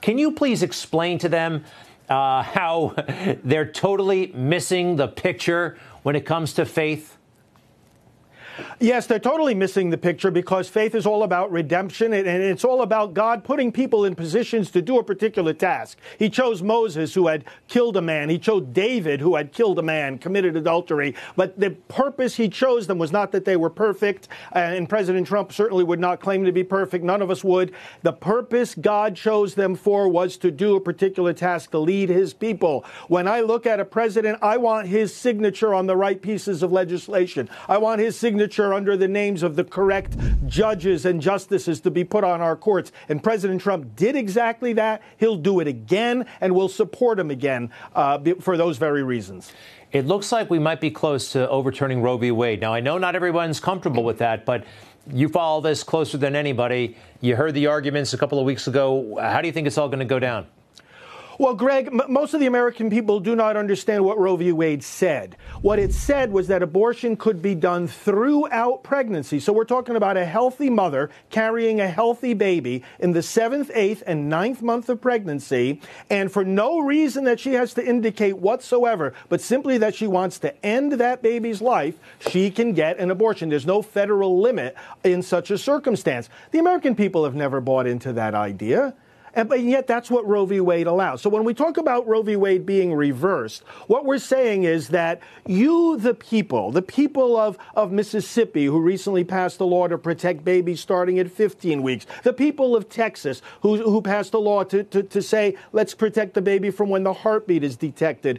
Can 0.00 0.18
you 0.18 0.32
please 0.32 0.64
explain 0.64 1.18
to 1.18 1.28
them 1.28 1.64
uh, 2.08 2.42
how 2.42 2.96
they're 3.44 3.70
totally 3.70 4.32
missing 4.34 4.96
the 4.96 5.06
picture 5.06 5.78
when 6.02 6.16
it 6.16 6.26
comes 6.26 6.52
to 6.54 6.66
faith? 6.66 7.16
Yes, 8.80 9.06
they're 9.06 9.18
totally 9.18 9.54
missing 9.54 9.90
the 9.90 9.98
picture 9.98 10.30
because 10.30 10.68
faith 10.68 10.94
is 10.94 11.06
all 11.06 11.22
about 11.22 11.50
redemption 11.50 12.12
and 12.12 12.26
it's 12.26 12.64
all 12.64 12.82
about 12.82 13.14
God 13.14 13.44
putting 13.44 13.72
people 13.72 14.04
in 14.04 14.14
positions 14.14 14.70
to 14.72 14.82
do 14.82 14.98
a 14.98 15.04
particular 15.04 15.52
task. 15.52 15.98
He 16.18 16.28
chose 16.28 16.62
Moses, 16.62 17.14
who 17.14 17.28
had 17.28 17.44
killed 17.68 17.96
a 17.96 18.02
man. 18.02 18.28
He 18.28 18.38
chose 18.38 18.66
David, 18.72 19.20
who 19.20 19.36
had 19.36 19.52
killed 19.52 19.78
a 19.78 19.82
man, 19.82 20.18
committed 20.18 20.56
adultery. 20.56 21.14
But 21.36 21.58
the 21.58 21.70
purpose 21.70 22.36
he 22.36 22.48
chose 22.48 22.86
them 22.86 22.98
was 22.98 23.12
not 23.12 23.32
that 23.32 23.44
they 23.44 23.56
were 23.56 23.70
perfect, 23.70 24.28
uh, 24.54 24.58
and 24.58 24.88
President 24.88 25.26
Trump 25.26 25.52
certainly 25.52 25.84
would 25.84 26.00
not 26.00 26.20
claim 26.20 26.44
to 26.44 26.52
be 26.52 26.64
perfect. 26.64 27.04
None 27.04 27.22
of 27.22 27.30
us 27.30 27.42
would. 27.44 27.72
The 28.02 28.12
purpose 28.12 28.74
God 28.74 29.14
chose 29.14 29.54
them 29.54 29.74
for 29.74 30.08
was 30.08 30.36
to 30.38 30.50
do 30.50 30.76
a 30.76 30.80
particular 30.80 31.32
task, 31.32 31.70
to 31.70 31.78
lead 31.78 32.08
his 32.08 32.34
people. 32.34 32.84
When 33.08 33.26
I 33.28 33.40
look 33.40 33.66
at 33.66 33.80
a 33.80 33.84
president, 33.84 34.38
I 34.42 34.56
want 34.56 34.88
his 34.88 35.14
signature 35.14 35.74
on 35.74 35.86
the 35.86 35.96
right 35.96 36.20
pieces 36.20 36.62
of 36.62 36.72
legislation. 36.72 37.48
I 37.68 37.78
want 37.78 38.00
his 38.00 38.18
signature 38.18 38.41
under 38.72 38.96
the 38.96 39.08
names 39.08 39.42
of 39.42 39.56
the 39.56 39.64
correct 39.64 40.16
judges 40.46 41.04
and 41.04 41.20
justices 41.20 41.80
to 41.80 41.90
be 41.90 42.04
put 42.04 42.24
on 42.24 42.40
our 42.40 42.56
courts. 42.56 42.92
And 43.08 43.22
President 43.22 43.60
Trump 43.60 43.96
did 43.96 44.16
exactly 44.16 44.72
that. 44.74 45.02
He'll 45.18 45.36
do 45.36 45.60
it 45.60 45.66
again, 45.66 46.26
and 46.40 46.54
we'll 46.54 46.68
support 46.68 47.18
him 47.18 47.30
again 47.30 47.70
uh, 47.94 48.18
for 48.40 48.56
those 48.56 48.78
very 48.78 49.02
reasons. 49.02 49.52
It 49.92 50.06
looks 50.06 50.32
like 50.32 50.48
we 50.48 50.58
might 50.58 50.80
be 50.80 50.90
close 50.90 51.32
to 51.32 51.48
overturning 51.48 52.00
Roe 52.00 52.16
v. 52.16 52.30
Wade. 52.30 52.60
Now, 52.60 52.72
I 52.72 52.80
know 52.80 52.96
not 52.96 53.14
everyone's 53.14 53.60
comfortable 53.60 54.04
with 54.04 54.18
that, 54.18 54.46
but 54.46 54.64
you 55.12 55.28
follow 55.28 55.60
this 55.60 55.82
closer 55.82 56.16
than 56.16 56.34
anybody. 56.34 56.96
You 57.20 57.36
heard 57.36 57.54
the 57.54 57.66
arguments 57.66 58.14
a 58.14 58.18
couple 58.18 58.38
of 58.38 58.46
weeks 58.46 58.66
ago. 58.68 59.18
How 59.20 59.40
do 59.40 59.48
you 59.48 59.52
think 59.52 59.66
it's 59.66 59.76
all 59.76 59.88
going 59.88 59.98
to 59.98 60.04
go 60.04 60.18
down? 60.18 60.46
Well, 61.42 61.54
Greg, 61.54 61.88
m- 61.88 62.02
most 62.08 62.34
of 62.34 62.40
the 62.40 62.46
American 62.46 62.88
people 62.88 63.18
do 63.18 63.34
not 63.34 63.56
understand 63.56 64.04
what 64.04 64.16
Roe 64.16 64.36
v. 64.36 64.52
Wade 64.52 64.84
said. 64.84 65.36
What 65.60 65.80
it 65.80 65.92
said 65.92 66.30
was 66.30 66.46
that 66.46 66.62
abortion 66.62 67.16
could 67.16 67.42
be 67.42 67.56
done 67.56 67.88
throughout 67.88 68.84
pregnancy. 68.84 69.40
So 69.40 69.52
we're 69.52 69.64
talking 69.64 69.96
about 69.96 70.16
a 70.16 70.24
healthy 70.24 70.70
mother 70.70 71.10
carrying 71.30 71.80
a 71.80 71.88
healthy 71.88 72.32
baby 72.32 72.84
in 73.00 73.10
the 73.10 73.24
seventh, 73.24 73.72
eighth, 73.74 74.04
and 74.06 74.28
ninth 74.28 74.62
month 74.62 74.88
of 74.88 75.00
pregnancy, 75.00 75.80
and 76.08 76.30
for 76.30 76.44
no 76.44 76.78
reason 76.78 77.24
that 77.24 77.40
she 77.40 77.54
has 77.54 77.74
to 77.74 77.84
indicate 77.84 78.38
whatsoever, 78.38 79.12
but 79.28 79.40
simply 79.40 79.78
that 79.78 79.96
she 79.96 80.06
wants 80.06 80.38
to 80.38 80.64
end 80.64 80.92
that 80.92 81.22
baby's 81.22 81.60
life, 81.60 81.96
she 82.20 82.52
can 82.52 82.72
get 82.72 83.00
an 83.00 83.10
abortion. 83.10 83.48
There's 83.48 83.66
no 83.66 83.82
federal 83.82 84.40
limit 84.40 84.76
in 85.02 85.22
such 85.22 85.50
a 85.50 85.58
circumstance. 85.58 86.28
The 86.52 86.60
American 86.60 86.94
people 86.94 87.24
have 87.24 87.34
never 87.34 87.60
bought 87.60 87.88
into 87.88 88.12
that 88.12 88.36
idea. 88.36 88.94
And, 89.34 89.48
but 89.48 89.60
yet 89.60 89.86
that's 89.86 90.10
what 90.10 90.26
Roe 90.26 90.44
v. 90.44 90.60
Wade 90.60 90.86
allows. 90.86 91.22
So 91.22 91.30
when 91.30 91.44
we 91.44 91.54
talk 91.54 91.78
about 91.78 92.06
Roe 92.06 92.22
v. 92.22 92.36
Wade 92.36 92.66
being 92.66 92.94
reversed, 92.94 93.62
what 93.86 94.04
we're 94.04 94.18
saying 94.18 94.64
is 94.64 94.88
that 94.88 95.20
you, 95.46 95.96
the 95.96 96.14
people, 96.14 96.70
the 96.70 96.82
people 96.82 97.36
of, 97.36 97.56
of 97.74 97.92
Mississippi 97.92 98.66
who 98.66 98.80
recently 98.80 99.24
passed 99.24 99.60
a 99.60 99.64
law 99.64 99.88
to 99.88 99.96
protect 99.96 100.44
babies 100.44 100.80
starting 100.80 101.18
at 101.18 101.30
15 101.30 101.82
weeks, 101.82 102.06
the 102.24 102.32
people 102.32 102.76
of 102.76 102.88
Texas 102.88 103.40
who, 103.62 103.76
who 103.76 104.02
passed 104.02 104.34
a 104.34 104.38
law 104.38 104.64
to, 104.64 104.84
to, 104.84 105.02
to 105.02 105.22
say, 105.22 105.56
let's 105.72 105.94
protect 105.94 106.34
the 106.34 106.42
baby 106.42 106.70
from 106.70 106.90
when 106.90 107.02
the 107.02 107.12
heartbeat 107.12 107.64
is 107.64 107.76
detected, 107.76 108.38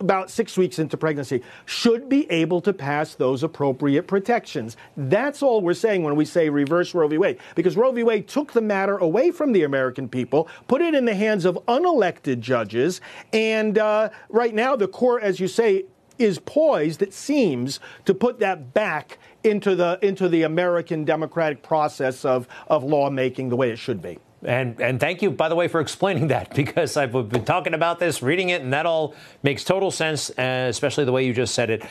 about 0.00 0.30
six 0.30 0.56
weeks 0.56 0.78
into 0.78 0.96
pregnancy 0.96 1.42
should 1.66 2.08
be 2.08 2.30
able 2.30 2.60
to 2.60 2.72
pass 2.72 3.14
those 3.14 3.42
appropriate 3.42 4.06
protections. 4.06 4.76
That's 4.96 5.42
all 5.42 5.60
we're 5.60 5.74
saying 5.74 6.02
when 6.02 6.16
we 6.16 6.24
say 6.24 6.48
reverse 6.48 6.94
Roe 6.94 7.08
v. 7.08 7.18
Wade, 7.18 7.38
because 7.54 7.76
Roe 7.76 7.92
v. 7.92 8.02
Wade 8.02 8.28
took 8.28 8.52
the 8.52 8.60
matter 8.60 8.98
away 8.98 9.30
from 9.30 9.52
the 9.52 9.64
American 9.64 10.08
people, 10.08 10.48
put 10.66 10.82
it 10.82 10.94
in 10.94 11.04
the 11.04 11.14
hands 11.14 11.44
of 11.44 11.58
unelected 11.66 12.40
judges, 12.40 13.00
and 13.32 13.78
uh, 13.78 14.10
right 14.28 14.54
now 14.54 14.76
the 14.76 14.88
court, 14.88 15.22
as 15.22 15.40
you 15.40 15.48
say, 15.48 15.84
is 16.18 16.38
poised, 16.40 17.00
it 17.00 17.14
seems, 17.14 17.80
to 18.04 18.12
put 18.12 18.40
that 18.40 18.74
back 18.74 19.18
into 19.44 19.76
the 19.76 19.98
into 20.02 20.28
the 20.28 20.42
American 20.42 21.04
democratic 21.04 21.62
process 21.62 22.24
of, 22.24 22.48
of 22.66 22.82
lawmaking 22.82 23.48
the 23.48 23.56
way 23.56 23.70
it 23.70 23.78
should 23.78 24.02
be. 24.02 24.18
And 24.44 24.80
and 24.80 25.00
thank 25.00 25.22
you, 25.22 25.30
by 25.30 25.48
the 25.48 25.54
way, 25.54 25.68
for 25.68 25.80
explaining 25.80 26.28
that 26.28 26.54
because 26.54 26.96
I've 26.96 27.12
been 27.12 27.44
talking 27.44 27.74
about 27.74 27.98
this, 27.98 28.22
reading 28.22 28.50
it, 28.50 28.62
and 28.62 28.72
that 28.72 28.86
all 28.86 29.14
makes 29.42 29.64
total 29.64 29.90
sense, 29.90 30.30
uh, 30.30 30.66
especially 30.68 31.04
the 31.04 31.12
way 31.12 31.26
you 31.26 31.32
just 31.32 31.54
said 31.54 31.70
it. 31.70 31.82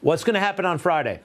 What's 0.00 0.24
going 0.24 0.34
to 0.34 0.40
happen 0.40 0.66
on 0.66 0.78
Friday? 0.78 1.20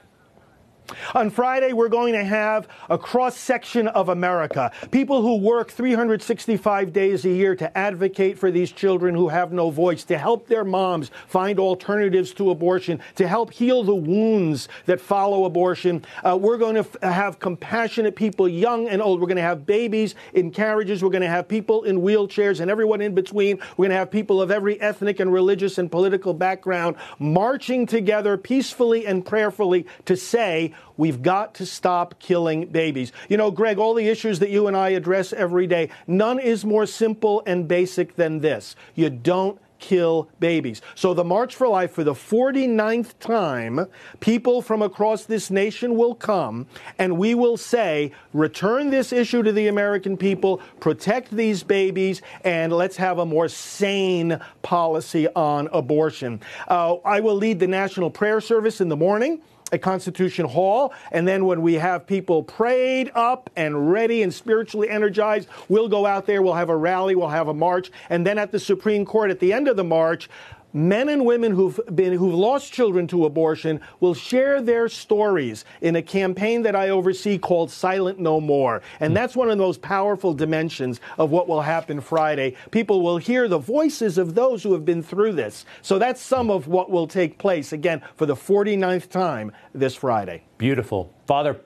On 1.14 1.30
Friday, 1.30 1.72
we're 1.72 1.88
going 1.88 2.14
to 2.14 2.24
have 2.24 2.68
a 2.88 2.98
cross 2.98 3.36
section 3.36 3.88
of 3.88 4.08
America. 4.08 4.70
People 4.90 5.22
who 5.22 5.36
work 5.36 5.70
365 5.70 6.92
days 6.92 7.24
a 7.24 7.30
year 7.30 7.56
to 7.56 7.76
advocate 7.76 8.38
for 8.38 8.50
these 8.50 8.70
children 8.70 9.14
who 9.14 9.28
have 9.28 9.52
no 9.52 9.70
voice, 9.70 10.04
to 10.04 10.18
help 10.18 10.46
their 10.46 10.64
moms 10.64 11.10
find 11.26 11.58
alternatives 11.58 12.32
to 12.34 12.50
abortion, 12.50 13.00
to 13.16 13.26
help 13.26 13.52
heal 13.52 13.82
the 13.82 13.94
wounds 13.94 14.68
that 14.86 15.00
follow 15.00 15.44
abortion. 15.44 16.04
Uh, 16.24 16.38
we're 16.40 16.58
going 16.58 16.74
to 16.74 16.80
f- 16.80 16.96
have 17.02 17.38
compassionate 17.38 18.16
people, 18.16 18.48
young 18.48 18.88
and 18.88 19.02
old. 19.02 19.20
We're 19.20 19.26
going 19.26 19.36
to 19.36 19.42
have 19.42 19.66
babies 19.66 20.14
in 20.34 20.50
carriages. 20.50 21.02
We're 21.02 21.10
going 21.10 21.22
to 21.22 21.28
have 21.28 21.48
people 21.48 21.84
in 21.84 22.00
wheelchairs 22.00 22.60
and 22.60 22.70
everyone 22.70 23.00
in 23.00 23.14
between. 23.14 23.58
We're 23.76 23.84
going 23.84 23.90
to 23.90 23.96
have 23.96 24.10
people 24.10 24.40
of 24.40 24.50
every 24.50 24.80
ethnic 24.80 25.20
and 25.20 25.32
religious 25.32 25.78
and 25.78 25.90
political 25.90 26.34
background 26.34 26.96
marching 27.18 27.86
together 27.86 28.36
peacefully 28.36 29.06
and 29.06 29.24
prayerfully 29.24 29.86
to 30.04 30.16
say, 30.16 30.72
We've 30.96 31.22
got 31.22 31.54
to 31.54 31.66
stop 31.66 32.18
killing 32.18 32.66
babies. 32.66 33.12
You 33.28 33.36
know, 33.36 33.50
Greg, 33.50 33.78
all 33.78 33.94
the 33.94 34.08
issues 34.08 34.38
that 34.40 34.50
you 34.50 34.66
and 34.66 34.76
I 34.76 34.90
address 34.90 35.32
every 35.32 35.66
day, 35.66 35.90
none 36.06 36.38
is 36.38 36.64
more 36.64 36.86
simple 36.86 37.42
and 37.46 37.66
basic 37.66 38.16
than 38.16 38.40
this. 38.40 38.76
You 38.94 39.10
don't 39.10 39.58
kill 39.80 40.28
babies. 40.38 40.80
So, 40.94 41.14
the 41.14 41.24
March 41.24 41.56
for 41.56 41.66
Life, 41.66 41.92
for 41.92 42.04
the 42.04 42.14
49th 42.14 43.18
time, 43.18 43.86
people 44.20 44.62
from 44.62 44.82
across 44.82 45.24
this 45.24 45.50
nation 45.50 45.96
will 45.96 46.14
come 46.14 46.66
and 46.98 47.18
we 47.18 47.34
will 47.34 47.56
say, 47.56 48.12
return 48.32 48.90
this 48.90 49.12
issue 49.12 49.42
to 49.42 49.52
the 49.52 49.66
American 49.66 50.16
people, 50.16 50.58
protect 50.78 51.30
these 51.30 51.62
babies, 51.62 52.22
and 52.44 52.72
let's 52.72 52.96
have 52.96 53.18
a 53.18 53.26
more 53.26 53.48
sane 53.48 54.38
policy 54.62 55.26
on 55.34 55.68
abortion. 55.72 56.40
Uh, 56.68 56.96
I 57.04 57.20
will 57.20 57.36
lead 57.36 57.58
the 57.58 57.66
National 57.66 58.10
Prayer 58.10 58.40
Service 58.40 58.80
in 58.80 58.88
the 58.88 58.96
morning 58.96 59.40
at 59.72 59.82
Constitution 59.82 60.46
Hall. 60.46 60.92
And 61.12 61.26
then 61.26 61.44
when 61.46 61.62
we 61.62 61.74
have 61.74 62.06
people 62.06 62.42
prayed 62.42 63.10
up 63.14 63.50
and 63.56 63.90
ready 63.90 64.22
and 64.22 64.32
spiritually 64.32 64.88
energized, 64.88 65.48
we'll 65.68 65.88
go 65.88 66.06
out 66.06 66.26
there, 66.26 66.42
we'll 66.42 66.54
have 66.54 66.70
a 66.70 66.76
rally, 66.76 67.14
we'll 67.14 67.28
have 67.28 67.48
a 67.48 67.54
march. 67.54 67.90
And 68.08 68.26
then 68.26 68.38
at 68.38 68.52
the 68.52 68.58
Supreme 68.58 69.04
Court 69.04 69.30
at 69.30 69.40
the 69.40 69.52
end 69.52 69.68
of 69.68 69.76
the 69.76 69.84
march, 69.84 70.28
men 70.72 71.08
and 71.08 71.24
women 71.24 71.52
who've 71.52 71.80
been 71.94 72.12
who've 72.12 72.34
lost 72.34 72.72
children 72.72 73.06
to 73.08 73.24
abortion 73.24 73.80
will 74.00 74.14
share 74.14 74.60
their 74.60 74.88
stories 74.88 75.64
in 75.80 75.96
a 75.96 76.02
campaign 76.02 76.62
that 76.62 76.76
I 76.76 76.90
oversee 76.90 77.38
called 77.38 77.70
Silent 77.70 78.18
No 78.18 78.40
More. 78.40 78.82
And 79.00 79.16
that's 79.16 79.36
one 79.36 79.50
of 79.50 79.58
those 79.58 79.78
powerful 79.78 80.34
dimensions 80.34 81.00
of 81.18 81.30
what 81.30 81.48
will 81.48 81.62
happen 81.62 82.00
Friday. 82.00 82.56
People 82.70 83.02
will 83.02 83.18
hear 83.18 83.48
the 83.48 83.58
voices 83.58 84.18
of 84.18 84.34
those 84.34 84.62
who 84.62 84.72
have 84.72 84.84
been 84.84 85.02
through 85.02 85.32
this. 85.32 85.64
So 85.82 85.98
that's 85.98 86.20
some 86.20 86.50
of 86.50 86.66
what 86.68 86.90
will 86.90 87.06
take 87.06 87.38
place 87.38 87.72
again 87.72 88.02
for 88.16 88.26
the 88.26 88.36
49th 88.36 89.08
time 89.08 89.52
this 89.74 89.94
Friday. 89.94 90.44
Beautiful. 90.58 91.12
Father, 91.26 91.58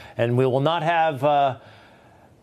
and 0.16 0.36
we 0.36 0.46
will 0.46 0.60
not 0.60 0.82
have 0.82 1.24
uh 1.24 1.58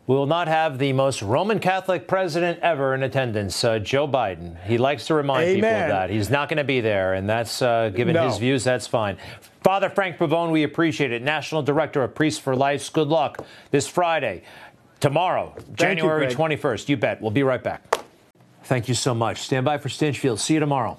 we 0.06 0.16
will 0.16 0.26
not 0.26 0.48
have 0.48 0.80
the 0.80 0.92
most 0.94 1.22
Roman 1.22 1.60
Catholic 1.60 2.08
president 2.08 2.60
ever 2.60 2.94
in 2.94 3.04
attendance, 3.04 3.64
uh, 3.64 3.80
Joe 3.80 4.08
Biden. 4.08 4.62
He 4.66 4.78
likes 4.78 5.08
to 5.08 5.14
remind 5.14 5.44
Amen. 5.44 5.56
people 5.56 5.70
of 5.70 5.88
that. 5.90 6.10
He's 6.10 6.30
not 6.30 6.50
going 6.50 6.58
to 6.58 6.64
be 6.66 6.82
there, 6.82 7.14
and 7.14 7.30
that's 7.30 7.62
uh, 7.62 7.90
given 7.90 8.14
No. 8.16 8.28
his 8.28 8.38
views, 8.38 8.64
that's 8.66 8.86
fine. 8.88 9.18
Father 9.64 9.90
Frank 9.90 10.18
Pavone, 10.18 10.52
we 10.52 10.64
appreciate 10.64 11.14
it. 11.14 11.22
National 11.22 11.62
Director 11.64 12.04
of 12.04 12.14
Priests 12.14 12.40
for 12.40 12.54
Life. 12.56 12.92
Good 12.92 13.08
luck 13.08 13.46
this 13.72 13.88
Friday, 13.88 14.44
tomorrow, 15.00 15.56
January 15.74 16.26
Greg. 16.34 16.38
21st. 16.60 16.90
You 16.90 16.98
bet. 16.98 17.22
We'll 17.22 17.32
be 17.32 17.44
right 17.44 17.64
back. 17.64 17.96
Thank 18.66 18.90
you 18.90 18.94
so 18.96 19.14
much. 19.14 19.40
Stand 19.42 19.64
by 19.66 19.78
for 19.78 19.88
Stinchfield. 19.90 20.40
See 20.40 20.54
you 20.56 20.60
tomorrow. 20.60 20.98